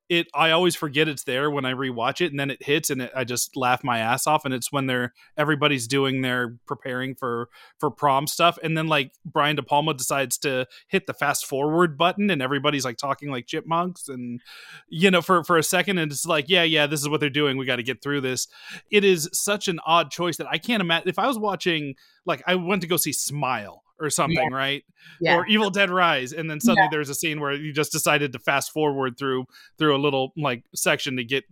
it 0.08 0.28
I 0.34 0.50
always 0.50 0.76
forget 0.76 1.08
it's 1.08 1.24
there 1.24 1.50
when 1.50 1.64
I 1.64 1.72
rewatch 1.72 2.20
it, 2.20 2.30
and 2.30 2.38
then 2.38 2.50
it 2.50 2.62
hits, 2.62 2.90
and 2.90 3.02
it, 3.02 3.12
I 3.14 3.24
just 3.24 3.56
laugh 3.56 3.82
my 3.82 3.98
ass 3.98 4.26
off. 4.26 4.44
And 4.44 4.54
it's 4.54 4.70
when 4.70 4.86
they're 4.86 5.12
everybody's 5.36 5.86
doing 5.86 6.22
their 6.22 6.56
preparing 6.66 7.14
for 7.14 7.48
for 7.78 7.90
prom 7.90 8.26
stuff, 8.26 8.58
and 8.62 8.76
then 8.76 8.86
like 8.86 9.12
Brian 9.24 9.56
De 9.56 9.62
Palma 9.62 9.94
decides 9.94 10.38
to 10.38 10.66
hit 10.88 11.06
the 11.06 11.14
fast 11.14 11.46
forward 11.46 11.98
button, 11.98 12.30
and 12.30 12.40
everybody's 12.40 12.84
like 12.84 12.96
talking 12.96 13.30
like 13.30 13.46
chipmunks, 13.46 14.08
and 14.08 14.40
you 14.88 15.10
know 15.10 15.22
for 15.22 15.42
for 15.44 15.58
a 15.58 15.62
second, 15.62 15.98
and 15.98 16.12
it's 16.12 16.26
like 16.26 16.46
yeah 16.48 16.62
yeah 16.62 16.86
this 16.86 17.00
is 17.00 17.08
what 17.08 17.20
they're 17.20 17.30
doing. 17.30 17.56
We 17.56 17.66
got 17.66 17.76
to 17.76 17.82
get 17.82 18.02
through 18.02 18.20
this. 18.20 18.46
It 18.90 19.04
is 19.04 19.28
such 19.32 19.68
an 19.68 19.80
odd 19.84 20.10
choice 20.10 20.36
that 20.36 20.46
I 20.48 20.58
can't 20.58 20.80
imagine 20.80 21.08
if 21.08 21.18
I 21.18 21.26
was 21.26 21.38
watching 21.38 21.94
like 22.24 22.42
I 22.46 22.54
went 22.54 22.82
to 22.82 22.88
go 22.88 22.96
see 22.96 23.12
Smile 23.12 23.82
or 23.98 24.10
something, 24.10 24.48
Yeah. 24.50 24.56
right? 24.56 24.84
Yeah. 25.20 25.36
Or 25.36 25.46
Evil 25.46 25.70
Dead 25.70 25.88
Rise, 25.90 26.32
and 26.32 26.50
then 26.50 26.60
suddenly 26.60 26.82
Yeah. 26.84 26.88
there's 26.90 27.08
a 27.08 27.14
scene 27.14 27.40
where 27.40 27.52
you 27.52 27.72
just 27.72 27.92
decided 27.92 28.32
to 28.32 28.38
fast 28.38 28.72
forward 28.72 29.16
through 29.16 29.46
through 29.78 29.96
a 29.96 29.98
little 29.98 30.32
like 30.36 30.64
section 30.74 31.16
to 31.16 31.24
get 31.24 31.44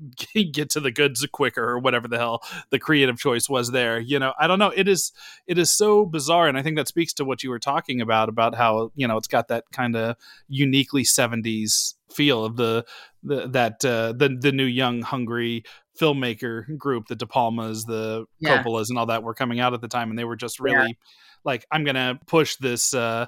get 0.52 0.70
to 0.70 0.80
the 0.80 0.90
goods 0.90 1.24
quicker 1.32 1.62
or 1.64 1.78
whatever 1.78 2.08
the 2.08 2.18
hell 2.18 2.42
the 2.70 2.78
creative 2.78 3.18
choice 3.18 3.48
was 3.48 3.70
there. 3.70 3.98
You 4.00 4.18
know, 4.18 4.34
I 4.38 4.46
don't 4.46 4.58
know. 4.58 4.72
It 4.74 4.88
is 4.88 5.12
it 5.46 5.56
is 5.58 5.70
so 5.72 6.04
bizarre, 6.04 6.48
and 6.48 6.58
I 6.58 6.62
think 6.62 6.76
that 6.76 6.88
speaks 6.88 7.12
to 7.14 7.24
what 7.24 7.42
you 7.42 7.50
were 7.50 7.58
talking 7.60 8.00
about 8.00 8.28
about 8.28 8.54
how 8.54 8.90
you 8.94 9.06
know 9.08 9.16
it's 9.16 9.28
got 9.28 9.48
that 9.48 9.64
kind 9.72 9.96
of 9.96 10.16
uniquely 10.48 11.04
70s 11.04 11.94
feel 12.12 12.44
of 12.44 12.56
the 12.56 12.84
the 13.22 13.48
that 13.48 13.84
uh, 13.84 14.12
the 14.12 14.36
the 14.40 14.52
new 14.52 14.64
young 14.64 15.02
hungry 15.02 15.64
filmmaker 16.00 16.76
group, 16.76 17.06
the 17.06 17.16
De 17.16 17.26
Palmas, 17.26 17.84
the 17.84 18.26
Yeah. 18.40 18.62
Coppolas, 18.62 18.88
and 18.88 18.98
all 18.98 19.06
that 19.06 19.22
were 19.22 19.34
coming 19.34 19.60
out 19.60 19.74
at 19.74 19.80
the 19.80 19.88
time, 19.88 20.10
and 20.10 20.18
they 20.18 20.24
were 20.24 20.36
just 20.36 20.58
really 20.60 20.98
like, 21.44 21.66
I'm 21.70 21.84
gonna 21.84 22.18
push 22.26 22.56
this 22.56 22.94
uh, 22.94 23.26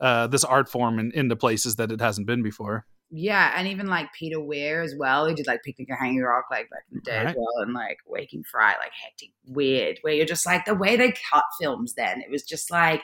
uh, 0.00 0.26
this 0.28 0.44
art 0.44 0.68
form 0.68 0.98
in, 0.98 1.12
into 1.12 1.36
places 1.36 1.76
that 1.76 1.90
it 1.90 2.00
hasn't 2.00 2.26
been 2.26 2.42
before. 2.42 2.86
Yeah, 3.10 3.54
and 3.56 3.66
even 3.68 3.86
like 3.86 4.12
Peter 4.12 4.38
Weir 4.38 4.82
as 4.82 4.94
well, 4.94 5.26
who 5.26 5.34
did 5.34 5.46
like 5.46 5.62
Picnic 5.62 5.90
at 5.90 5.98
Hanging 5.98 6.20
Rock 6.20 6.44
like 6.50 6.68
back 6.68 6.82
in 6.90 6.96
the 6.98 7.02
day 7.02 7.16
as 7.16 7.34
well, 7.34 7.62
and 7.62 7.72
like 7.72 7.98
Wake 8.06 8.34
in 8.34 8.44
Fright, 8.44 8.76
like 8.78 8.92
hectic, 8.92 9.30
weird, 9.46 9.98
where 10.02 10.12
you're 10.12 10.26
just 10.26 10.44
like 10.44 10.66
the 10.66 10.74
way 10.74 10.96
they 10.96 11.14
cut 11.32 11.44
films 11.58 11.94
then, 11.94 12.20
it 12.20 12.30
was 12.30 12.42
just 12.42 12.70
like, 12.70 13.02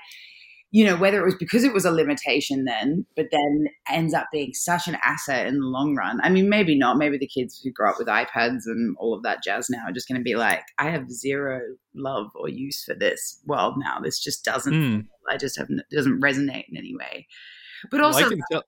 you 0.75 0.85
know, 0.85 0.97
whether 0.97 1.21
it 1.21 1.25
was 1.25 1.37
because 1.37 1.63
it 1.63 1.73
was 1.73 1.85
a 1.85 1.93
limitation 1.93 2.65
then, 2.65 3.07
but 3.15 3.27
then 3.31 3.69
ends 3.89 4.13
up 4.13 4.27
being 4.33 4.53
such 4.53 4.89
an 4.89 4.97
asset 5.05 5.47
in 5.47 5.61
the 5.61 5.67
long 5.67 5.95
run. 5.95 6.19
I 6.21 6.31
mean, 6.31 6.49
maybe 6.49 6.77
not. 6.77 6.99
Maybe 6.99 7.17
the 7.17 7.29
kids 7.29 7.61
who 7.63 7.71
grow 7.71 7.91
up 7.91 7.97
with 7.97 8.09
iPads 8.09 8.63
and 8.67 8.97
all 8.99 9.15
of 9.15 9.23
that 9.23 9.41
jazz 9.45 9.71
now 9.71 9.85
are 9.87 9.93
just 9.93 10.09
going 10.09 10.19
to 10.19 10.25
be 10.25 10.35
like, 10.35 10.63
I 10.77 10.91
have 10.91 11.13
zero 11.13 11.61
love 11.95 12.33
or 12.35 12.49
use 12.49 12.83
for 12.83 12.93
this 12.93 13.41
world 13.47 13.75
now. 13.79 14.01
This 14.01 14.19
just 14.19 14.45
doesn't. 14.45 14.75
Mm. 14.75 15.07
I 15.31 15.37
just 15.37 15.57
have 15.59 15.69
it 15.71 15.85
doesn't 15.95 16.21
resonate 16.21 16.65
in 16.69 16.77
any 16.77 16.97
way. 16.97 17.29
But 17.93 18.01
also, 18.01 18.29
can 18.29 18.41
tell- 18.51 18.65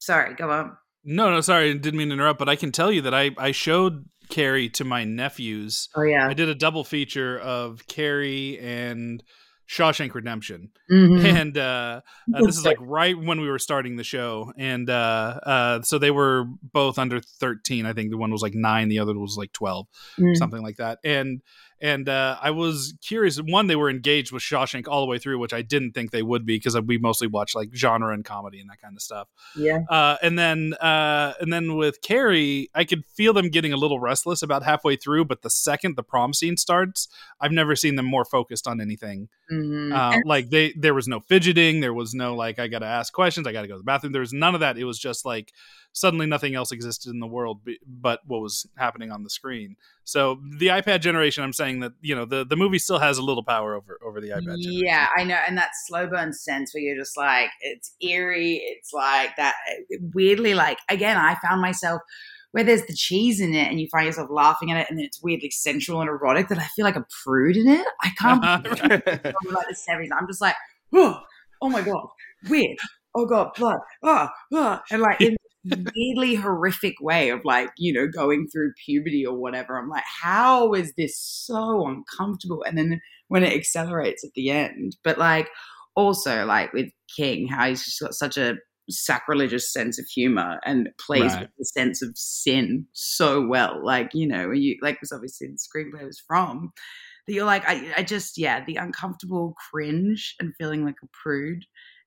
sorry, 0.00 0.34
go 0.34 0.50
on. 0.50 0.76
no, 1.04 1.30
no, 1.30 1.40
sorry, 1.40 1.72
didn't 1.74 1.98
mean 1.98 2.08
to 2.08 2.14
interrupt, 2.14 2.40
but 2.40 2.48
I 2.48 2.56
can 2.56 2.72
tell 2.72 2.90
you 2.90 3.02
that 3.02 3.14
I 3.14 3.30
I 3.38 3.52
showed 3.52 4.06
Carrie 4.28 4.70
to 4.70 4.82
my 4.82 5.04
nephews. 5.04 5.88
Oh 5.94 6.02
yeah. 6.02 6.26
I 6.26 6.34
did 6.34 6.48
a 6.48 6.54
double 6.56 6.82
feature 6.82 7.38
of 7.38 7.86
Carrie 7.86 8.58
and 8.58 9.22
Shawshank 9.68 10.14
Redemption. 10.14 10.70
Mhm. 10.90 11.24
And 11.24 11.58
uh, 11.58 12.00
uh, 12.34 12.42
this 12.44 12.58
is 12.58 12.64
like 12.64 12.76
right 12.80 13.18
when 13.18 13.40
we 13.40 13.48
were 13.48 13.58
starting 13.58 13.96
the 13.96 14.04
show. 14.04 14.52
And 14.58 14.90
uh, 14.90 15.40
uh, 15.42 15.82
so 15.82 15.98
they 15.98 16.10
were 16.10 16.44
both 16.62 16.98
under 16.98 17.20
13. 17.20 17.86
I 17.86 17.92
think 17.94 18.10
the 18.10 18.18
one 18.18 18.30
was 18.30 18.42
like 18.42 18.54
nine, 18.54 18.88
the 18.88 18.98
other 18.98 19.18
was 19.18 19.36
like 19.36 19.52
12, 19.52 19.86
Mm. 20.18 20.36
something 20.36 20.62
like 20.62 20.76
that. 20.76 20.98
And 21.04 21.40
and 21.80 22.08
uh, 22.08 22.38
I 22.40 22.50
was 22.50 22.94
curious. 23.02 23.38
One, 23.38 23.66
they 23.66 23.76
were 23.76 23.90
engaged 23.90 24.32
with 24.32 24.42
Shawshank 24.42 24.88
all 24.88 25.00
the 25.00 25.06
way 25.06 25.18
through, 25.18 25.38
which 25.38 25.52
I 25.52 25.62
didn't 25.62 25.92
think 25.92 26.10
they 26.10 26.22
would 26.22 26.46
be 26.46 26.56
because 26.56 26.78
we 26.80 26.98
mostly 26.98 27.26
watch 27.26 27.54
like 27.54 27.74
genre 27.74 28.12
and 28.12 28.24
comedy 28.24 28.60
and 28.60 28.70
that 28.70 28.80
kind 28.80 28.96
of 28.96 29.02
stuff. 29.02 29.28
Yeah. 29.56 29.80
Uh, 29.90 30.16
and 30.22 30.38
then 30.38 30.74
uh, 30.74 31.34
and 31.40 31.52
then 31.52 31.76
with 31.76 32.00
Carrie, 32.02 32.70
I 32.74 32.84
could 32.84 33.04
feel 33.06 33.32
them 33.32 33.48
getting 33.48 33.72
a 33.72 33.76
little 33.76 33.98
restless 33.98 34.42
about 34.42 34.62
halfway 34.62 34.96
through. 34.96 35.24
But 35.26 35.42
the 35.42 35.50
second 35.50 35.96
the 35.96 36.02
prom 36.02 36.32
scene 36.32 36.56
starts, 36.56 37.08
I've 37.40 37.52
never 37.52 37.76
seen 37.76 37.96
them 37.96 38.06
more 38.06 38.24
focused 38.24 38.66
on 38.66 38.80
anything. 38.80 39.28
Mhm. 39.52 39.92
Uh, 39.92 40.20
like 40.24 40.50
they, 40.50 40.72
there 40.76 40.94
was 40.94 41.08
no 41.08 41.20
fidgeting, 41.20 41.80
there 41.80 41.94
was 41.94 42.14
no 42.14 42.34
like 42.34 42.58
I 42.58 42.68
got 42.68 42.78
to 42.80 42.86
ask 42.86 43.12
questions, 43.12 43.46
I 43.46 43.52
got 43.52 43.62
to 43.62 43.68
go 43.68 43.74
to 43.74 43.78
the 43.78 43.84
bathroom. 43.84 44.12
There 44.12 44.20
was 44.20 44.32
none 44.32 44.54
of 44.54 44.60
that. 44.60 44.78
It 44.78 44.84
was 44.84 44.98
just 44.98 45.24
like 45.24 45.52
suddenly 45.92 46.26
nothing 46.26 46.54
else 46.54 46.72
existed 46.72 47.10
in 47.10 47.20
the 47.20 47.26
world 47.26 47.60
but 47.86 48.20
what 48.26 48.40
was 48.40 48.66
happening 48.76 49.12
on 49.12 49.22
the 49.22 49.30
screen. 49.30 49.76
So 50.02 50.40
the 50.58 50.66
iPad 50.66 51.00
generation, 51.00 51.44
I'm 51.44 51.52
saying 51.52 51.63
that 51.80 51.92
you 52.00 52.14
know 52.14 52.24
the 52.24 52.44
the 52.44 52.56
movie 52.56 52.78
still 52.78 52.98
has 52.98 53.18
a 53.18 53.22
little 53.22 53.44
power 53.44 53.74
over 53.74 53.98
over 54.04 54.20
the 54.20 54.28
iPad. 54.28 54.44
generation. 54.44 54.72
Yeah, 54.72 55.08
I 55.16 55.24
know, 55.24 55.38
and 55.46 55.56
that 55.58 55.70
slow 55.86 56.06
burn 56.06 56.32
sense 56.32 56.74
where 56.74 56.82
you're 56.82 56.96
just 56.96 57.16
like, 57.16 57.50
it's 57.60 57.94
eerie. 58.00 58.62
It's 58.64 58.92
like 58.92 59.36
that 59.36 59.54
weirdly, 60.14 60.54
like 60.54 60.78
again, 60.88 61.16
I 61.16 61.36
found 61.42 61.60
myself 61.60 62.00
where 62.52 62.64
there's 62.64 62.86
the 62.86 62.94
cheese 62.94 63.40
in 63.40 63.54
it, 63.54 63.68
and 63.68 63.80
you 63.80 63.88
find 63.90 64.06
yourself 64.06 64.30
laughing 64.30 64.70
at 64.70 64.76
it, 64.76 64.86
and 64.88 64.98
then 64.98 65.04
it's 65.06 65.22
weirdly 65.22 65.50
sensual 65.50 66.00
and 66.00 66.08
erotic. 66.08 66.48
That 66.48 66.58
I 66.58 66.66
feel 66.76 66.84
like 66.84 66.96
a 66.96 67.06
prude 67.24 67.56
in 67.56 67.68
it. 67.68 67.86
I 68.02 68.10
can't 68.18 68.42
from, 68.78 68.90
like 68.90 69.68
the 69.68 69.74
seventies. 69.74 70.10
I'm 70.16 70.26
just 70.26 70.40
like, 70.40 70.56
oh, 70.92 71.20
oh 71.60 71.68
my 71.68 71.82
god, 71.82 72.06
weird. 72.48 72.78
Oh 73.14 73.26
god, 73.26 73.50
blood. 73.56 73.78
Oh, 74.02 74.28
oh. 74.52 74.80
and 74.90 75.02
like 75.02 75.20
in 75.20 75.36
Mm-hmm. 75.66 75.84
weirdly 75.96 76.34
horrific 76.34 76.96
way 77.00 77.30
of 77.30 77.40
like 77.44 77.70
you 77.78 77.92
know 77.92 78.06
going 78.06 78.48
through 78.52 78.74
puberty 78.84 79.24
or 79.24 79.34
whatever. 79.36 79.78
I'm 79.78 79.88
like, 79.88 80.04
how 80.22 80.74
is 80.74 80.92
this 80.96 81.18
so 81.18 81.86
uncomfortable? 81.86 82.62
And 82.66 82.76
then 82.76 83.00
when 83.28 83.42
it 83.44 83.54
accelerates 83.54 84.22
at 84.24 84.32
the 84.34 84.50
end, 84.50 84.96
but 85.02 85.16
like 85.16 85.48
also 85.96 86.44
like 86.44 86.72
with 86.74 86.90
King, 87.16 87.46
how 87.48 87.66
he's 87.68 87.84
just 87.84 88.00
got 88.00 88.12
such 88.14 88.36
a 88.36 88.56
sacrilegious 88.90 89.72
sense 89.72 89.98
of 89.98 90.04
humor 90.04 90.60
and 90.66 90.90
plays 91.00 91.32
Right. 91.32 91.40
with 91.42 91.50
the 91.58 91.64
sense 91.64 92.02
of 92.02 92.10
sin 92.14 92.86
so 92.92 93.46
well. 93.46 93.80
Like 93.82 94.10
you 94.12 94.28
know, 94.28 94.50
you 94.50 94.76
like 94.82 95.00
was 95.00 95.12
obviously 95.12 95.46
the 95.48 95.56
screenplay 95.58 96.04
was 96.04 96.22
from 96.26 96.72
that 97.26 97.32
you're 97.32 97.46
like, 97.46 97.66
I, 97.66 97.90
I 97.96 98.02
just 98.02 98.36
yeah, 98.36 98.62
the 98.66 98.76
uncomfortable 98.76 99.54
cringe 99.70 100.34
and 100.38 100.52
feeling 100.58 100.84
like 100.84 100.96
a 101.02 101.06
prude. 101.22 101.64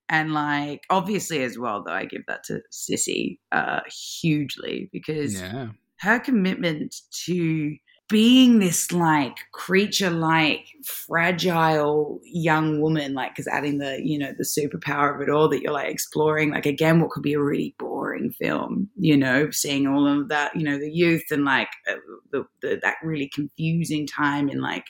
And 0.08 0.32
like 0.32 0.82
obviously 0.90 1.42
as 1.42 1.58
well 1.58 1.82
though, 1.84 1.92
I 1.92 2.04
give 2.04 2.22
that 2.26 2.44
to 2.44 2.60
Sissy 2.72 3.38
uh 3.52 3.80
hugely 3.88 4.88
because 4.92 5.40
yeah. 5.40 5.68
her 6.00 6.18
commitment 6.18 6.94
to 7.24 7.76
being 8.08 8.58
this 8.58 8.90
like 8.90 9.36
creature 9.52 10.10
like 10.10 10.66
fragile 10.84 12.20
young 12.24 12.80
woman 12.80 13.12
like 13.12 13.32
because 13.32 13.46
adding 13.46 13.78
the 13.78 14.00
you 14.02 14.18
know 14.18 14.32
the 14.38 14.44
superpower 14.44 15.14
of 15.14 15.20
it 15.20 15.28
all 15.28 15.48
that 15.48 15.60
you're 15.60 15.72
like 15.72 15.90
exploring 15.90 16.50
like 16.50 16.64
again 16.64 17.00
what 17.00 17.10
could 17.10 17.22
be 17.22 17.34
a 17.34 17.40
really 17.40 17.74
boring 17.78 18.30
film 18.30 18.88
you 18.96 19.16
know 19.16 19.50
seeing 19.50 19.86
all 19.86 20.06
of 20.06 20.28
that 20.28 20.56
you 20.56 20.62
know 20.62 20.78
the 20.78 20.90
youth 20.90 21.24
and 21.30 21.44
like 21.44 21.68
uh, 21.90 21.96
the, 22.32 22.44
the 22.62 22.78
that 22.82 22.96
really 23.02 23.30
confusing 23.34 24.06
time 24.06 24.48
in 24.48 24.60
like 24.60 24.86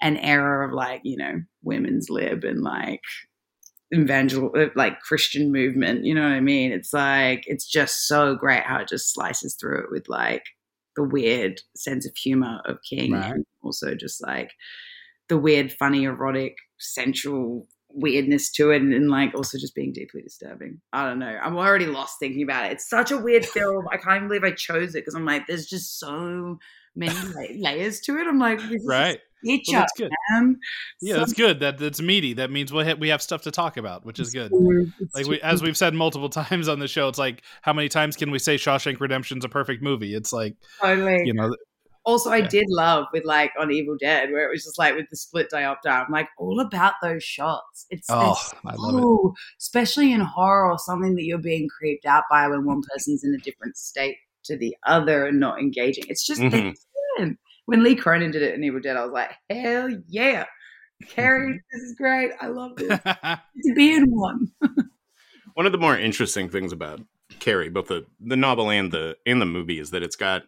an 0.00 0.16
era 0.16 0.66
of 0.66 0.72
like 0.72 1.02
you 1.04 1.16
know 1.16 1.42
women's 1.62 2.08
lib 2.08 2.42
and 2.42 2.62
like 2.62 3.02
evangel 3.94 4.50
uh, 4.56 4.66
like 4.74 5.00
christian 5.00 5.52
movement 5.52 6.04
you 6.04 6.12
know 6.14 6.22
what 6.22 6.32
i 6.32 6.40
mean? 6.40 6.72
It's 6.72 6.92
like 6.92 7.44
it's 7.46 7.66
just 7.66 8.08
so 8.08 8.34
great 8.34 8.64
how 8.64 8.78
it 8.80 8.88
just 8.88 9.12
slices 9.14 9.54
through 9.54 9.80
it 9.84 9.90
with 9.90 10.08
like 10.08 10.42
the 10.96 11.04
weird 11.04 11.60
sense 11.76 12.06
of 12.06 12.16
humor 12.16 12.60
of 12.64 12.78
king 12.88 13.12
Right. 13.12 13.32
and 13.32 13.44
also 13.62 13.94
just 13.94 14.20
like 14.26 14.50
the 15.28 15.38
weird 15.38 15.72
funny 15.72 16.04
erotic 16.04 16.56
sensual 16.78 17.66
weirdness 17.90 18.50
to 18.52 18.70
it 18.72 18.82
and, 18.82 18.92
and 18.92 19.08
like 19.10 19.34
also 19.34 19.56
just 19.58 19.74
being 19.74 19.92
deeply 19.92 20.20
disturbing. 20.20 20.80
I 20.92 21.04
don't 21.08 21.18
know. 21.18 21.38
I'm 21.42 21.56
already 21.56 21.86
lost 21.86 22.18
thinking 22.20 22.42
about 22.42 22.66
it. 22.66 22.72
It's 22.72 22.88
such 22.90 23.10
a 23.10 23.16
weird 23.16 23.44
film. 23.56 23.86
I 23.90 23.96
can't 23.96 24.16
even 24.16 24.28
believe 24.28 24.44
i 24.44 24.50
chose 24.50 24.90
it 24.94 25.00
because 25.00 25.14
i'm 25.14 25.24
like 25.24 25.46
there's 25.46 25.66
just 25.66 25.98
so 25.98 26.58
many 26.94 27.14
la- 27.14 27.70
layers 27.70 28.00
to 28.00 28.16
it. 28.18 28.26
I'm 28.26 28.38
like 28.38 28.58
this 28.58 28.82
is 28.82 28.86
Right. 28.86 29.18
Each 29.44 29.66
Well, 29.70 29.80
that's 29.80 29.92
good. 29.96 30.10
man. 30.30 30.56
Yeah, 31.00 31.16
that's 31.18 31.32
good. 31.32 31.60
That 31.60 31.78
that's 31.78 32.00
meaty. 32.00 32.32
That 32.34 32.50
means 32.50 32.72
we 32.72 32.84
have, 32.84 32.98
we 32.98 33.08
have 33.10 33.22
stuff 33.22 33.42
to 33.42 33.50
talk 33.50 33.76
about, 33.76 34.04
which 34.04 34.18
is 34.18 34.32
good. 34.32 34.50
It's 35.00 35.14
Like 35.14 35.26
we, 35.26 35.40
as 35.40 35.62
we've 35.62 35.76
said 35.76 35.94
multiple 35.94 36.28
times 36.30 36.68
on 36.68 36.78
the 36.78 36.88
show, 36.88 37.08
it's 37.08 37.18
like 37.18 37.42
how 37.62 37.72
many 37.72 37.88
times 37.88 38.16
can 38.16 38.30
we 38.30 38.38
say 38.38 38.56
Shawshank 38.56 38.98
Redemption's 39.00 39.44
a 39.44 39.48
perfect 39.48 39.82
movie? 39.82 40.14
It's 40.14 40.32
like 40.32 40.56
Totally. 40.80 41.22
you 41.24 41.34
know, 41.34 41.54
Also, 42.04 42.30
I 42.30 42.38
Yeah. 42.38 42.48
did 42.48 42.64
love 42.68 43.06
with 43.12 43.24
like 43.24 43.52
on 43.58 43.70
Evil 43.72 43.96
Dead, 44.00 44.30
where 44.30 44.46
it 44.46 44.50
was 44.50 44.64
just 44.64 44.78
like 44.78 44.94
with 44.96 45.06
the 45.10 45.16
split 45.16 45.48
diopter. 45.52 45.86
I'm 45.86 46.10
like 46.10 46.28
all 46.38 46.60
about 46.60 46.94
those 47.02 47.22
shots. 47.22 47.86
It's 47.90 48.06
Oh, 48.10 48.36
I 48.64 48.74
love 48.76 48.94
it. 49.02 49.32
especially 49.60 50.12
in 50.12 50.20
horror 50.20 50.70
or 50.72 50.78
something 50.78 51.14
that 51.16 51.24
you're 51.24 51.38
being 51.38 51.68
creeped 51.68 52.06
out 52.06 52.24
by 52.30 52.48
when 52.48 52.64
one 52.64 52.80
person's 52.92 53.22
in 53.24 53.34
a 53.34 53.38
different 53.38 53.76
state 53.76 54.16
to 54.44 54.56
the 54.56 54.76
other 54.86 55.26
and 55.26 55.40
not 55.40 55.58
engaging. 55.60 56.04
It's 56.08 56.24
just 56.24 56.40
Mhm. 56.40 56.74
When 57.66 57.82
Lee 57.84 57.94
Cronin 57.96 58.30
did 58.30 58.42
it 58.42 58.54
in 58.54 58.64
Evil 58.64 58.80
Dead, 58.80 58.96
I 58.96 59.04
was 59.04 59.12
like, 59.12 59.30
hell 59.50 59.90
yeah, 60.08 60.44
Carrie, 61.08 61.60
this 61.72 61.82
is 61.82 61.94
great. 61.96 62.30
I 62.40 62.46
love 62.48 62.76
this. 62.76 62.98
to 62.98 63.74
be 63.74 63.94
in 63.94 64.06
one. 64.10 64.48
One 65.54 65.64
of 65.66 65.72
the 65.72 65.78
more 65.78 65.98
interesting 65.98 66.48
things 66.50 66.70
about 66.72 67.00
Carrie, 67.40 67.70
both 67.70 67.88
the 67.88 68.04
the 68.20 68.36
novel 68.36 68.70
and 68.70 68.92
the 68.92 69.16
and 69.24 69.40
the 69.40 69.46
movie, 69.46 69.78
is 69.80 69.90
that 69.90 70.02
it's 70.02 70.16
got 70.16 70.42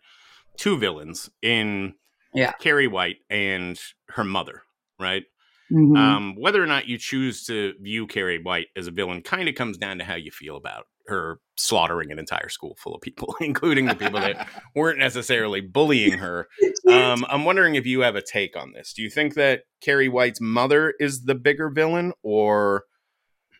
two 0.59 0.77
villains 0.79 1.31
in 1.43 1.95
Yeah. 2.35 2.53
Carrie 2.53 2.89
White 2.89 3.17
and 3.31 3.79
her 4.11 4.25
mother, 4.25 4.63
right? 5.01 5.25
Mhm. 5.73 5.97
Um, 5.97 6.35
whether 6.37 6.63
or 6.63 6.67
not 6.67 6.89
you 6.89 6.99
choose 6.99 7.45
to 7.47 7.73
view 7.81 8.07
Carrie 8.07 8.43
White 8.43 8.69
as 8.77 8.87
a 8.87 8.91
villain 8.91 9.23
kind 9.23 9.49
of 9.49 9.55
comes 9.55 9.77
down 9.79 9.99
to 9.99 10.05
how 10.05 10.15
you 10.15 10.31
feel 10.31 10.57
about 10.57 10.87
her 11.09 11.41
slaughtering 11.57 12.13
an 12.13 12.19
entire 12.19 12.49
school 12.49 12.77
full 12.79 12.95
of 12.95 13.01
people, 13.01 13.35
including 13.41 13.87
the 13.87 13.95
people 13.95 14.21
that 14.21 14.49
weren't 14.75 14.99
necessarily 14.99 15.61
bullying 15.61 16.19
her. 16.19 16.49
Um, 16.89 17.27
I'm 17.29 17.45
wondering 17.45 17.75
if 17.75 17.85
you 17.85 18.01
have 18.01 18.17
a 18.17 18.23
take 18.23 18.57
on 18.57 18.73
this. 18.73 18.95
Do 18.95 19.03
you 19.03 19.11
think 19.11 19.35
that 19.35 19.65
Carrie 19.83 20.09
White's 20.09 20.41
mother 20.41 20.95
is 20.99 21.25
the 21.25 21.35
bigger 21.35 21.69
villain, 21.69 22.15
or 22.23 22.85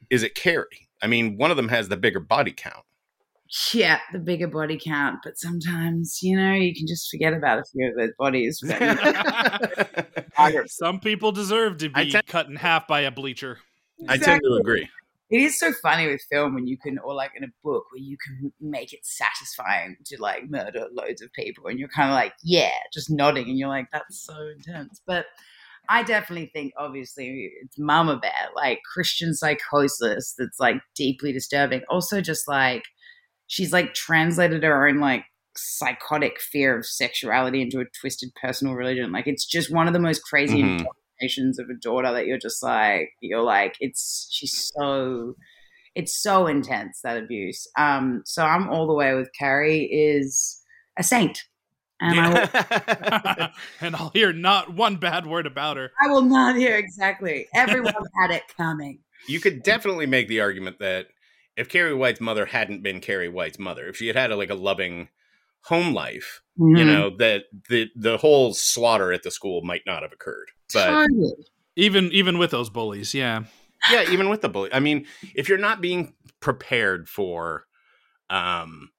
is 0.09 0.23
it 0.23 0.35
Carrie? 0.35 0.89
I 1.03 1.09
mean, 1.09 1.37
one 1.37 1.51
of 1.51 1.59
them 1.59 1.69
has 1.69 1.89
the 1.91 1.99
bigger 1.99 2.21
body 2.21 2.53
count. 2.57 2.87
yeah, 3.75 4.01
the 4.13 4.19
bigger 4.19 4.49
body 4.49 4.81
count, 4.83 5.19
but 5.23 5.39
sometimes 5.39 6.21
you 6.23 6.39
know 6.39 6.55
you 6.55 6.75
can 6.75 6.87
just 6.87 7.11
forget 7.11 7.35
about 7.35 7.59
a 7.59 7.65
few 7.71 7.91
of 7.91 7.97
those 7.97 8.13
bodies. 8.19 8.65
Some 10.73 11.01
people 11.01 11.31
deserve 11.31 11.77
to 11.79 11.91
be 11.91 12.15
cut 12.27 12.49
in 12.49 12.57
half 12.57 12.89
by 12.89 13.01
a 13.01 13.11
bleacher. 13.11 13.59
I 14.09 14.17
tend 14.17 14.41
to 14.43 14.55
agree. 14.55 14.89
It 15.31 15.41
is 15.43 15.59
so 15.59 15.73
funny 15.83 16.07
with 16.07 16.23
film 16.31 16.55
when 16.55 16.67
you 16.67 16.79
can, 16.79 16.99
or 16.99 17.15
like 17.15 17.33
in 17.37 17.45
a 17.45 17.49
book 17.63 17.85
where 17.93 18.01
you 18.01 18.17
can 18.17 18.53
make 18.61 18.93
it 18.93 19.01
satisfying 19.05 19.97
to 20.07 20.21
like 20.21 20.49
murder 20.49 20.87
loads 20.93 21.21
of 21.21 21.33
people, 21.35 21.67
and 21.67 21.79
you're 21.79 21.89
kind 21.89 22.11
of 22.11 22.15
like, 22.15 22.33
yeah, 22.43 22.73
just 22.93 23.11
nodding, 23.11 23.49
and 23.49 23.59
you're 23.59 23.69
like, 23.69 23.89
that's 23.93 24.25
so 24.25 24.49
intense. 24.57 25.03
But 25.07 25.27
I 25.91 26.03
definitely 26.03 26.51
think, 26.55 26.73
obviously, 26.79 27.51
it's 27.63 27.79
Mama 27.79 28.17
Bear, 28.19 28.49
like 28.57 28.81
Christian 28.91 29.35
psychosis 29.35 30.35
that's 30.39 30.59
like 30.59 30.77
deeply 30.95 31.33
disturbing. 31.33 31.83
Also, 31.91 32.21
just 32.21 32.49
like 32.49 32.85
she's 33.49 33.73
like 33.73 33.95
translated 33.95 34.63
her 34.63 34.87
own 34.87 34.99
like 34.99 35.25
psychotic 35.57 36.41
fear 36.41 36.79
of 36.79 36.87
sexuality 36.87 37.61
into 37.61 37.81
a 37.81 37.85
twisted 38.01 38.31
personal 38.41 38.75
religion. 38.75 39.13
Like 39.13 39.27
it's 39.27 39.45
just 39.45 39.73
one 39.73 39.89
of 39.89 39.93
the 39.93 39.99
most 39.99 40.23
crazy 40.23 40.63
Mhm. 40.63 40.85
Interpretations 41.19 41.59
of 41.59 41.69
a 41.71 41.75
daughter 41.75 42.13
that 42.13 42.27
you're 42.27 42.39
just 42.39 42.63
like 42.63 43.11
you're 43.21 43.43
like 43.43 43.75
it's 43.81 44.29
she's 44.31 44.71
so 44.75 45.35
it's 45.95 46.23
so 46.23 46.47
intense 46.47 47.01
that 47.03 47.17
abuse. 47.17 47.67
Um, 47.77 48.23
so 48.25 48.45
I'm 48.45 48.69
all 48.69 48.87
the 48.87 48.95
way 48.95 49.15
with 49.15 49.31
Carrie 49.37 49.85
is 49.85 50.61
a 50.97 51.03
saint, 51.03 51.43
and 52.01 52.21
I 52.21 52.29
will, 52.29 53.49
and 53.81 53.97
I'll 53.97 54.11
hear 54.11 54.33
not 54.33 54.73
one 54.73 54.97
bad 54.97 55.27
word 55.27 55.47
about 55.47 55.77
her. 55.77 55.91
I 56.05 56.09
will 56.09 56.23
not 56.23 56.57
hear 56.57 56.77
exactly. 56.77 57.49
Everyone 57.55 57.95
had 58.21 58.31
it 58.31 58.43
coming. 58.57 59.01
You 59.27 59.41
could 59.41 59.63
definitely 59.63 60.07
make 60.07 60.29
the 60.29 60.41
argument 60.41 60.79
that 60.79 61.09
if 61.57 61.69
Carrie 61.69 61.95
White's 61.95 62.21
mother 62.21 62.47
hadn't 62.47 62.85
been 62.85 63.01
Carrie 63.01 63.29
White's 63.29 63.59
mother, 63.59 63.89
if 63.89 63.97
she 63.97 64.07
had 64.07 64.15
had 64.15 64.31
a, 64.31 64.37
like 64.37 64.51
a 64.51 64.55
loving 64.55 65.09
home 65.65 65.95
life, 65.95 66.41
you 66.57 66.85
Mhm. 66.85 66.87
know, 66.87 67.17
that 67.19 67.45
the 67.69 67.89
the 67.97 68.19
whole 68.19 68.55
slaughter 68.55 69.13
at 69.13 69.23
the 69.23 69.31
school 69.31 69.63
might 69.63 69.83
not 69.87 70.03
have 70.03 70.13
occurred. 70.13 70.51
But 70.73 70.89
Totally. 70.89 71.33
Even 71.77 72.11
even 72.13 72.39
with 72.39 72.51
those 72.51 72.71
bullies, 72.71 73.15
yeah. 73.15 73.45
yeah, 73.91 74.03
even 74.05 74.29
with 74.29 74.41
the 74.43 74.49
bully, 74.49 74.73
I 74.73 74.81
mean, 74.81 75.07
if 75.35 75.49
you're 75.49 75.59
not 75.59 75.81
being 75.81 76.15
prepared 76.41 77.09
for, 77.09 77.67
um, 78.31 78.91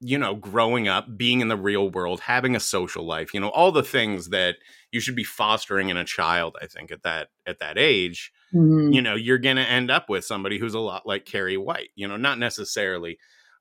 you 0.00 0.18
know, 0.18 0.34
growing 0.34 0.88
up, 0.88 1.16
being 1.16 1.40
in 1.40 1.48
the 1.48 1.56
real 1.56 1.90
world, 1.90 2.20
having 2.20 2.54
a 2.54 2.60
social 2.60 3.04
life, 3.04 3.34
you 3.34 3.40
know, 3.40 3.48
all 3.50 3.72
the 3.72 3.82
things 3.82 4.28
that 4.28 4.56
you 4.92 5.00
should 5.00 5.16
be 5.16 5.24
fostering 5.24 5.88
in 5.88 5.96
a 5.96 6.04
child, 6.04 6.56
I 6.62 6.66
think 6.66 6.92
at 6.92 7.02
that 7.02 7.28
at 7.46 7.58
that 7.60 7.78
age, 7.78 8.32
Mhm. 8.54 8.92
you 8.94 9.02
know, 9.02 9.14
you're 9.14 9.38
going 9.38 9.56
to 9.56 9.62
end 9.68 9.90
up 9.90 10.08
with 10.08 10.24
somebody 10.24 10.58
who's 10.58 10.74
a 10.74 10.80
lot 10.80 11.06
like 11.06 11.24
Carrie 11.24 11.56
White, 11.56 11.90
you 11.96 12.06
know, 12.06 12.16
not 12.16 12.38
necessarily 12.38 13.18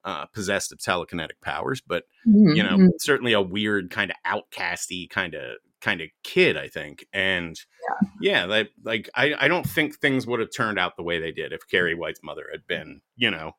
uh, 0.07 0.25
possessed 0.27 0.71
of 0.71 0.79
telekinetic 0.79 1.41
powers, 1.41 1.81
but 1.85 2.05
Mhm, 2.25 2.55
you 2.55 2.63
know, 2.63 2.77
mhm. 2.77 2.89
certainly 2.99 3.33
a 3.33 3.41
weird 3.41 3.91
kind 3.91 4.09
of 4.09 4.15
outcasty 4.25 5.09
kind 5.09 5.35
of 5.35 5.57
kind 5.81 5.99
of 5.99 6.07
kid, 6.23 6.55
I 6.55 6.69
think. 6.69 7.05
And 7.11 7.59
yeah, 8.21 8.45
like 8.45 8.71
like 8.83 9.09
I, 9.15 9.35
I 9.37 9.47
don't 9.49 9.67
think 9.67 9.97
things 9.99 10.25
would 10.25 10.39
have 10.39 10.49
turned 10.55 10.79
out 10.79 10.95
the 10.95 11.03
way 11.03 11.19
they 11.19 11.33
did 11.33 11.51
if 11.51 11.67
Carrie 11.69 11.93
White's 11.93 12.23
mother 12.23 12.45
had 12.49 12.65
been, 12.65 13.01
you 13.17 13.29
know, 13.29 13.51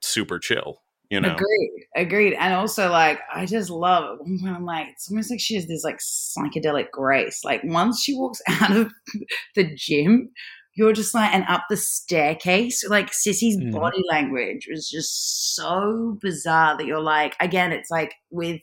super 0.00 0.38
chill. 0.38 0.82
You 1.10 1.20
know, 1.20 1.34
Agreed. 1.34 1.86
Agreed. 1.94 2.34
And 2.34 2.54
also, 2.54 2.90
like, 2.90 3.20
I 3.34 3.44
just 3.44 3.68
love 3.68 4.18
one 4.20 4.38
point, 4.38 4.56
I'm 4.56 4.64
like, 4.64 4.86
it's 4.88 5.10
almost 5.10 5.30
like 5.30 5.40
she 5.40 5.56
has 5.56 5.66
this 5.66 5.84
like 5.84 5.98
psychedelic 5.98 6.90
grace. 6.90 7.40
Like, 7.44 7.60
once 7.64 8.00
she 8.02 8.14
walks 8.14 8.40
out 8.48 8.74
of 8.74 8.92
the 9.54 9.74
gym, 9.76 10.30
you're 10.74 10.92
just 10.92 11.14
like, 11.14 11.32
and 11.34 11.44
up 11.48 11.64
the 11.68 11.76
staircase, 11.76 12.82
like, 12.88 13.10
Sissy's 13.10 13.58
Mhm. 13.58 13.72
body 13.72 14.02
language 14.10 14.66
was 14.70 14.88
just 14.88 15.54
so 15.54 16.18
bizarre 16.20 16.76
that 16.78 16.86
you're 16.86 17.00
like, 17.00 17.36
again, 17.40 17.72
it's 17.72 17.90
like 17.90 18.14
with 18.30 18.60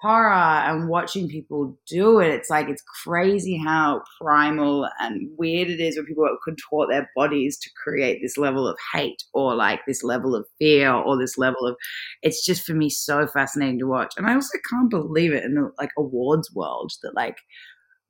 horror 0.00 0.32
and 0.32 0.88
watching 0.88 1.28
people 1.28 1.76
do 1.88 2.20
it, 2.20 2.28
it's 2.28 2.48
like 2.48 2.68
it's 2.68 2.82
crazy 3.04 3.56
how 3.58 4.00
primal 4.20 4.88
and 5.00 5.28
weird 5.36 5.68
it 5.68 5.80
is 5.80 5.96
when 5.96 6.06
people 6.06 6.28
contort 6.44 6.88
their 6.90 7.10
bodies 7.16 7.58
to 7.58 7.68
create 7.82 8.20
this 8.22 8.38
level 8.38 8.68
of 8.68 8.78
hate 8.92 9.22
or 9.34 9.54
like 9.54 9.80
this 9.86 10.04
level 10.04 10.34
of 10.36 10.46
fear 10.58 10.92
or 10.92 11.18
this 11.18 11.36
level 11.36 11.66
of. 11.66 11.76
It's 12.22 12.44
just 12.46 12.64
for 12.64 12.72
me 12.72 12.88
so 12.88 13.26
fascinating 13.26 13.80
to 13.80 13.86
watch, 13.88 14.14
and 14.16 14.26
I 14.26 14.34
also 14.34 14.58
can't 14.70 14.90
believe 14.90 15.32
it 15.32 15.44
in 15.44 15.54
the 15.54 15.70
like 15.78 15.90
awards 15.98 16.50
world 16.54 16.92
that 17.02 17.14
like 17.14 17.36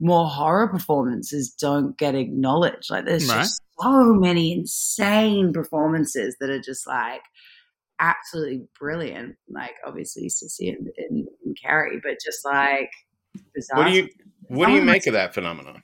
more 0.01 0.27
horror 0.27 0.69
performances 0.69 1.51
don't 1.51 1.97
get 1.99 2.15
acknowledged. 2.15 2.91
Like 2.91 3.05
there's 3.05 3.29
Right. 3.29 3.39
just 3.41 3.61
so 3.81 4.15
many 4.15 4.53
insane 4.53 5.53
performances 5.53 6.37
that 6.41 6.51
are 6.51 6.61
just 6.61 6.87
like 6.87 7.23
absolutely 7.99 8.67
brilliant. 8.79 9.37
Like 9.49 9.75
obviously 9.87 10.29
Sissy 10.29 10.75
and, 10.77 10.89
and, 10.97 11.29
and 11.45 11.57
Carrie, 11.63 12.01
but 12.03 12.19
just 12.25 12.45
like 12.45 12.91
bizarre. 13.55 13.79
what 13.79 13.89
do 13.89 13.97
you 13.97 14.09
what 14.49 14.67
do 14.67 14.73
you 14.73 14.83
make 14.83 15.07
of 15.07 15.13
that 15.13 15.35
phenomenon? 15.35 15.83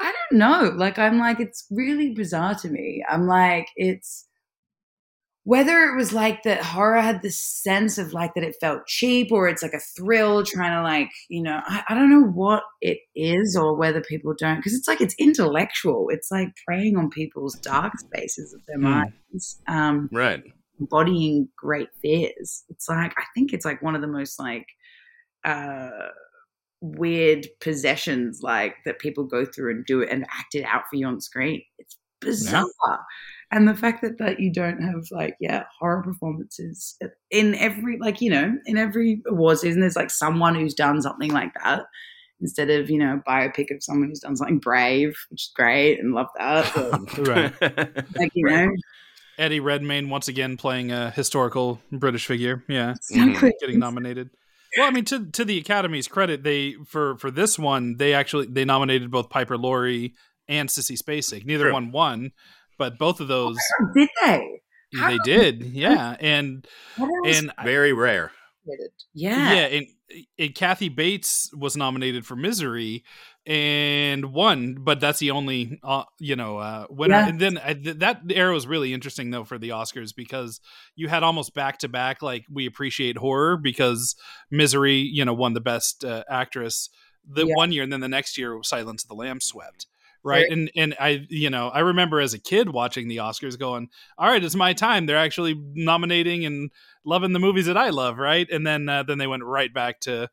I 0.00 0.12
don't 0.30 0.38
know. 0.38 0.72
Like 0.76 0.98
I'm 0.98 1.18
like 1.18 1.40
it's 1.40 1.66
really 1.70 2.10
bizarre 2.14 2.54
to 2.56 2.68
me. 2.68 3.04
I'm 3.08 3.26
like 3.26 3.68
it's 3.76 4.27
whether 5.48 5.84
it 5.84 5.96
was 5.96 6.12
like 6.12 6.42
that 6.42 6.60
horror 6.62 7.00
had 7.00 7.22
this 7.22 7.42
sense 7.42 7.96
of 7.96 8.12
like 8.12 8.34
that 8.34 8.44
it 8.44 8.54
felt 8.60 8.86
cheap 8.86 9.32
or 9.32 9.48
it's 9.48 9.62
like 9.62 9.72
a 9.72 9.80
thrill 9.96 10.44
trying 10.44 10.72
to 10.76 10.82
like 10.82 11.08
you 11.30 11.42
know 11.42 11.60
I, 11.64 11.82
I 11.88 11.94
don't 11.94 12.10
know 12.10 12.26
what 12.26 12.64
it 12.82 12.98
is 13.16 13.56
or 13.56 13.74
whether 13.74 14.02
people 14.02 14.34
don't 14.38 14.56
because 14.56 14.74
it's 14.74 14.86
like 14.86 15.00
it's 15.00 15.14
intellectual. 15.18 16.08
It's 16.10 16.30
like 16.30 16.48
preying 16.66 16.98
on 16.98 17.08
people's 17.08 17.54
dark 17.60 17.94
spaces 17.98 18.52
of 18.52 18.60
their 18.66 18.76
Hmm. 18.76 18.84
minds 18.84 19.60
um 19.66 20.10
Right. 20.12 20.42
embodying 20.78 21.48
great 21.56 21.88
fears. 22.02 22.64
It's 22.68 22.88
like 22.88 23.14
i 23.16 23.24
think 23.34 23.52
it's 23.54 23.64
like 23.64 23.80
one 23.82 23.94
of 23.94 24.02
the 24.02 24.06
most 24.18 24.38
like 24.38 24.66
uh 25.44 26.08
weird 26.80 27.46
possessions 27.60 28.40
like 28.42 28.74
that 28.84 28.98
people 29.00 29.24
go 29.24 29.44
through 29.44 29.70
and 29.72 29.84
do 29.86 30.00
it 30.02 30.10
and 30.10 30.24
act 30.24 30.54
it 30.54 30.64
out 30.64 30.82
for 30.90 30.96
you 30.96 31.06
on 31.06 31.20
screen. 31.20 31.62
It's 31.78 31.98
bizarre 32.20 32.64
and 33.50 33.66
the 33.66 33.74
fact 33.74 34.02
that 34.02 34.18
that 34.18 34.40
you 34.40 34.52
don't 34.52 34.82
have 34.82 35.06
like 35.10 35.36
yeah 35.40 35.64
horror 35.78 36.02
performances 36.02 36.98
in 37.30 37.54
every 37.54 37.98
like 37.98 38.20
you 38.20 38.30
know 38.30 38.54
in 38.66 38.76
every 38.76 39.22
award 39.26 39.58
season 39.58 39.80
there's 39.80 39.96
like 39.96 40.10
someone 40.10 40.54
who's 40.54 40.74
done 40.74 41.00
something 41.00 41.32
like 41.32 41.52
that 41.62 41.86
instead 42.40 42.70
of 42.70 42.90
you 42.90 42.98
know 42.98 43.20
biopic 43.26 43.74
of 43.74 43.82
someone 43.82 44.08
who's 44.08 44.20
done 44.20 44.36
something 44.36 44.58
brave 44.58 45.16
which 45.30 45.42
is 45.42 45.52
great 45.54 45.98
and 45.98 46.14
love 46.14 46.28
that 46.36 46.70
but, 46.74 47.18
Right. 47.26 48.06
like 48.16 48.32
you 48.34 48.46
know 48.46 48.68
Eddie 49.38 49.60
Redmayne 49.60 50.10
once 50.10 50.26
again 50.26 50.56
playing 50.56 50.90
a 50.90 51.12
historical 51.12 51.80
British 51.92 52.26
figure. 52.26 52.64
Yeah, 52.68 52.90
Exactly. 52.90 53.20
Mm-hmm. 53.22 53.48
getting 53.60 53.78
nominated. 53.78 54.30
Well, 54.76 54.88
I 54.88 54.90
mean, 54.90 55.04
to 55.06 55.26
to 55.26 55.44
the 55.44 55.58
Academy's 55.58 56.08
credit, 56.08 56.42
they 56.42 56.74
for 56.84 57.16
for 57.18 57.30
this 57.30 57.56
one 57.56 57.98
they 57.98 58.14
actually 58.14 58.46
they 58.46 58.64
nominated 58.64 59.12
both 59.12 59.30
Piper 59.30 59.56
Laurie 59.56 60.14
and 60.48 60.68
Sissy 60.68 61.00
Spacek. 61.00 61.46
Neither 61.46 61.66
True. 61.66 61.72
one 61.72 61.92
won, 61.92 62.32
but 62.78 62.98
both 62.98 63.20
of 63.20 63.28
those 63.28 63.56
did 63.94 64.08
they 64.22 64.60
they 64.92 65.18
did. 65.24 65.62
Yeah, 65.62 66.16
and 66.20 66.66
and 67.26 67.52
very 67.64 67.92
rare. 67.92 68.32
yeah 69.14 69.52
yeah, 69.54 69.66
and, 69.66 69.86
and 70.38 70.54
Kathy 70.54 70.88
Bates 70.88 71.50
was 71.54 71.76
nominated 71.76 72.24
for 72.26 72.36
Misery 72.36 73.04
and 73.46 74.26
won, 74.32 74.74
but 74.80 75.00
that's 75.00 75.18
the 75.20 75.30
only 75.30 75.80
uh, 75.82 76.04
you 76.18 76.36
know 76.36 76.58
uh, 76.58 76.86
winner. 76.90 77.14
Yeah. 77.14 77.28
And 77.28 77.40
then 77.40 77.58
uh, 77.58 77.74
th- 77.74 77.96
that 77.98 78.20
era 78.30 78.52
was 78.52 78.66
really 78.66 78.92
interesting 78.92 79.30
though 79.30 79.44
for 79.44 79.58
the 79.58 79.70
Oscars 79.70 80.14
because 80.14 80.60
you 80.96 81.08
had 81.08 81.22
almost 81.22 81.54
back 81.54 81.78
to 81.78 81.88
back 81.88 82.20
like 82.22 82.44
we 82.50 82.66
appreciate 82.66 83.16
horror 83.16 83.56
because 83.56 84.14
Misery 84.50 84.96
you 84.96 85.24
know 85.24 85.34
won 85.34 85.54
the 85.54 85.60
best 85.60 86.04
uh, 86.04 86.24
actress 86.30 86.90
the 87.30 87.46
Yeah. 87.46 87.54
one 87.56 87.72
year, 87.72 87.82
and 87.82 87.92
then 87.92 88.00
the 88.00 88.08
next 88.08 88.38
year 88.38 88.58
Silence 88.62 89.02
of 89.04 89.08
the 89.08 89.14
Lambs 89.14 89.44
swept. 89.46 89.86
Right. 90.24 90.42
Right. 90.42 90.50
And 90.50 90.70
and 90.76 90.94
I 91.00 91.26
you 91.28 91.50
know, 91.50 91.68
I 91.68 91.80
remember 91.80 92.20
as 92.20 92.34
a 92.34 92.38
kid 92.38 92.70
watching 92.70 93.08
the 93.08 93.18
Oscars 93.18 93.58
going, 93.58 93.88
All 94.16 94.28
right, 94.28 94.42
it's 94.42 94.54
my 94.54 94.72
time. 94.72 95.06
They're 95.06 95.16
actually 95.16 95.54
nominating 95.74 96.44
and 96.44 96.70
loving 97.04 97.32
the 97.32 97.38
movies 97.38 97.66
that 97.66 97.76
I 97.76 97.90
love, 97.90 98.18
right? 98.18 98.48
And 98.50 98.66
then 98.66 98.88
uh, 98.88 99.02
then 99.04 99.18
they 99.18 99.26
went 99.26 99.44
right 99.44 99.72
back 99.72 100.00
to 100.00 100.28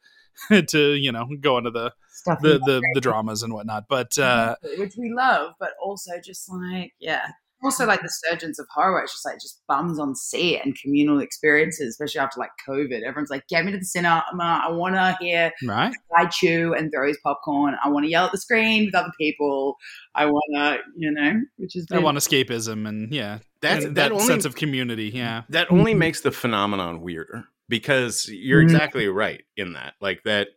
to, 0.68 0.94
you 0.94 1.12
know, 1.12 1.28
go 1.40 1.58
into 1.58 1.72
the 1.72 1.94
Stuff 2.08 2.42
the, 2.42 2.60
the 2.60 2.82
the 2.94 3.02
dramas 3.02 3.44
and 3.44 3.54
whatnot. 3.54 3.86
But 3.90 4.18
uh 4.18 4.56
which 4.78 4.96
we 4.98 5.12
love, 5.14 5.54
but 5.60 5.72
also 5.84 6.14
just 6.24 6.50
like, 6.50 6.94
yeah, 7.00 7.28
also 7.66 7.86
like 7.86 8.02
the 8.02 8.10
surgeons 8.10 8.60
of 8.60 8.68
horror. 8.74 9.02
It's 9.02 9.12
just 9.14 9.26
like 9.26 9.36
just 9.42 9.62
bums 9.68 10.00
on 10.00 10.16
seat 10.16 10.60
and 10.64 10.78
communal 10.80 11.20
experiences, 11.20 11.90
especially 11.90 12.20
after 12.22 12.40
like 12.40 12.52
COVID. 12.68 13.02
Everyone's 13.02 13.30
like, 13.30 13.48
"Get 13.50 13.66
me 13.66 13.72
to 13.72 13.78
the 13.78 13.84
cinema. 13.86 14.24
I 14.38 14.70
want 14.70 14.96
to 14.96 15.18
hear 15.20 15.52
right. 15.66 15.94
I 16.16 16.26
chew 16.28 16.74
and 16.74 16.92
throw 16.92 17.08
his 17.08 17.18
popcorn. 17.24 17.76
I 17.84 17.90
want 17.90 18.06
to 18.06 18.10
yell 18.10 18.26
at 18.26 18.32
the 18.32 18.38
screen 18.38 18.86
with 18.86 18.96
other 18.96 19.12
people. 19.20 19.76
I 20.14 20.26
want 20.28 20.44
to, 20.56 20.78
you 20.96 21.12
know, 21.12 21.42
which 21.58 21.76
is 21.76 21.86
I 21.92 22.00
want 22.00 22.18
escapism 22.18 22.88
and 22.88 23.12
yeah, 23.12 23.40
That's- 23.62 23.84
and 23.84 23.98
that 23.98 24.04
that 24.10 24.12
only- 24.14 24.26
sense 24.26 24.46
of 24.46 24.56
community. 24.56 25.10
Yeah, 25.14 25.44
that 25.50 25.72
only 25.72 25.94
makes 25.94 26.22
the 26.22 26.32
phenomenon 26.32 27.02
weirder 27.02 27.46
because 27.68 28.30
you're 28.30 28.62
Mhm. 28.62 28.66
exactly 28.66 29.08
right 29.08 29.44
in 29.58 29.74
that 29.74 29.96
like 30.00 30.22
that 30.24 30.50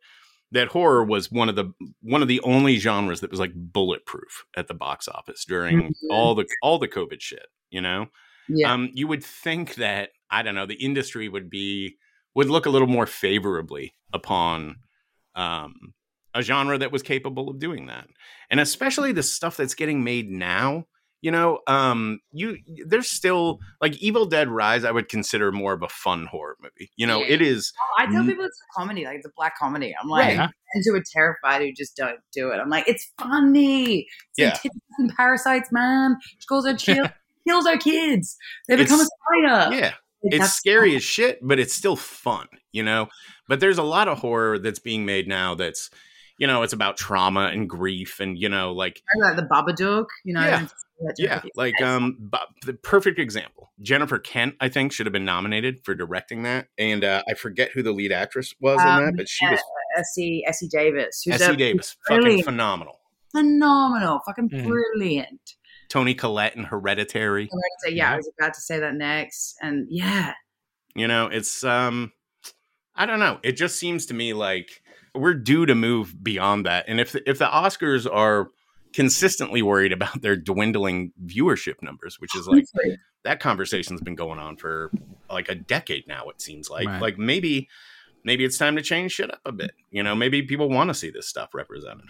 that 0.52 0.68
horror 0.68 1.04
was 1.04 1.30
one 1.30 1.48
of 1.48 1.56
the 1.56 1.72
one 2.00 2.22
of 2.22 2.28
the 2.28 2.40
only 2.40 2.76
genres 2.78 3.20
that 3.20 3.30
was 3.30 3.40
like 3.40 3.52
bulletproof 3.54 4.44
at 4.56 4.66
the 4.68 4.74
box 4.74 5.06
office 5.08 5.44
during 5.44 5.88
Mhm. 5.88 5.92
all 6.10 6.34
the 6.34 6.46
all 6.62 6.78
the 6.78 6.88
covid 6.88 7.20
shit 7.20 7.46
you 7.70 7.80
know 7.80 8.06
Yeah. 8.48 8.72
um 8.72 8.88
you 8.94 9.06
would 9.06 9.22
think 9.24 9.74
that 9.74 10.10
i 10.30 10.42
don't 10.42 10.54
know 10.54 10.66
the 10.66 10.82
industry 10.82 11.28
would 11.28 11.50
be 11.50 11.96
would 12.34 12.48
look 12.48 12.66
a 12.66 12.70
little 12.70 12.88
more 12.88 13.06
favorably 13.06 13.94
upon 14.12 14.76
um 15.34 15.74
a 16.34 16.42
genre 16.42 16.78
that 16.78 16.92
was 16.92 17.02
capable 17.02 17.48
of 17.50 17.58
doing 17.58 17.86
that 17.86 18.06
and 18.50 18.60
especially 18.60 19.12
the 19.12 19.22
stuff 19.22 19.56
that's 19.56 19.74
getting 19.74 20.02
made 20.04 20.30
now 20.30 20.84
you 21.20 21.30
know 21.30 21.58
um 21.66 22.20
you 22.32 22.58
there's 22.86 23.08
still 23.08 23.58
like 23.80 23.96
evil 23.98 24.24
dead 24.24 24.48
rise 24.48 24.84
i 24.84 24.90
would 24.92 25.08
consider 25.08 25.50
more 25.50 25.72
of 25.72 25.82
a 25.82 25.88
fun 25.88 26.26
horror 26.26 26.56
movie 26.62 26.90
you 26.96 27.06
know 27.06 27.18
Yeah. 27.20 27.34
it 27.34 27.42
is 27.42 27.72
I 27.98 28.06
tell 28.06 28.24
people 28.24 28.44
it's 28.44 28.60
a 28.60 28.78
comedy, 28.80 29.04
like 29.04 29.16
it's 29.16 29.26
a 29.26 29.30
black 29.36 29.58
comedy. 29.58 29.92
I'm 30.00 30.08
like, 30.08 30.36
friends 30.36 30.86
who 30.86 30.94
are 30.94 31.02
terrified 31.12 31.62
who 31.62 31.72
just 31.72 31.96
don't 31.96 32.20
do 32.32 32.50
it. 32.52 32.58
I'm 32.58 32.68
like, 32.70 32.86
it's 32.86 33.10
funny. 33.20 34.02
It's 34.02 34.38
Yeah. 34.38 34.50
like 34.50 34.72
and 34.98 35.12
parasites, 35.16 35.70
man. 35.72 36.16
She 36.38 36.46
calls 36.46 36.64
her 36.64 36.74
chill, 36.76 37.08
kills 37.48 37.66
our 37.66 37.76
kids. 37.76 38.36
They 38.68 38.76
become 38.76 39.00
It's- 39.00 39.08
a 39.08 39.50
spider. 39.50 39.74
yeah 39.76 39.94
Like, 40.22 40.40
it's 40.40 40.52
scary 40.52 40.94
as 40.94 41.02
shit 41.02 41.40
but 41.42 41.58
it's 41.58 41.74
still 41.74 41.96
fun 41.96 42.46
you 42.72 42.82
know 42.84 43.08
but 43.48 43.58
there's 43.60 43.78
a 43.78 43.82
lot 43.82 44.06
of 44.08 44.18
horror 44.18 44.58
that's 44.58 44.78
being 44.80 45.04
made 45.04 45.26
now 45.26 45.54
that's 45.56 45.90
you 46.38 46.46
know 46.46 46.62
it's 46.62 46.72
about 46.72 46.96
trauma 46.96 47.50
and 47.52 47.68
grief 47.68 48.20
and 48.20 48.38
you 48.38 48.48
know 48.48 48.72
like 48.72 49.02
Like 49.20 49.36
the 49.36 49.42
Babadook, 49.42 50.06
you 50.24 50.32
know. 50.34 50.40
Yeah. 50.46 50.66
yeah 51.18 51.42
like 51.54 51.80
um 51.82 52.16
bu- 52.18 52.38
the 52.66 52.72
perfect 52.74 53.18
example 53.18 53.70
jennifer 53.80 54.18
kent 54.18 54.54
i 54.60 54.68
think 54.68 54.92
should 54.92 55.06
have 55.06 55.12
been 55.12 55.24
nominated 55.24 55.84
for 55.84 55.94
directing 55.94 56.42
that 56.42 56.66
and 56.76 57.04
uh, 57.04 57.22
i 57.28 57.34
forget 57.34 57.70
who 57.72 57.82
the 57.82 57.92
lead 57.92 58.10
actress 58.12 58.54
was 58.60 58.80
in 58.80 58.88
Um, 58.88 58.96
that 59.04 59.14
but 59.16 59.28
she 59.28 59.46
was 59.46 59.60
uh, 59.60 60.00
Essie 60.00 60.42
Essie 60.46 60.68
Davis, 60.68 61.22
who's 61.24 61.40
essie 61.40 61.52
a 61.52 61.56
davis 61.56 61.96
fucking 62.08 62.42
phenomenal 62.42 62.98
phenomenal, 63.32 64.20
fucking 64.26 64.48
Mhm. 64.50 64.64
brilliant. 64.64 65.54
toni 65.88 66.14
collette 66.14 66.56
in 66.56 66.64
hereditary 66.64 67.48
So 67.84 67.90
yeah, 67.90 68.12
I 68.12 68.16
was 68.16 68.30
about 68.38 68.54
to 68.54 68.60
say 68.60 68.78
that 68.80 68.94
next, 68.94 69.56
and 69.62 69.86
yeah, 69.90 70.34
You 70.94 71.06
know, 71.08 71.26
it's 71.26 71.62
um 71.64 72.12
I 72.94 73.06
don't 73.06 73.20
know. 73.20 73.38
It 73.44 73.52
just 73.52 73.78
seems 73.78 74.06
to 74.06 74.14
me 74.14 74.32
like 74.32 74.82
we're 75.18 75.34
due 75.34 75.66
to 75.66 75.74
move 75.74 76.22
beyond 76.22 76.66
that. 76.66 76.84
And 76.88 77.00
if 77.00 77.14
if 77.26 77.38
the 77.38 77.46
Oscars 77.46 78.06
are 78.10 78.50
consistently 78.92 79.62
worried 79.62 79.92
about 79.92 80.22
their 80.22 80.36
dwindling 80.36 81.12
viewership 81.24 81.82
numbers, 81.82 82.20
which 82.20 82.34
is 82.34 82.46
like 82.46 82.64
that 83.24 83.40
conversation's 83.40 84.00
been 84.00 84.14
going 84.14 84.38
on 84.38 84.56
for 84.56 84.90
like 85.30 85.48
a 85.48 85.54
decade 85.54 86.06
now 86.06 86.28
it 86.28 86.40
seems 86.40 86.70
like. 86.70 86.86
Right. 86.86 87.02
Like 87.02 87.18
maybe 87.18 87.68
maybe 88.24 88.44
it's 88.44 88.58
time 88.58 88.76
to 88.76 88.82
change 88.82 89.12
shit 89.12 89.32
up 89.32 89.40
a 89.44 89.52
bit. 89.52 89.72
You 89.90 90.02
know, 90.02 90.14
maybe 90.14 90.42
people 90.42 90.68
want 90.68 90.88
to 90.88 90.94
see 90.94 91.10
this 91.10 91.28
stuff 91.28 91.54
represented. 91.54 92.06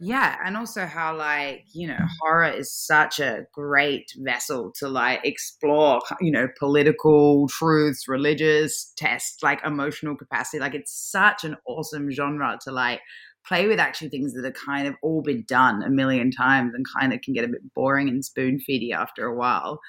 Yeah, 0.00 0.36
and 0.44 0.56
also 0.56 0.86
how 0.86 1.16
like 1.16 1.64
you 1.72 1.88
know 1.88 1.94
mm. 1.94 2.08
horror 2.20 2.50
is 2.50 2.72
such 2.72 3.18
a 3.18 3.46
great 3.52 4.12
vessel 4.18 4.72
to 4.78 4.88
like 4.88 5.20
explore 5.24 6.00
you 6.20 6.30
know 6.30 6.48
political 6.58 7.48
truths, 7.48 8.06
religious 8.06 8.92
tests, 8.96 9.42
like 9.42 9.60
emotional 9.64 10.16
capacity. 10.16 10.60
Like 10.60 10.74
it's 10.74 10.92
such 10.92 11.44
an 11.44 11.56
awesome 11.66 12.10
genre 12.12 12.58
to 12.62 12.70
like 12.70 13.00
play 13.44 13.66
with 13.66 13.80
actually 13.80 14.10
things 14.10 14.34
that 14.34 14.44
are 14.44 14.52
kind 14.52 14.86
of 14.86 14.94
all 15.02 15.22
been 15.22 15.44
done 15.48 15.82
a 15.82 15.90
million 15.90 16.30
times 16.30 16.74
and 16.74 16.84
kind 16.96 17.12
of 17.12 17.20
can 17.22 17.34
get 17.34 17.44
a 17.44 17.48
bit 17.48 17.62
boring 17.74 18.08
and 18.08 18.24
spoon 18.24 18.58
feedy 18.68 18.92
after 18.92 19.26
a 19.26 19.34
while. 19.34 19.80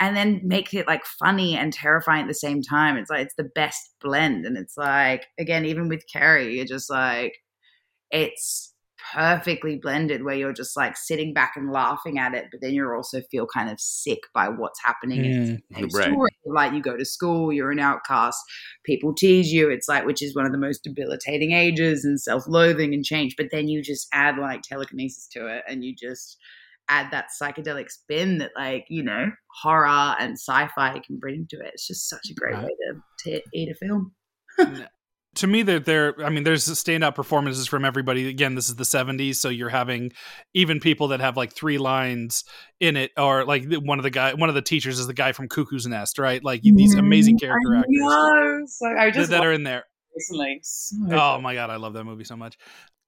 And 0.00 0.16
then 0.16 0.40
make 0.42 0.72
it 0.72 0.86
like 0.86 1.04
funny 1.04 1.56
and 1.56 1.72
terrifying 1.72 2.22
at 2.22 2.28
the 2.28 2.34
same 2.34 2.62
time. 2.62 2.96
It's 2.96 3.10
like 3.10 3.26
it's 3.26 3.34
the 3.36 3.50
best 3.54 3.80
blend. 4.00 4.46
And 4.46 4.56
it's 4.56 4.76
like, 4.76 5.26
again, 5.38 5.64
even 5.64 5.88
with 5.88 6.04
Carrie, 6.12 6.56
you're 6.56 6.64
just 6.64 6.90
like, 6.90 7.34
it's 8.10 8.71
perfectly 9.12 9.76
blended 9.76 10.24
where 10.24 10.34
you're 10.34 10.52
just 10.52 10.76
like 10.76 10.96
sitting 10.96 11.34
back 11.34 11.52
and 11.56 11.70
laughing 11.70 12.18
at 12.18 12.34
it, 12.34 12.46
but 12.50 12.60
then 12.60 12.72
you 12.72 12.90
also 12.92 13.20
feel 13.30 13.46
kind 13.46 13.70
of 13.70 13.80
sick 13.80 14.20
by 14.34 14.48
what's 14.48 14.82
happening 14.84 15.24
in 15.24 15.32
Mm, 15.32 15.60
the 15.80 15.90
right. 15.92 16.18
story. 16.18 16.30
Like 16.46 16.72
you 16.72 16.82
go 16.82 16.96
to 16.96 17.04
school, 17.04 17.52
you're 17.52 17.70
an 17.70 17.78
outcast, 17.78 18.38
people 18.84 19.14
tease 19.14 19.52
you. 19.52 19.70
It's 19.70 19.88
like, 19.88 20.06
which 20.06 20.22
is 20.22 20.34
one 20.34 20.46
of 20.46 20.52
the 20.52 20.58
most 20.58 20.82
debilitating 20.84 21.52
ages 21.52 22.04
and 22.04 22.20
self 22.20 22.44
loathing 22.46 22.94
and 22.94 23.04
change. 23.04 23.34
But 23.36 23.48
then 23.50 23.68
you 23.68 23.82
just 23.82 24.08
add 24.12 24.38
like 24.38 24.62
telekinesis 24.62 25.28
to 25.32 25.46
it 25.46 25.62
and 25.68 25.84
you 25.84 25.94
just 25.94 26.38
add 26.88 27.10
that 27.10 27.26
psychedelic 27.40 27.90
spin 27.90 28.38
that 28.38 28.50
like, 28.56 28.84
you 28.88 29.02
know, 29.02 29.26
horror 29.62 30.16
and 30.18 30.32
sci 30.38 30.68
fi 30.74 30.98
can 31.06 31.18
bring 31.18 31.46
to 31.50 31.56
it. 31.56 31.70
It's 31.74 31.86
just 31.86 32.08
such 32.08 32.28
a 32.30 32.34
great 32.34 32.56
Right. 32.56 32.62
way 32.62 32.70
to, 32.88 33.30
to 33.30 33.42
eat 33.54 33.70
a 33.70 33.74
film. 33.74 34.14
to 35.34 35.46
me 35.46 35.62
that 35.62 35.84
there 35.84 36.14
i 36.24 36.28
mean 36.28 36.44
there's 36.44 36.66
standout 36.66 37.14
performances 37.14 37.66
from 37.66 37.84
everybody. 37.84 38.28
Again 38.28 38.54
this 38.54 38.68
is 38.68 38.76
the 38.76 38.84
70s 38.84 39.36
so 39.36 39.48
you're 39.48 39.68
having 39.68 40.12
even 40.54 40.80
people 40.80 41.08
that 41.08 41.20
have 41.20 41.36
like 41.36 41.52
three 41.52 41.78
lines 41.78 42.44
in 42.80 42.96
it 42.96 43.12
or 43.16 43.44
like 43.44 43.64
one 43.72 43.98
of 43.98 44.02
the 44.02 44.10
guy 44.10 44.34
one 44.34 44.48
of 44.48 44.54
the 44.54 44.62
teachers 44.62 44.98
is 44.98 45.06
the 45.06 45.14
guy 45.14 45.32
from 45.32 45.48
cuckoo's 45.48 45.86
nest 45.86 46.18
right? 46.18 46.42
Like 46.42 46.62
these 46.62 46.94
amazing 46.94 47.38
character 47.38 47.74
I 47.74 47.80
actors. 47.80 47.92
know. 47.92 48.62
So 48.66 48.86
I 48.86 49.06
that, 49.06 49.14
just 49.14 49.30
that 49.30 49.38
watched 49.38 49.46
are 49.46 49.52
in 49.52 49.62
there. 49.64 49.84
Recently. 50.14 50.60
So 50.62 50.96
oh 51.10 51.40
my 51.40 51.54
god 51.54 51.70
i 51.70 51.76
love 51.76 51.94
that 51.94 52.04
movie 52.04 52.24
so 52.24 52.36
much. 52.36 52.58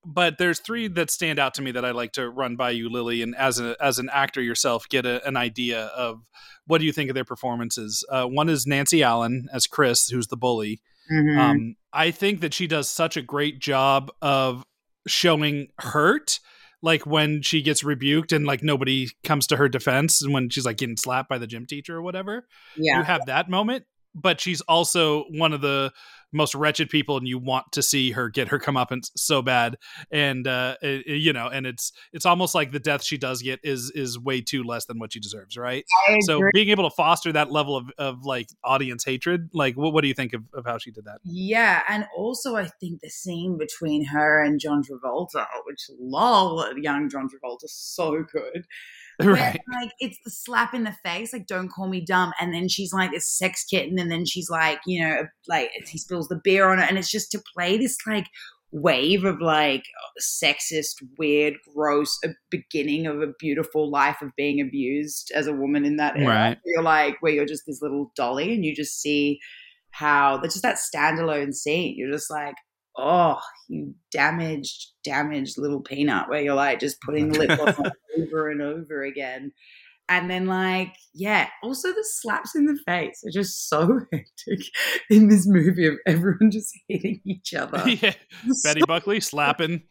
But 0.07 0.37
there's 0.37 0.59
three 0.59 0.87
that 0.89 1.09
stand 1.09 1.39
out 1.39 1.55
to 1.55 1.61
me 1.61 1.71
that 1.71 1.85
i 1.85 1.91
like 1.91 2.13
to 2.13 2.29
run 2.29 2.55
by 2.55 2.71
you 2.71 2.89
lily 2.89 3.21
and 3.21 3.35
as 3.35 3.59
a 3.59 3.75
as 3.79 3.99
an 3.99 4.09
actor 4.11 4.41
yourself 4.41 4.87
get 4.89 5.05
a, 5.05 5.25
an 5.27 5.37
idea 5.37 5.85
of 5.87 6.21
what 6.67 6.79
do 6.79 6.85
you 6.85 6.91
think 6.91 7.11
of 7.11 7.13
their 7.13 7.25
performances? 7.25 8.03
Uh, 8.09 8.25
one 8.25 8.49
is 8.49 8.65
nancy 8.65 9.03
allen 9.03 9.47
as 9.53 9.67
chris 9.67 10.09
who's 10.09 10.27
the 10.27 10.37
bully 10.37 10.81
Mhm. 11.11 11.37
um, 11.37 11.75
I 11.93 12.11
think 12.11 12.41
that 12.41 12.53
she 12.53 12.67
does 12.67 12.89
such 12.89 13.15
a 13.17 13.21
great 13.21 13.59
job 13.59 14.11
of 14.21 14.63
showing 15.07 15.67
hurt, 15.79 16.39
like 16.81 17.05
when 17.05 17.41
she 17.41 17.61
gets 17.61 17.83
rebuked 17.83 18.31
and 18.33 18.45
like 18.45 18.63
nobody 18.63 19.09
comes 19.23 19.47
to 19.47 19.57
her 19.57 19.69
defense, 19.69 20.21
and 20.21 20.33
when 20.33 20.49
she's 20.49 20.65
like 20.65 20.77
getting 20.77 20.97
slapped 20.97 21.29
by 21.29 21.37
the 21.37 21.47
gym 21.47 21.65
teacher 21.65 21.95
or 21.95 22.01
whatever. 22.01 22.47
yeah. 22.75 22.97
You 22.99 23.03
have 23.03 23.25
that 23.27 23.49
moment, 23.49 23.85
but 24.13 24.41
she's 24.41 24.61
also 24.61 25.25
one 25.29 25.53
of 25.53 25.61
the 25.61 25.91
most 26.31 26.55
wretched 26.55 26.89
people, 26.89 27.17
and 27.17 27.27
you 27.27 27.37
want 27.39 27.71
to 27.73 27.81
see 27.81 28.11
her 28.11 28.29
get 28.29 28.49
her 28.49 28.59
comeuppance 28.59 29.09
so 29.15 29.41
bad. 29.41 29.77
And 30.11 30.47
uh, 30.47 30.75
it- 30.81 31.05
it- 31.07 31.21
you 31.25 31.33
know, 31.33 31.47
and 31.47 31.65
it's 31.65 31.91
it's 32.13 32.25
almost 32.25 32.53
like 32.55 32.71
the 32.71 32.79
death 32.79 33.03
she 33.03 33.17
does 33.17 33.41
get 33.41 33.59
is 33.63 33.91
is 33.95 34.19
way 34.19 34.41
too 34.41 34.63
less 34.63 34.85
than 34.85 34.99
what 34.99 35.13
she 35.13 35.19
deserves, 35.19 35.57
right? 35.57 35.85
So 36.25 36.41
being 36.53 36.69
able 36.69 36.89
to 36.89 36.95
foster 36.95 37.31
that 37.31 37.51
level 37.51 37.75
of, 37.77 37.89
of 37.97 38.25
like 38.25 38.47
audience 38.63 39.03
hatred, 39.05 39.49
like 39.53 39.75
what, 39.75 39.93
what 39.93 40.01
do 40.01 40.07
you 40.07 40.13
think 40.13 40.33
of, 40.33 40.43
of 40.53 40.65
how 40.65 40.77
she 40.77 40.91
did 40.91 41.05
that? 41.05 41.19
Yeah, 41.23 41.81
and 41.89 42.05
also 42.15 42.55
I 42.55 42.65
think 42.79 43.01
the 43.01 43.09
scene 43.09 43.57
between 43.57 44.05
her 44.05 44.43
and 44.43 44.59
John 44.59 44.83
Travolta, 44.83 45.45
which 45.65 45.89
lol, 45.99 46.77
young 46.77 47.09
John 47.09 47.27
Travolta, 47.29 47.67
so 47.67 48.23
good. 48.31 48.65
Where, 49.23 49.55
like 49.71 49.91
it's 49.99 50.17
the 50.25 50.31
slap 50.31 50.73
in 50.73 50.83
the 50.83 50.95
face, 51.03 51.31
like 51.31 51.47
"Don't 51.47 51.69
call 51.69 51.87
me 51.87 52.03
dumb," 52.03 52.33
and 52.39 52.53
then 52.53 52.67
she's 52.67 52.91
like 52.91 53.11
this 53.11 53.29
sex 53.29 53.63
kitten, 53.63 53.97
and 53.97 54.11
then 54.11 54.25
she's 54.25 54.49
like, 54.49 54.79
you 54.85 55.01
know, 55.01 55.25
like 55.47 55.71
he 55.87 55.97
spills 55.97 56.27
the 56.27 56.41
beer 56.43 56.69
on 56.69 56.79
her, 56.79 56.83
and 56.83 56.97
it's 56.97 57.11
just 57.11 57.31
to 57.31 57.41
play 57.53 57.77
this 57.77 57.97
like 58.05 58.27
wave 58.71 59.23
of 59.23 59.39
like 59.39 59.83
sexist, 60.21 60.95
weird, 61.17 61.53
gross 61.73 62.17
a 62.25 62.29
beginning 62.49 63.07
of 63.07 63.21
a 63.21 63.31
beautiful 63.39 63.89
life 63.89 64.17
of 64.21 64.35
being 64.35 64.59
abused 64.59 65.31
as 65.33 65.47
a 65.47 65.53
woman 65.53 65.85
in 65.85 65.95
that 65.95 66.17
era. 66.17 66.27
Right. 66.27 66.57
You're 66.65 66.83
like 66.83 67.15
where 67.21 67.31
you're 67.31 67.45
just 67.45 67.63
this 67.65 67.81
little 67.81 68.11
dolly, 68.15 68.53
and 68.53 68.65
you 68.65 68.75
just 68.75 69.01
see 69.01 69.39
how 69.91 70.37
that's 70.37 70.55
just 70.55 70.63
that 70.63 70.77
standalone 70.77 71.53
scene. 71.53 71.95
You're 71.97 72.11
just 72.11 72.29
like, 72.29 72.55
oh, 72.97 73.39
you 73.67 73.93
damaged, 74.11 74.91
damaged 75.03 75.57
little 75.57 75.81
peanut, 75.81 76.29
where 76.29 76.41
you're 76.41 76.55
like 76.55 76.79
just 76.79 77.01
putting 77.01 77.29
the 77.29 77.39
lip 77.39 77.57
gloss 77.59 77.79
on 77.79 77.91
over 78.17 78.49
and 78.49 78.61
over 78.61 79.03
again. 79.03 79.51
And 80.07 80.29
then, 80.29 80.45
like, 80.45 80.95
yeah, 81.15 81.49
also 81.63 81.87
the 81.89 82.05
slaps 82.07 82.55
in 82.55 82.67
the 82.67 82.77
face 82.85 83.23
are 83.25 83.31
just 83.31 83.67
so 83.67 84.01
hectic 84.13 84.65
in 85.09 85.29
this 85.29 85.47
movie 85.47 85.87
of 85.87 85.95
everyone 86.05 86.51
just 86.51 86.71
hitting 86.87 87.21
each 87.25 87.53
other. 87.53 87.83
yeah. 87.89 88.13
Betty 88.63 88.81
Buckley 88.87 89.19
slapping, 89.19 89.81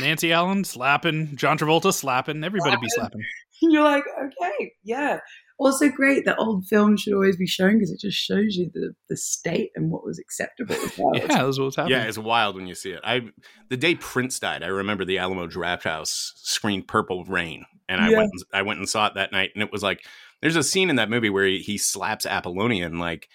Nancy 0.00 0.32
Allen 0.32 0.64
slapping, 0.64 1.36
John 1.36 1.56
Travolta 1.56 1.94
slapping, 1.94 2.42
everybody 2.42 2.76
be 2.80 2.88
slapping. 2.88 3.22
You're 3.62 3.84
like, 3.84 4.04
okay, 4.20 4.72
yeah. 4.82 5.20
Also 5.56 5.88
great 5.88 6.24
that 6.24 6.38
old 6.38 6.66
films 6.66 7.00
should 7.00 7.14
always 7.14 7.36
be 7.36 7.46
shown 7.46 7.74
because 7.74 7.92
it 7.92 8.00
just 8.00 8.16
shows 8.16 8.56
you 8.56 8.70
the, 8.74 8.92
the 9.08 9.16
state 9.16 9.70
and 9.76 9.90
what 9.90 10.04
was 10.04 10.18
acceptable. 10.18 10.74
Yeah, 11.14 11.26
that's 11.44 11.58
what's 11.58 11.76
happening. 11.76 11.98
Yeah, 11.98 12.06
it's 12.06 12.18
wild 12.18 12.56
when 12.56 12.66
you 12.66 12.74
see 12.74 12.90
it. 12.90 13.00
I 13.04 13.22
the 13.70 13.76
day 13.76 13.94
Prince 13.94 14.38
died, 14.40 14.62
I 14.62 14.66
remember 14.66 15.04
the 15.04 15.18
Alamo 15.18 15.46
Drafthouse 15.46 16.32
screened 16.36 16.88
Purple 16.88 17.24
Rain, 17.24 17.64
and 17.88 18.00
I 18.00 18.10
Yeah. 18.10 18.16
went 18.18 18.30
and, 18.32 18.42
I 18.52 18.62
went 18.62 18.78
and 18.80 18.88
saw 18.88 19.06
it 19.06 19.14
that 19.14 19.30
night, 19.32 19.50
and 19.54 19.62
it 19.62 19.70
was 19.70 19.82
like 19.82 20.04
there's 20.42 20.56
a 20.56 20.62
scene 20.62 20.90
in 20.90 20.96
that 20.96 21.08
movie 21.08 21.30
where 21.30 21.46
he, 21.46 21.58
he 21.58 21.78
slaps 21.78 22.26
Apollonia, 22.26 22.86
and 22.86 22.98
like 22.98 23.28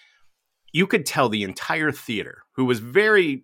you 0.72 0.86
could 0.86 1.06
tell 1.06 1.28
the 1.28 1.42
entire 1.42 1.90
theater, 1.90 2.42
who 2.56 2.64
was 2.66 2.80
very 2.80 3.42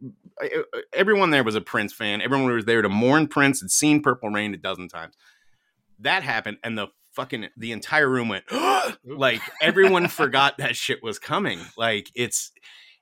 everyone 0.93 1.31
there 1.31 1.45
was 1.45 1.55
a 1.55 1.61
Prince 1.63 1.93
fan. 1.95 2.21
Everyone 2.21 2.53
was 2.53 2.67
there 2.67 2.83
to 2.83 2.89
mourn 2.91 3.27
Prince, 3.27 3.63
had 3.63 3.71
seen 3.71 4.03
Purple 4.03 4.29
Rain 4.31 4.53
a 4.53 4.59
dozen 4.59 4.89
times. 4.89 5.15
That 5.99 6.23
happened, 6.23 6.59
and 6.63 6.77
the 6.77 6.89
fucking 7.17 7.49
the 7.57 7.73
entire 7.73 8.09
room 8.09 8.29
went 8.29 8.45
like 9.05 9.41
everyone 9.61 10.07
forgot 10.09 10.59
that 10.59 10.77
shit 10.77 11.03
was 11.03 11.19
coming. 11.19 11.59
Like 11.77 12.11
it's 12.15 12.53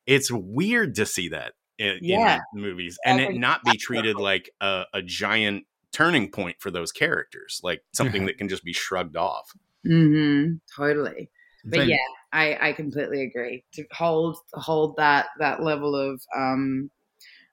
it's 0.06 0.30
weird 0.30 0.94
to 0.94 1.04
see 1.06 1.28
that 1.30 1.52
in, 1.78 1.98
Yeah. 2.00 2.40
in 2.54 2.62
movies 2.62 2.96
and 3.04 3.20
it 3.20 3.34
not 3.34 3.62
be 3.64 3.76
treated 3.76 4.16
like 4.16 4.48
a, 4.60 4.84
a 4.94 5.02
giant 5.02 5.64
turning 5.92 6.30
point 6.30 6.56
for 6.60 6.70
those 6.70 6.92
characters, 6.92 7.60
like 7.62 7.82
something 7.92 8.24
that 8.26 8.38
can 8.38 8.48
just 8.48 8.64
be 8.64 8.72
shrugged 8.72 9.16
off. 9.16 9.50
Mm-hmm. 9.86 10.54
Totally. 10.76 11.30
But 11.64 11.80
Same. 11.80 11.88
yeah, 11.90 11.96
I, 12.32 12.68
I 12.68 12.72
completely 12.72 13.22
agree. 13.22 13.64
To 13.74 13.84
hold 13.92 14.36
hold 14.52 14.96
that 14.96 15.26
that 15.38 15.62
level 15.62 15.94
of 15.96 16.22
um 16.36 16.90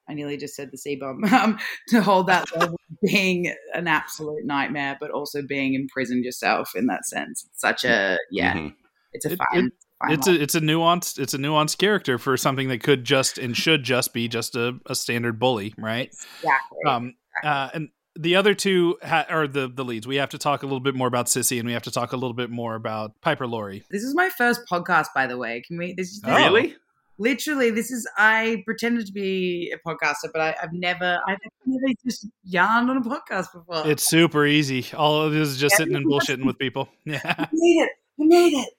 I 0.10 0.14
nearly 0.14 0.38
just 0.38 0.56
said 0.56 0.70
the 0.72 0.78
C 0.78 0.96
bomb. 0.96 1.24
Um, 1.34 1.58
to 1.90 2.02
hold 2.02 2.28
that 2.28 2.46
level 2.56 2.76
of 2.90 2.98
being 3.02 3.54
an 3.74 3.88
absolute 3.88 4.46
nightmare, 4.46 4.98
but 5.00 5.12
also 5.12 5.42
being 5.42 5.74
imprisoned 5.74 6.24
yourself 6.26 6.72
in 6.76 6.88
that 6.88 7.06
sense. 7.06 7.46
It's 7.50 7.62
such 7.62 7.86
a 7.86 8.18
yeah, 8.32 8.54
Mhm. 8.56 8.74
it's 9.14 9.26
a 9.26 9.32
It- 9.34 9.38
fine. 9.38 9.66
it- 9.68 9.74
fine 10.02 10.12
It's 10.14 10.28
line. 10.28 10.36
a 10.36 10.40
it's 10.40 10.56
a 10.56 10.60
nuanced 10.62 11.20
it's 11.20 11.34
a 11.34 11.38
nuanced 11.38 11.78
character 11.78 12.18
for 12.18 12.36
something 12.36 12.68
that 12.70 12.82
could 12.84 13.04
just 13.04 13.38
and 13.38 13.56
should 13.56 13.84
just 13.84 14.14
be 14.14 14.28
just 14.28 14.56
a, 14.56 14.80
a 14.88 14.96
standard 14.96 15.40
bully, 15.40 15.74
right? 15.78 16.08
exactly. 16.10 16.80
Um, 16.88 17.14
uh, 17.44 17.70
and 17.74 17.90
the 18.20 18.36
other 18.36 18.54
two 18.54 18.98
ha- 19.04 19.26
are 19.30 19.48
the 19.48 19.70
the 19.74 19.86
leads. 19.86 20.06
We 20.06 20.18
have 20.18 20.32
to 20.32 20.38
talk 20.38 20.64
a 20.64 20.66
little 20.66 20.82
bit 20.82 20.96
more 20.96 21.08
about 21.08 21.28
Sissy, 21.28 21.60
and 21.60 21.66
we 21.68 21.72
have 21.74 21.84
to 21.84 21.92
talk 21.92 22.12
a 22.12 22.18
little 22.18 22.34
bit 22.34 22.50
more 22.50 22.76
about 22.76 23.14
Piper 23.22 23.48
Laurie. 23.48 23.84
this 23.90 24.04
is 24.04 24.14
my 24.14 24.30
first 24.38 24.62
podcast, 24.70 25.08
by 25.16 25.28
the 25.28 25.38
way. 25.38 25.62
Can 25.66 25.78
we? 25.78 25.94
This 25.94 26.10
is 26.10 26.22
Oh. 26.26 26.36
Really? 26.36 26.76
Literally 27.22 27.70
this 27.70 27.92
is 27.92 28.08
i 28.18 28.62
pretended 28.66 29.06
to 29.06 29.14
be 29.14 29.74
a 29.74 29.88
podcaster 29.88 30.30
but 30.34 30.42
I, 30.42 30.56
i've 30.62 30.74
never 30.74 31.20
i've 31.28 31.38
never 31.66 31.94
just 32.06 32.28
yarned 32.44 32.90
on 32.90 32.98
a 32.98 33.02
podcast 33.02 33.48
before 33.54 33.88
It's 33.90 34.04
super 34.04 34.46
easy. 34.46 34.86
All 34.96 35.22
of 35.22 35.32
this 35.34 35.48
is 35.50 35.58
just 35.58 35.74
Yeah, 35.74 35.78
sitting 35.78 35.96
and 35.96 36.06
bullshitting 36.06 36.46
with 36.46 36.58
people. 36.58 36.90
Yeah, 37.06 37.22
i 37.26 37.48
made 37.52 37.84
it 37.84 37.90
i 38.20 38.26
made 38.26 38.54
it 38.54 38.70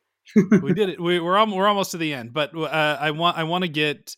we 0.63 0.73
did 0.73 0.89
it. 0.89 1.01
We, 1.01 1.21
we're 1.21 1.37
al- 1.37 1.55
we're 1.55 1.67
almost 1.67 1.91
to 1.91 1.99
the 1.99 2.15
end, 2.15 2.33
but 2.33 2.57
uh, 2.57 2.97
I 3.01 3.11
want 3.11 3.37
I 3.37 3.45
want 3.45 3.63
to 3.63 3.69
get. 3.69 4.15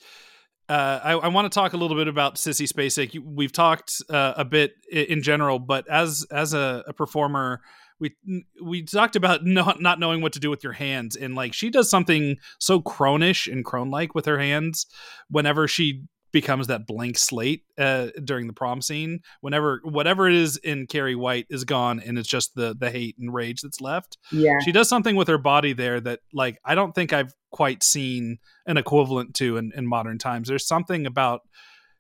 Uh, 0.69 1.01
I, 1.03 1.13
I 1.13 1.29
want 1.29 1.51
to 1.51 1.55
talk 1.55 1.73
a 1.73 1.77
little 1.77 1.97
bit 1.97 2.09
about 2.09 2.37
Sissy 2.37 2.69
Spacek. 2.69 3.19
We've 3.25 3.51
talked 3.53 3.93
uh, 4.09 4.35
a 4.37 4.45
bit 4.45 4.73
in 4.93 5.23
general, 5.23 5.59
but 5.59 5.89
as 5.89 6.27
as 6.31 6.55
a, 6.55 6.85
a 6.87 6.93
performer, 6.93 7.63
we 8.01 8.15
we 8.63 8.83
talked 8.83 9.17
about 9.17 9.45
not 9.45 9.81
not 9.81 9.99
knowing 9.99 10.21
what 10.21 10.33
to 10.35 10.41
do 10.41 10.51
with 10.51 10.65
your 10.65 10.73
hands, 10.73 11.17
and 11.17 11.35
like 11.35 11.55
she 11.55 11.71
does 11.71 11.91
something 11.91 12.37
so 12.59 12.81
cronish 12.81 13.47
and 13.47 13.65
crone 13.65 13.91
like 13.91 14.15
with 14.15 14.27
her 14.27 14.39
hands 14.39 14.87
whenever 15.29 15.69
she 15.69 16.05
becomes 16.33 16.67
that 16.67 16.85
blank 16.85 17.17
slate 17.17 17.63
uh, 17.79 18.09
during 18.25 18.49
the 18.49 18.53
prom 18.53 18.83
scene. 18.83 19.21
Whenever 19.41 19.81
whatever 19.85 20.29
it 20.29 20.35
is 20.35 20.57
in 20.57 20.87
Carrie 20.87 21.15
White 21.15 21.47
is 21.49 21.65
gone, 21.65 22.01
and 22.01 22.19
it's 22.19 22.29
just 22.29 22.55
the 22.55 22.75
the 22.79 22.91
hate 22.91 23.17
and 23.19 23.33
rage 23.33 23.61
that's 23.63 23.81
left 23.81 24.19
yeah 24.33 24.59
she 24.65 24.73
does 24.73 24.89
something 24.89 25.17
with 25.17 25.29
her 25.29 25.39
body 25.39 25.73
there 25.73 26.01
that 26.01 26.21
like 26.33 26.59
i 26.65 26.75
don't 26.75 26.95
think 26.95 27.13
i've 27.13 27.33
quite 27.51 27.83
seen 27.83 28.39
an 28.67 28.77
equivalent 28.77 29.35
to 29.35 29.57
in, 29.57 29.73
in 29.77 29.87
modern 29.87 30.19
times 30.19 30.49
there's 30.49 30.67
something 30.67 31.07
about 31.07 31.43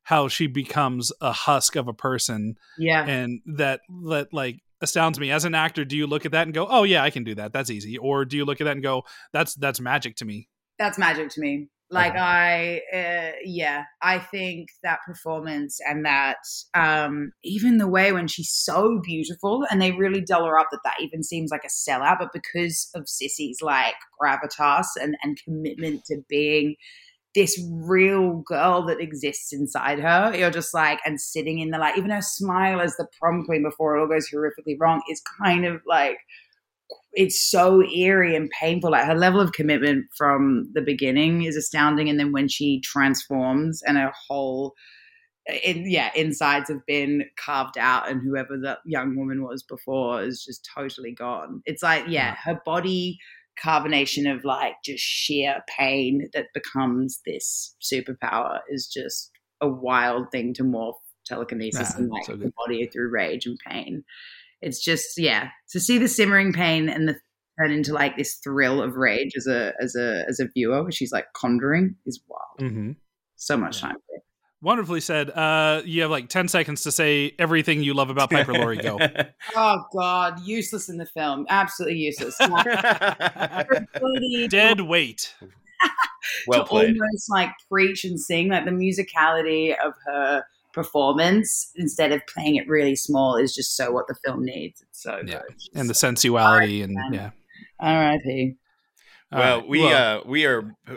how 0.03 0.28
she 0.28 0.47
becomes 0.47 1.12
a 1.20 1.32
husk 1.32 1.76
of 1.76 1.88
a 1.88 1.95
person 1.95 2.57
yeah 2.78 3.07
and 3.07 3.40
that 3.47 3.80
that 4.07 4.28
like 4.32 4.61
astounds 4.85 5.18
me. 5.18 5.30
As 5.30 5.45
an 5.45 5.55
actor 5.55 5.85
do 5.85 5.97
you 5.97 6.07
look 6.07 6.24
at 6.24 6.32
that 6.32 6.47
and 6.47 6.55
go 6.55 6.66
oh 6.68 6.85
yeah 6.85 7.03
i 7.03 7.11
can 7.11 7.24
do 7.24 7.35
that. 7.35 7.53
That's 7.53 7.70
easy 7.70 7.99
or 7.99 8.24
do 8.24 8.37
you 8.37 8.45
look 8.45 8.61
at 8.61 8.64
that 8.64 8.72
and 8.72 8.82
go 8.82 9.05
that's 9.32 9.55
that's 9.55 9.80
magic 9.80 10.16
to 10.16 10.24
me? 10.24 10.49
That's 10.78 10.99
magic 10.99 11.30
to 11.30 11.41
me. 11.41 11.68
Like 11.91 12.16
i 12.16 12.80
uh, 12.93 13.32
yeah 13.45 13.85
i 14.03 14.18
think 14.18 14.68
that 14.82 14.99
performance 15.07 15.78
and 15.87 16.05
that 16.05 16.39
um 16.74 17.30
even 17.45 17.78
the 17.78 17.87
way 17.87 18.11
when 18.11 18.26
she's 18.26 18.51
so 18.51 19.01
beautiful 19.05 19.64
and 19.70 19.80
they 19.80 19.93
really 19.93 20.20
dull 20.20 20.47
her 20.47 20.59
up 20.59 20.68
that 20.72 20.80
that 20.82 21.01
even 21.01 21.22
seems 21.22 21.51
like 21.53 21.62
a 21.64 21.68
sellout 21.68 22.18
but 22.18 22.32
because 22.32 22.89
of 22.97 23.05
sissy's 23.05 23.61
like 23.62 23.95
gravitas 24.20 24.87
and 25.01 25.14
and 25.22 25.39
commitment 25.45 26.03
to 26.07 26.22
being 26.28 26.74
this 27.35 27.61
real 27.70 28.43
girl 28.47 28.87
that 28.87 29.01
exists 29.01 29.53
inside 29.53 29.99
her 29.99 30.32
you're 30.37 30.51
just 30.51 30.72
like 30.72 31.01
and 31.05 31.20
sitting 31.20 31.59
in 31.59 31.70
the 31.70 31.78
like 31.78 31.99
even 31.99 32.11
her 32.11 32.22
smile 32.22 32.80
as 32.80 32.97
the 32.97 33.07
prom 33.18 33.45
queen 33.45 33.62
before 33.62 33.97
it 33.97 34.01
all 34.01 34.09
goes 34.09 34.28
horrifically 34.30 34.76
wrong 34.78 35.03
is 35.11 35.20
kind 35.41 35.64
of 35.64 35.80
like 35.87 36.18
it's 37.12 37.41
so 37.41 37.82
eerie 37.82 38.37
and 38.37 38.51
painful. 38.51 38.91
Like 38.91 39.07
her 39.07 39.14
level 39.14 39.41
of 39.41 39.53
commitment 39.53 40.07
from 40.16 40.70
the 40.74 40.82
beginning 40.82 41.45
is 41.45 41.57
astounding, 41.57 42.09
and 42.09 42.18
then 42.18 42.32
when 42.32 42.49
she 42.49 42.80
transforms 42.80 43.82
and 43.87 43.97
her 43.97 44.12
whole, 44.28 44.74
in, 45.62 45.89
yeah, 45.89 46.11
insides 46.14 46.68
have 46.68 46.85
been 46.87 47.24
carved 47.37 47.78
out, 47.78 48.11
and 48.11 48.20
whoever 48.22 48.59
that 48.62 48.78
young 48.85 49.16
woman 49.16 49.45
was 49.45 49.62
before 49.62 50.22
is 50.22 50.45
just 50.45 50.68
totally 50.74 51.12
gone. 51.12 51.62
It's 51.66 51.82
like, 51.82 52.05
yeah, 52.09 52.37
her 52.43 52.61
body 52.64 53.18
carbonation 53.63 54.33
of 54.33 54.45
like 54.45 54.75
just 54.85 55.03
sheer 55.03 55.63
pain 55.79 56.29
that 56.33 56.47
becomes 56.55 57.21
this 57.27 57.75
superpower 57.83 58.61
is 58.69 58.87
just 58.87 59.31
a 59.61 59.69
wild 59.69 60.31
thing 60.31 60.53
to 60.55 60.63
morph 60.63 60.95
telekinesis 61.27 61.93
Ah, 61.95 61.99
and 61.99 62.11
like 62.11 62.25
so 62.25 62.37
the 62.37 62.53
body 62.57 62.87
through 62.87 63.11
rage 63.11 63.47
and 63.47 63.59
pain. 63.67 64.05
It's 64.61 64.83
just 64.83 65.19
yeah. 65.19 65.49
To 65.71 65.81
see 65.81 65.99
the 65.99 66.09
simmering 66.09 66.53
pain 66.53 66.89
and 66.89 67.09
the 67.09 67.17
turn 67.59 67.71
into 67.71 67.93
like 67.93 68.17
this 68.17 68.35
thrill 68.43 68.83
of 68.83 68.97
rage 68.97 69.33
as 69.37 69.47
a 69.47 69.73
as 69.81 69.95
a 69.95 70.25
as 70.29 70.41
a 70.41 70.49
viewer 70.55 70.83
where 70.83 70.93
she's 70.93 71.13
like 71.13 71.27
conjuring 71.35 71.97
is 72.07 72.21
wild. 72.29 72.71
Mm-hmm. 72.71 72.93
so 73.37 73.57
much 73.57 73.81
time 73.81 73.95
for 73.95 74.17
it. 74.17 74.23
Wonderfully 74.65 75.01
said. 75.01 75.31
Uh 75.31 75.83
you 75.85 76.03
have 76.03 76.11
like 76.11 76.29
10 76.29 76.49
seconds 76.49 76.83
to 76.83 76.91
say 76.93 77.35
everything 77.39 77.83
you 77.83 77.95
love 77.95 78.11
about 78.11 78.31
piper 78.31 78.53
laurie. 78.55 78.79
Go. 78.79 78.99
Oh 79.55 79.85
god. 79.93 80.41
Useless 80.41 80.89
in 80.89 80.97
the 80.97 81.07
film. 81.07 81.47
Absolutely 81.49 81.99
useless. 81.99 82.37
Her 82.41 83.87
ability 83.95 84.43
to- 84.43 84.49
dead 84.49 84.81
weight. 84.81 85.35
Well 86.47 86.61
to 86.61 86.67
played. 86.67 86.97
almost 87.01 87.31
like 87.31 87.51
preach 87.71 88.05
and 88.05 88.19
sing 88.19 88.49
like 88.49 88.65
the 88.65 88.71
musicality 88.71 89.75
of 89.85 89.93
her 90.07 90.45
performance 90.73 91.71
instead 91.77 92.12
of 92.12 92.23
playing 92.27 92.57
it 92.57 92.67
really 92.67 92.97
small 92.97 93.37
is 93.37 93.55
just 93.55 93.77
so 93.77 93.93
what 93.93 94.07
the 94.09 94.15
film 94.25 94.43
needs. 94.45 94.81
It's 94.83 95.03
so 95.03 95.21
Yeah. 95.27 95.43
good. 95.47 95.57
She's 95.61 95.69
and 95.75 95.89
the 95.91 95.95
so- 95.95 96.09
sensuality 96.09 96.83
and 96.83 96.95
man. 96.95 97.12
yeah 97.12 97.31
R.I.P. 97.81 98.57
All 99.35 99.41
well, 99.41 99.59
right. 99.59 99.68
we 99.68 99.80
Well- 99.80 100.20
uh 100.20 100.22
we 100.26 100.47
are 100.47 100.76
uh, 100.89 100.95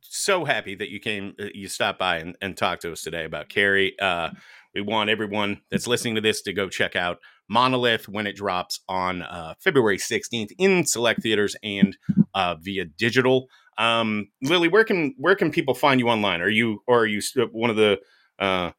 so 0.00 0.44
happy 0.44 0.74
that 0.74 0.90
you 0.90 1.00
came 1.00 1.34
uh, 1.40 1.46
you 1.54 1.68
stopped 1.68 1.98
by 1.98 2.18
and, 2.18 2.36
and 2.42 2.56
talked 2.56 2.82
to 2.82 2.92
us 2.92 3.02
today 3.02 3.24
about 3.24 3.48
Carrie. 3.48 3.98
Uh 4.00 4.30
we 4.74 4.82
want 4.82 5.08
everyone 5.08 5.62
that's 5.70 5.86
listening 5.86 6.16
to 6.16 6.20
this 6.20 6.42
to 6.42 6.52
go 6.52 6.68
check 6.68 6.94
out 6.94 7.18
Monolith 7.48 8.08
when 8.08 8.26
it 8.26 8.36
drops 8.36 8.80
on 8.88 9.22
uh, 9.22 9.54
February 9.58 9.96
16th 9.96 10.50
in 10.58 10.84
select 10.84 11.22
theaters 11.22 11.56
and 11.62 11.96
uh, 12.34 12.56
via 12.60 12.84
digital. 12.84 13.46
Um, 13.78 14.28
Lily, 14.42 14.68
where 14.68 14.84
can 14.84 15.14
where 15.16 15.34
can 15.34 15.50
people 15.50 15.74
find 15.74 16.00
you 16.00 16.08
online? 16.08 16.40
Are 16.40 16.48
you 16.48 16.82
or 16.86 17.00
are 17.00 17.06
you 17.06 17.20
one 17.52 17.70
of 17.70 17.76
the 17.76 17.98
uh, 18.38 18.72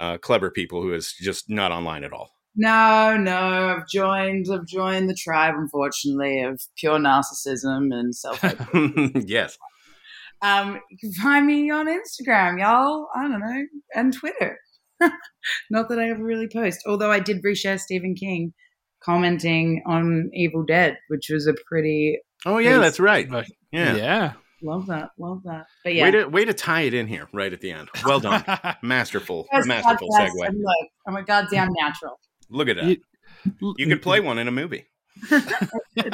uh, 0.00 0.18
clever 0.18 0.50
people 0.50 0.82
who 0.82 0.92
is 0.92 1.14
just 1.20 1.48
not 1.48 1.70
online 1.70 2.02
at 2.02 2.12
all? 2.12 2.30
No, 2.56 3.16
no, 3.16 3.76
I've 3.76 3.88
joined. 3.88 4.46
I've 4.52 4.66
joined 4.66 5.08
the 5.08 5.14
tribe, 5.14 5.54
unfortunately, 5.56 6.42
of 6.42 6.60
pure 6.76 6.98
narcissism 6.98 7.92
and 7.92 8.14
self. 8.14 8.40
yes. 9.26 9.58
um, 10.42 10.80
you 10.90 10.98
can 11.00 11.12
find 11.12 11.46
me 11.46 11.70
on 11.70 11.86
Instagram, 11.88 12.60
y'all. 12.60 13.08
I 13.14 13.28
don't 13.28 13.40
know, 13.40 13.64
and 13.94 14.12
Twitter. 14.12 14.58
Not 15.70 15.88
that 15.88 15.98
I 15.98 16.10
ever 16.10 16.22
really 16.22 16.48
post, 16.48 16.80
although 16.86 17.10
I 17.10 17.18
did 17.18 17.42
reshare 17.42 17.80
Stephen 17.80 18.14
King 18.14 18.54
commenting 19.02 19.82
on 19.86 20.30
Evil 20.32 20.64
Dead, 20.64 20.96
which 21.08 21.28
was 21.30 21.46
a 21.46 21.54
pretty 21.66 22.18
Oh 22.46 22.58
yeah, 22.58 22.78
that's 22.78 23.00
right. 23.00 23.28
Like, 23.28 23.48
Yeah. 23.72 23.96
yeah 23.96 24.32
love 24.64 24.86
that, 24.86 25.10
love 25.18 25.42
that. 25.44 25.66
But 25.84 25.94
yeah, 25.94 26.04
Way 26.04 26.10
to 26.12 26.24
way 26.26 26.44
to 26.44 26.54
tie 26.54 26.82
it 26.82 26.94
in 26.94 27.06
here 27.06 27.28
right 27.32 27.52
at 27.52 27.60
the 27.60 27.70
end. 27.70 27.88
Well 28.04 28.20
done. 28.20 28.44
Masterful. 28.82 29.46
First 29.52 29.68
Masterful 29.68 30.08
podcast, 30.08 30.30
segue. 30.30 30.48
and 30.48 30.58
look, 30.58 30.88
I'm 31.06 31.16
a 31.16 31.22
goddamn 31.22 31.68
natural. 31.80 32.18
Look 32.50 32.68
at 32.68 32.76
that. 32.76 32.86
You- 32.86 33.74
You 33.76 33.86
could 33.88 34.00
play 34.02 34.20
one 34.20 34.38
in 34.38 34.48
a 34.48 34.52
movie. 34.52 34.86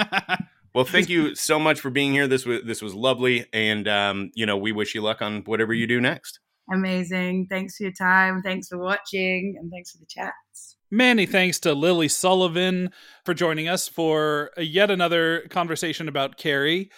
Well, 0.72 0.84
thank 0.84 1.08
you 1.08 1.34
so 1.34 1.58
much 1.58 1.80
for 1.80 1.90
being 1.90 2.12
here. 2.12 2.28
This 2.28 2.46
was 2.46 2.62
this 2.62 2.80
was 2.80 2.94
lovely, 2.94 3.44
and 3.52 3.88
um, 3.88 4.30
you 4.36 4.46
know 4.46 4.56
we 4.56 4.70
wish 4.70 4.94
you 4.94 5.00
luck 5.02 5.20
on 5.20 5.42
whatever 5.42 5.74
you 5.74 5.88
do 5.88 6.00
next. 6.00 6.38
Amazing. 6.72 7.48
Thanks 7.50 7.76
for 7.76 7.82
your 7.84 7.92
time. 7.92 8.40
Thanks 8.42 8.68
for 8.68 8.78
watching, 8.78 9.56
and 9.58 9.68
thanks 9.72 9.90
for 9.90 9.98
the 9.98 10.06
chats. 10.06 10.76
Many 10.88 11.26
thanks 11.26 11.58
to 11.60 11.74
Lily 11.74 12.06
Sullivan 12.06 12.90
for 13.24 13.34
joining 13.34 13.66
us 13.66 13.88
for 13.88 14.52
yet 14.56 14.92
another 14.92 15.40
conversation 15.50 16.06
about 16.06 16.36
Carrie. 16.36 16.90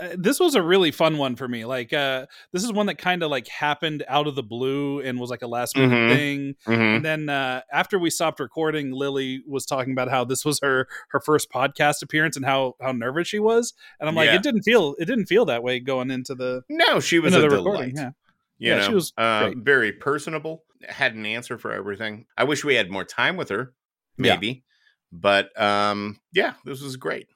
Uh, 0.00 0.08
this 0.16 0.38
was 0.40 0.54
a 0.54 0.62
really 0.62 0.90
fun 0.90 1.18
one 1.18 1.34
for 1.36 1.48
me. 1.48 1.64
Like, 1.64 1.92
uh, 1.92 2.26
this 2.52 2.62
is 2.64 2.72
one 2.72 2.86
that 2.86 2.98
kind 2.98 3.22
of 3.22 3.30
like 3.30 3.48
happened 3.48 4.04
out 4.08 4.26
of 4.26 4.34
the 4.34 4.42
blue 4.42 5.00
and 5.00 5.18
was 5.18 5.30
like 5.30 5.42
a 5.42 5.46
last 5.46 5.76
minute 5.76 5.94
Mhm. 5.96 6.14
thing. 6.16 6.54
Mhm. 6.66 6.96
And 6.96 7.04
then 7.04 7.28
uh, 7.28 7.62
after 7.72 7.98
we 7.98 8.10
stopped 8.10 8.40
recording, 8.40 8.92
Lily 8.92 9.42
was 9.46 9.66
talking 9.66 9.92
about 9.92 10.08
how 10.08 10.24
this 10.24 10.44
was 10.44 10.60
her 10.62 10.88
her 11.10 11.20
first 11.20 11.50
podcast 11.50 12.02
appearance 12.02 12.36
and 12.36 12.44
how 12.46 12.74
how 12.80 12.92
nervous 12.92 13.28
she 13.28 13.38
was. 13.38 13.74
And 14.00 14.08
I'm 14.08 14.14
like, 14.14 14.26
Yeah. 14.28 14.36
it 14.36 14.42
didn't 14.42 14.62
feel 14.62 14.94
it 14.98 15.06
didn't 15.06 15.26
feel 15.26 15.44
that 15.46 15.62
way 15.62 15.80
going 15.80 16.10
into 16.10 16.34
the 16.34 16.62
No, 16.68 17.00
she 17.00 17.18
was 17.18 17.34
a 17.34 17.40
the 17.40 17.48
delight. 17.48 17.64
recording. 17.64 17.96
Yeah. 17.96 18.10
You 18.60 18.70
Yeah, 18.70 18.78
know, 18.78 18.86
she 18.88 18.94
was 18.94 19.12
uh, 19.16 19.52
very 19.56 19.92
personable. 19.92 20.64
Had 20.88 21.14
an 21.14 21.26
answer 21.26 21.58
for 21.58 21.72
everything. 21.72 22.26
I 22.36 22.44
wish 22.44 22.64
we 22.64 22.74
had 22.74 22.90
more 22.90 23.04
time 23.04 23.36
with 23.36 23.48
her, 23.50 23.72
Yeah. 24.16 24.34
maybe. 24.34 24.64
But 25.12 25.58
um, 25.60 26.20
yeah, 26.32 26.54
this 26.64 26.82
was 26.82 26.96
great. 26.96 27.28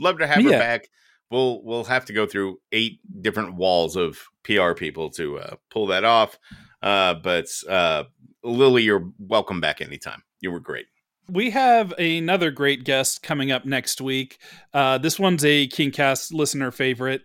Love 0.00 0.18
to 0.18 0.26
have 0.26 0.42
her 0.42 0.50
back. 0.50 0.88
We'll 1.30 1.62
we'll 1.62 1.84
have 1.84 2.04
to 2.06 2.12
go 2.12 2.26
through 2.26 2.58
eight 2.72 3.00
different 3.20 3.54
walls 3.54 3.96
of 3.96 4.18
PR 4.44 4.72
people 4.72 5.10
to 5.10 5.38
uh, 5.38 5.56
pull 5.70 5.86
that 5.88 6.04
off. 6.04 6.38
Uh, 6.82 7.14
but 7.14 7.48
uh, 7.68 8.04
Lily, 8.42 8.84
you're 8.84 9.10
welcome 9.18 9.60
back 9.60 9.80
anytime. 9.80 10.22
You 10.40 10.50
were 10.50 10.60
great. 10.60 10.86
We 11.30 11.50
have 11.50 11.92
another 11.98 12.50
great 12.50 12.84
guest 12.84 13.22
coming 13.22 13.52
up 13.52 13.66
next 13.66 14.00
week. 14.00 14.38
Uh, 14.72 14.96
this 14.96 15.18
one's 15.18 15.44
a 15.44 15.68
KingCast 15.68 16.32
listener 16.32 16.70
favorite. 16.70 17.22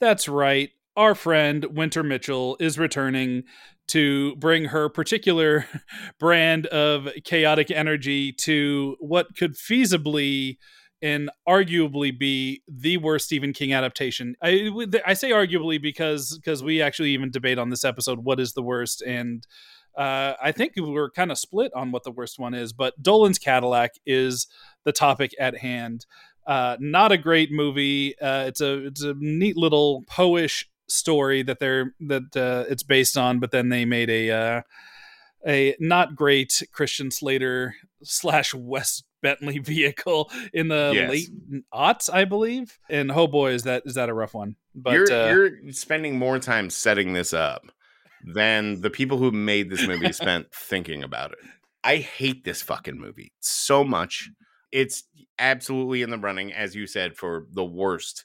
That's 0.00 0.28
right. 0.28 0.70
Our 0.96 1.14
friend 1.14 1.64
Winter 1.76 2.04
Mitchell 2.04 2.56
is 2.60 2.78
returning 2.78 3.44
to 3.88 4.36
bring 4.36 4.66
her 4.66 4.88
particular 4.88 5.66
brand 6.20 6.66
of 6.66 7.08
chaotic 7.24 7.70
energy 7.70 8.32
to 8.32 8.96
what 9.00 9.36
could 9.36 9.54
feasibly 9.54 10.58
and 11.02 11.30
arguably 11.46 12.16
be 12.16 12.62
the 12.68 12.96
worst 12.96 13.26
Stephen 13.26 13.52
King 13.52 13.72
adaptation. 13.72 14.36
I, 14.40 14.70
I 15.04 15.14
say 15.14 15.30
arguably 15.30 15.82
because 15.82 16.38
because 16.38 16.62
we 16.62 16.80
actually 16.80 17.10
even 17.10 17.30
debate 17.30 17.58
on 17.58 17.70
this 17.70 17.84
episode 17.84 18.20
what 18.20 18.38
is 18.38 18.52
the 18.52 18.62
worst, 18.62 19.02
and 19.02 19.44
uh, 19.96 20.34
I 20.40 20.52
think 20.52 20.74
we're 20.76 21.10
kind 21.10 21.32
of 21.32 21.38
split 21.38 21.72
on 21.74 21.90
what 21.90 22.04
the 22.04 22.12
worst 22.12 22.38
one 22.38 22.54
is. 22.54 22.72
But 22.72 23.02
Dolan's 23.02 23.38
Cadillac 23.38 23.94
is 24.06 24.46
the 24.84 24.92
topic 24.92 25.32
at 25.38 25.58
hand. 25.58 26.06
Uh, 26.46 26.76
not 26.80 27.12
a 27.12 27.18
great 27.18 27.50
movie. 27.52 28.18
Uh, 28.18 28.44
it's 28.46 28.60
a 28.60 28.86
it's 28.86 29.02
a 29.02 29.14
neat 29.18 29.56
little 29.56 30.04
poish 30.08 30.68
story 30.88 31.42
that 31.42 31.58
they're 31.58 31.94
that 32.00 32.36
uh, 32.36 32.64
it's 32.70 32.84
based 32.84 33.18
on, 33.18 33.40
but 33.40 33.50
then 33.50 33.70
they 33.70 33.84
made 33.84 34.08
a 34.08 34.30
uh, 34.30 34.62
a 35.46 35.74
not 35.80 36.14
great 36.14 36.62
Christian 36.72 37.10
Slater 37.10 37.74
slash 38.02 38.54
Wes 38.54 39.02
Bentley 39.22 39.58
vehicle 39.60 40.30
in 40.52 40.68
the 40.68 40.92
Yes. 40.94 41.10
late 41.10 41.28
aughts, 41.72 42.12
I 42.12 42.24
believe. 42.24 42.78
And 42.90 43.10
oh 43.10 43.26
boy, 43.26 43.52
is 43.52 43.62
that 43.64 43.84
is 43.86 43.94
that 43.94 44.08
a 44.08 44.14
rough 44.14 44.34
one. 44.34 44.56
But 44.74 44.92
you're 44.94 45.12
uh, 45.12 45.30
you're 45.32 45.72
spending 45.72 46.18
more 46.18 46.38
time 46.38 46.68
setting 46.70 47.12
this 47.12 47.32
up 47.32 47.70
than 48.24 48.80
the 48.80 48.90
people 48.90 49.18
who 49.18 49.30
made 49.30 49.70
this 49.70 49.86
movie 49.86 50.12
spent 50.12 50.52
thinking 50.54 51.02
about 51.02 51.32
it. 51.32 51.38
I 51.84 51.96
hate 51.96 52.44
this 52.44 52.62
fucking 52.62 52.98
movie 52.98 53.32
so 53.40 53.82
much. 53.82 54.30
It's 54.70 55.04
absolutely 55.38 56.02
in 56.02 56.10
the 56.10 56.18
running, 56.18 56.52
as 56.52 56.74
you 56.74 56.86
said, 56.86 57.16
for 57.16 57.46
the 57.52 57.64
worst 57.64 58.24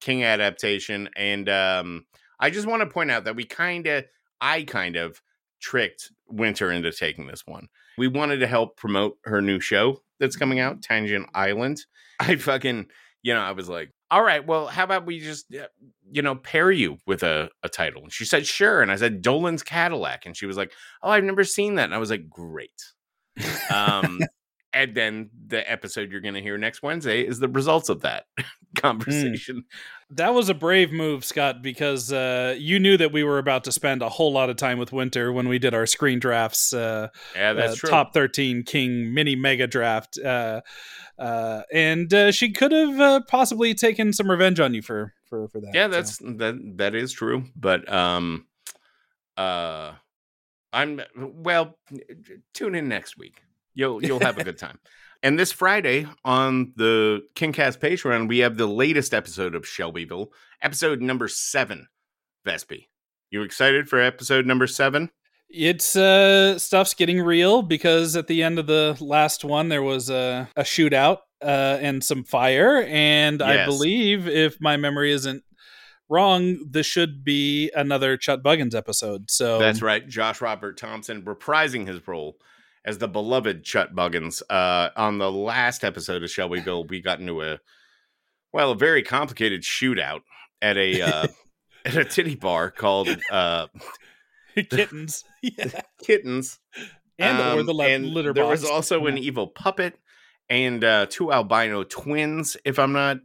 King 0.00 0.24
adaptation. 0.24 1.08
And 1.16 1.48
um, 1.48 2.06
I 2.40 2.50
just 2.50 2.66
want 2.66 2.80
to 2.80 2.86
point 2.86 3.10
out 3.10 3.24
that 3.24 3.36
we 3.36 3.44
kind 3.44 3.86
of, 3.86 4.04
I 4.40 4.62
kind 4.62 4.96
of 4.96 5.20
tricked 5.60 6.10
Winter 6.28 6.70
into 6.70 6.92
taking 6.92 7.26
this 7.26 7.42
one. 7.46 7.68
We 7.98 8.08
wanted 8.08 8.38
to 8.38 8.46
help 8.46 8.76
promote 8.76 9.18
her 9.24 9.42
new 9.42 9.60
show 9.60 10.00
that's 10.22 10.36
coming 10.36 10.60
out, 10.60 10.80
Tangent 10.82 11.28
Island. 11.34 11.84
I 12.20 12.36
fucking, 12.36 12.86
you 13.22 13.34
know, 13.34 13.40
I 13.40 13.52
was 13.52 13.68
like, 13.68 13.90
all 14.10 14.22
right, 14.22 14.46
well, 14.46 14.68
how 14.68 14.84
about 14.84 15.04
we 15.04 15.18
just, 15.18 15.52
uh, 15.54 15.66
you 16.10 16.22
know, 16.22 16.36
pair 16.36 16.70
you 16.70 16.98
with 17.06 17.22
a, 17.22 17.50
a 17.62 17.68
title? 17.68 18.02
And 18.02 18.12
she 18.12 18.24
said, 18.24 18.46
sure. 18.46 18.80
And 18.80 18.92
I 18.92 18.96
said, 18.96 19.22
Dolan's 19.22 19.62
Cadillac. 19.62 20.24
And 20.24 20.36
she 20.36 20.46
was 20.46 20.56
like, 20.56 20.72
oh, 21.02 21.10
I've 21.10 21.24
never 21.24 21.44
seen 21.44 21.74
that. 21.74 21.84
And 21.84 21.94
I 21.94 21.98
was 21.98 22.10
like, 22.10 22.28
great. 22.30 22.70
Um, 23.74 24.20
and 24.74 24.94
then 24.94 25.30
the 25.48 25.70
episode 25.70 26.10
you're 26.10 26.20
going 26.20 26.34
to 26.34 26.40
hear 26.40 26.56
next 26.56 26.82
Wednesday 26.82 27.22
is 27.22 27.38
the 27.38 27.48
results 27.48 27.88
of 27.88 28.02
that 28.02 28.24
conversation. 28.76 29.64
That 30.10 30.34
was 30.34 30.48
a 30.48 30.54
brave 30.54 30.92
move, 30.92 31.24
Scott, 31.24 31.62
because 31.62 32.12
uh, 32.12 32.54
you 32.58 32.78
knew 32.78 32.96
that 32.96 33.12
we 33.12 33.24
were 33.24 33.38
about 33.38 33.64
to 33.64 33.72
spend 33.72 34.02
a 34.02 34.08
whole 34.08 34.32
lot 34.32 34.50
of 34.50 34.56
time 34.56 34.78
with 34.78 34.92
Winter 34.92 35.32
when 35.32 35.48
we 35.48 35.58
did 35.58 35.74
our 35.74 35.86
screen 35.86 36.18
drafts. 36.18 36.72
Uh, 36.72 37.08
Yeah, 37.34 37.54
that's 37.54 37.74
uh, 37.74 37.76
true. 37.76 37.90
Top 37.90 38.14
13 38.14 38.62
King 38.64 39.14
mini 39.14 39.36
mega 39.36 39.66
draft. 39.66 40.18
Uh, 40.18 40.60
uh, 41.18 41.62
and 41.72 42.12
uh, 42.12 42.32
she 42.32 42.50
could 42.50 42.72
have 42.72 43.00
uh, 43.00 43.20
possibly 43.28 43.74
taken 43.74 44.12
some 44.12 44.30
revenge 44.30 44.60
on 44.60 44.74
you 44.74 44.82
for, 44.82 45.14
for, 45.28 45.48
for 45.48 45.60
that. 45.60 45.70
yeah 45.72 45.86
so. 45.86 45.90
that's 45.90 46.16
that 46.18 46.74
that 46.76 46.94
is 46.94 47.12
true 47.12 47.44
but 47.54 47.90
um 47.92 48.46
uh 49.36 49.92
i'm 50.72 51.00
well 51.16 51.78
tune 52.54 52.74
in 52.74 52.88
next 52.88 53.16
week 53.16 53.42
you'll 53.74 54.04
you'll 54.04 54.20
have 54.20 54.38
a 54.38 54.44
good 54.44 54.58
time. 54.66 54.78
And 55.22 55.38
this 55.38 55.52
friday 55.52 56.06
on 56.24 56.72
the 56.76 57.22
kingcast 57.34 57.78
patreon 57.78 58.28
we 58.28 58.38
have 58.38 58.56
the 58.56 58.66
latest 58.66 59.14
episode 59.14 59.54
of 59.54 59.66
shelbyville 59.66 60.32
episode 60.60 61.00
number 61.00 61.28
seven 61.28 61.88
vespe. 62.46 62.88
You 63.30 63.42
excited 63.42 63.88
for 63.88 64.00
episode 64.00 64.46
number 64.46 64.66
seven? 64.66 65.10
It's 65.48 65.96
uh 65.96 66.58
stuff's 66.58 66.94
getting 66.94 67.20
real 67.20 67.62
because 67.62 68.16
at 68.16 68.26
the 68.26 68.42
end 68.42 68.58
of 68.58 68.66
the 68.66 68.96
last 69.00 69.44
one 69.44 69.68
there 69.68 69.82
was 69.82 70.10
a, 70.10 70.48
a 70.56 70.62
shootout 70.62 71.18
uh 71.42 71.78
and 71.80 72.02
some 72.02 72.24
fire. 72.24 72.82
And 72.88 73.42
I 73.42 73.64
believe 73.66 74.28
if 74.28 74.60
my 74.60 74.76
memory 74.76 75.12
isn't 75.12 75.44
wrong 76.08 76.58
this 76.68 76.86
should 76.86 77.24
be 77.24 77.70
another 77.74 78.16
Chut 78.16 78.42
Buggins 78.42 78.74
episode. 78.74 79.30
So 79.30 79.58
That's 79.58 79.82
right. 79.82 80.06
Josh 80.06 80.40
Robert 80.40 80.76
Thompson 80.76 81.22
reprising 81.22 81.86
his 81.86 82.06
role 82.06 82.36
as 82.84 82.98
the 82.98 83.08
beloved 83.08 83.64
Chut 83.64 83.94
Buggins. 83.94 84.42
Uh, 84.50 84.90
on 84.96 85.18
the 85.18 85.30
last 85.30 85.84
episode 85.84 86.22
of 86.22 86.30
Shelbyville, 86.30 86.84
we 86.84 87.00
got 87.00 87.20
into 87.20 87.42
a 87.42 87.58
well, 88.52 88.72
a 88.72 88.76
very 88.76 89.02
complicated 89.02 89.62
shootout 89.62 90.20
at 90.60 90.76
a 90.76 91.00
uh, 91.02 91.26
at 91.84 91.96
a 91.96 92.04
titty 92.04 92.34
bar 92.34 92.70
called 92.70 93.08
uh, 93.30 93.66
kittens. 94.70 95.24
yeah. 95.42 95.80
Kittens. 96.02 96.58
And 97.18 97.38
or 97.38 97.60
Um, 97.60 97.66
the 97.66 97.74
li- 97.74 97.92
and 97.92 98.06
litter 98.06 98.32
There 98.32 98.46
was 98.46 98.62
box. 98.62 98.72
also 98.72 99.06
an 99.06 99.16
evil 99.18 99.46
puppet 99.46 99.98
and 100.48 100.82
uh, 100.82 101.06
two 101.08 101.32
albino 101.32 101.84
twins, 101.84 102.56
if 102.64 102.78
I'm 102.78 102.92
not 102.92 103.18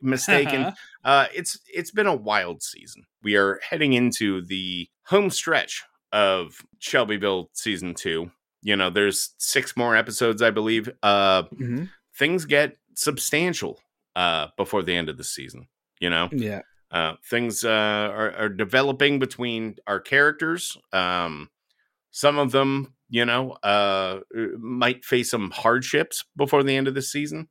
mistaken. 0.00 0.64
Uh-huh. 0.64 0.76
Uh, 1.04 1.26
it's 1.34 1.58
it's 1.72 1.90
been 1.90 2.06
a 2.06 2.14
wild 2.16 2.62
season. 2.62 3.04
We 3.22 3.36
are 3.36 3.60
heading 3.68 3.92
into 3.92 4.42
the 4.42 4.88
home 5.06 5.30
stretch 5.30 5.82
of 6.12 6.56
Shelbyville 6.78 7.50
season 7.52 7.94
two. 7.94 8.30
You 8.64 8.74
know, 8.76 8.90
there's 8.90 9.34
six 9.38 9.76
more 9.76 9.94
episodes, 9.94 10.42
I 10.42 10.50
believe. 10.50 10.88
Uh, 11.02 11.44
Mhm. 11.52 11.90
things 12.16 12.44
get 12.46 12.76
substantial 12.94 13.80
uh, 14.16 14.48
before 14.56 14.82
the 14.82 14.94
end 14.96 15.08
of 15.08 15.16
the 15.18 15.24
season. 15.24 15.68
You 16.00 16.08
know, 16.10 16.28
Yeah. 16.32 16.62
uh, 16.90 17.14
things 17.28 17.64
uh, 17.64 17.68
are, 17.68 18.32
are 18.36 18.48
developing 18.48 19.18
between 19.18 19.76
our 19.86 20.00
characters. 20.00 20.76
Um, 20.92 21.50
some 22.10 22.38
of 22.38 22.52
them, 22.52 22.94
you 23.10 23.24
know, 23.24 23.50
uh, 23.62 24.20
might 24.58 25.04
face 25.04 25.30
some 25.30 25.50
hardships 25.50 26.24
before 26.36 26.62
the 26.62 26.76
end 26.76 26.88
of 26.88 26.94
the 26.94 27.02
season. 27.02 27.48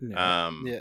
Yeah. 0.00 0.46
Um, 0.46 0.64
yeah. 0.66 0.80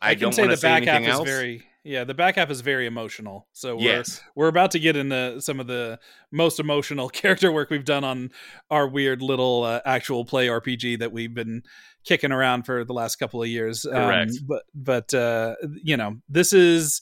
I, 0.00 0.14
can 0.14 0.22
don't 0.22 0.32
say 0.32 0.42
want 0.42 0.50
the 0.50 0.56
to 0.56 0.60
say 0.60 0.68
back 0.68 0.84
half 0.84 1.02
is 1.02 1.08
else. 1.08 1.28
very 1.28 1.66
yeah 1.88 2.04
the 2.04 2.14
back 2.14 2.36
half 2.36 2.50
is 2.50 2.60
very 2.60 2.86
emotional 2.86 3.46
so 3.52 3.74
we're, 3.76 3.82
Yes. 3.82 4.20
we're 4.34 4.48
about 4.48 4.70
to 4.72 4.78
get 4.78 4.94
into 4.96 5.40
some 5.40 5.58
of 5.60 5.66
the 5.66 5.98
most 6.30 6.60
emotional 6.60 7.08
character 7.20 7.50
work 7.50 7.70
we've 7.70 7.84
done 7.84 8.04
on 8.04 8.30
our 8.70 8.86
weird 8.86 9.22
little 9.22 9.64
uh, 9.64 9.80
actual 9.84 10.24
play 10.24 10.46
rpg 10.48 10.98
that 10.98 11.12
we've 11.12 11.34
been 11.34 11.62
kicking 12.04 12.32
around 12.32 12.64
for 12.64 12.84
the 12.84 12.92
last 12.92 13.16
couple 13.16 13.42
of 13.42 13.48
years 13.48 13.84
Um, 13.86 13.92
Correct. 13.92 14.32
but 14.46 14.62
but 14.74 15.14
uh 15.14 15.56
you 15.82 15.96
know 15.96 16.16
this 16.28 16.52
is 16.52 17.00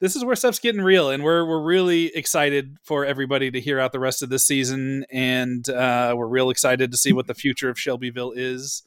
this 0.00 0.16
is 0.16 0.24
where 0.24 0.34
stuff's 0.34 0.58
getting 0.58 0.80
real 0.82 1.10
and 1.10 1.22
we're 1.22 1.46
we're 1.46 1.62
really 1.62 2.06
excited 2.16 2.76
for 2.82 3.04
everybody 3.04 3.50
to 3.52 3.60
hear 3.60 3.78
out 3.78 3.92
the 3.92 4.00
rest 4.00 4.22
of 4.22 4.30
this 4.30 4.44
season 4.46 5.04
and 5.12 5.68
uh 5.68 6.12
we're 6.16 6.26
real 6.26 6.50
excited 6.50 6.90
to 6.90 6.96
see 6.98 7.12
what 7.12 7.26
the 7.28 7.34
future 7.34 7.68
of 7.70 7.78
shelbyville 7.78 8.32
is 8.32 8.82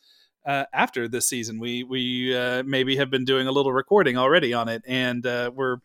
uh, 0.46 0.66
after 0.74 1.08
this 1.08 1.28
season. 1.28 1.60
We 1.60 1.84
we 1.84 2.36
uh, 2.36 2.64
maybe 2.64 2.98
have 2.98 3.10
been 3.10 3.26
doing 3.26 3.48
a 3.48 3.52
little 3.52 3.74
recording 3.74 4.18
already 4.18 4.54
on 4.54 4.70
it, 4.70 4.84
and 4.88 5.26
uh, 5.26 5.52
we're 5.54 5.78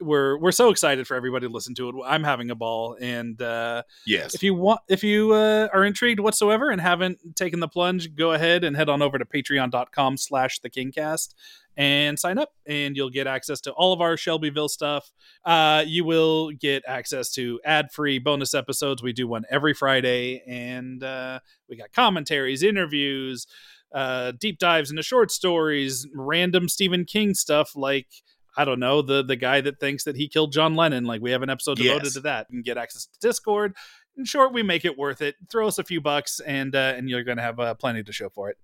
we're 0.00 0.38
we're 0.38 0.52
so 0.52 0.70
excited 0.70 1.06
for 1.06 1.16
everybody 1.16 1.46
to 1.46 1.52
listen 1.52 1.74
to 1.76 1.88
it. 1.88 1.94
I'm 2.06 2.24
having 2.24 2.50
a 2.50 2.54
ball, 2.54 2.96
and 3.00 3.40
uh, 3.40 3.82
yes, 4.06 4.34
if 4.34 4.42
you 4.42 4.54
want, 4.54 4.80
if 4.88 5.02
you 5.02 5.32
uh, 5.32 5.68
are 5.72 5.84
intrigued 5.84 6.20
whatsoever 6.20 6.70
and 6.70 6.80
haven't 6.80 7.36
taken 7.36 7.60
the 7.60 7.68
plunge, 7.68 8.14
go 8.14 8.32
ahead 8.32 8.64
and 8.64 8.76
head 8.76 8.88
on 8.88 9.02
over 9.02 9.18
to 9.18 9.24
Patreon.com/slash 9.24 10.60
The 10.60 10.70
Kingcast 10.70 11.34
and 11.76 12.18
sign 12.18 12.38
up, 12.38 12.50
and 12.66 12.96
you'll 12.96 13.10
get 13.10 13.28
access 13.28 13.60
to 13.62 13.72
all 13.72 13.92
of 13.92 14.00
our 14.00 14.16
Shelbyville 14.16 14.68
stuff. 14.68 15.12
Uh, 15.44 15.84
you 15.86 16.04
will 16.04 16.50
get 16.50 16.82
access 16.88 17.30
to 17.34 17.60
ad-free 17.64 18.18
bonus 18.18 18.52
episodes. 18.52 19.00
We 19.00 19.12
do 19.12 19.28
one 19.28 19.44
every 19.48 19.74
Friday, 19.74 20.42
and 20.46 21.02
uh, 21.02 21.38
we 21.68 21.76
got 21.76 21.92
commentaries, 21.92 22.64
interviews. 22.64 23.46
Uh, 23.94 24.32
deep 24.38 24.58
dives 24.58 24.90
into 24.90 25.02
short 25.02 25.30
stories, 25.30 26.06
random 26.14 26.68
Stephen 26.68 27.04
King 27.04 27.34
stuff 27.34 27.72
like 27.74 28.06
I 28.56 28.64
don't 28.64 28.80
know, 28.80 29.02
the 29.02 29.22
the 29.22 29.36
guy 29.36 29.60
that 29.60 29.78
thinks 29.78 30.04
that 30.04 30.16
he 30.16 30.28
killed 30.28 30.52
John 30.52 30.74
Lennon. 30.74 31.04
Like 31.04 31.20
we 31.22 31.30
have 31.30 31.42
an 31.42 31.50
episode 31.50 31.78
devoted 31.78 32.04
Yes. 32.04 32.14
to 32.14 32.20
that. 32.20 32.46
You 32.50 32.56
can 32.56 32.62
get 32.62 32.76
access 32.76 33.06
to 33.06 33.18
Discord. 33.20 33.74
In 34.16 34.24
short, 34.24 34.52
we 34.52 34.62
make 34.64 34.84
it 34.84 34.98
worth 34.98 35.22
it. 35.22 35.36
Throw 35.50 35.68
us 35.68 35.78
a 35.78 35.84
few 35.84 36.00
bucks, 36.00 36.40
and 36.40 36.74
uh, 36.74 36.94
and 36.96 37.08
you're 37.08 37.22
going 37.22 37.36
to 37.36 37.42
have 37.42 37.60
uh, 37.60 37.74
plenty 37.74 38.02
to 38.02 38.12
show 38.12 38.28
for 38.28 38.50
it. 38.50 38.56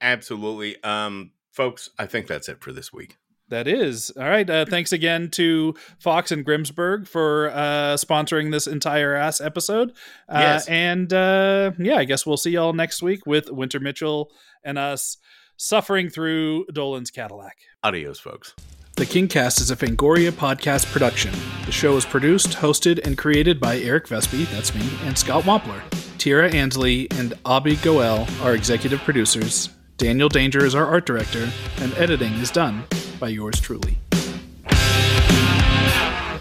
Absolutely. 0.00 0.82
Um, 0.82 1.30
folks, 1.52 1.90
I 1.98 2.06
think 2.06 2.26
that's 2.26 2.48
it 2.48 2.60
for 2.60 2.72
this 2.72 2.92
week. 2.92 3.16
That 3.48 3.68
is 3.68 4.10
all 4.16 4.24
right. 4.28 4.48
Uh, 4.48 4.64
thanks 4.64 4.92
again 4.92 5.30
to 5.32 5.74
Fox 5.98 6.32
and 6.32 6.44
Grimsburg 6.44 7.06
for 7.06 7.50
uh, 7.50 7.94
sponsoring 7.94 8.50
this 8.50 8.66
entire 8.66 9.14
ass 9.14 9.40
episode. 9.40 9.90
Uh, 10.28 10.38
Yes. 10.40 10.66
and 10.68 11.12
uh, 11.12 11.70
yeah, 11.78 11.96
I 11.96 12.04
guess 12.04 12.26
we'll 12.26 12.36
see 12.36 12.50
y'all 12.50 12.72
next 12.72 13.02
week 13.02 13.24
with 13.24 13.50
Winter 13.50 13.78
Mitchell 13.78 14.32
and 14.64 14.78
us 14.78 15.16
suffering 15.56 16.10
through 16.10 16.66
Dolan's 16.72 17.10
Cadillac. 17.12 17.56
Adios, 17.84 18.18
folks. 18.18 18.52
The 18.96 19.04
Kingcast 19.06 19.60
is 19.60 19.70
a 19.70 19.76
Fangoria 19.76 20.30
podcast 20.32 20.90
production. 20.90 21.32
The 21.66 21.72
show 21.72 21.96
is 21.96 22.04
produced, 22.06 22.48
hosted, 22.52 22.98
and 23.06 23.16
created 23.16 23.60
by 23.60 23.78
Eric 23.78 24.08
Vespe, 24.08 24.50
that's 24.50 24.74
me, 24.74 24.88
and 25.04 25.16
Scott 25.16 25.44
Wampler. 25.44 25.82
Tira 26.18 26.50
Ansley 26.50 27.06
and 27.12 27.34
Abby 27.44 27.76
Goel 27.76 28.26
are 28.42 28.54
executive 28.54 29.00
producers. 29.00 29.68
Daniel 29.98 30.28
Danger 30.30 30.64
is 30.64 30.74
our 30.74 30.86
art 30.86 31.04
director, 31.06 31.48
and 31.78 31.92
editing 31.94 32.32
is 32.34 32.50
done 32.50 32.84
by 33.18 33.28
yours 33.28 33.60
truly. 33.60 33.98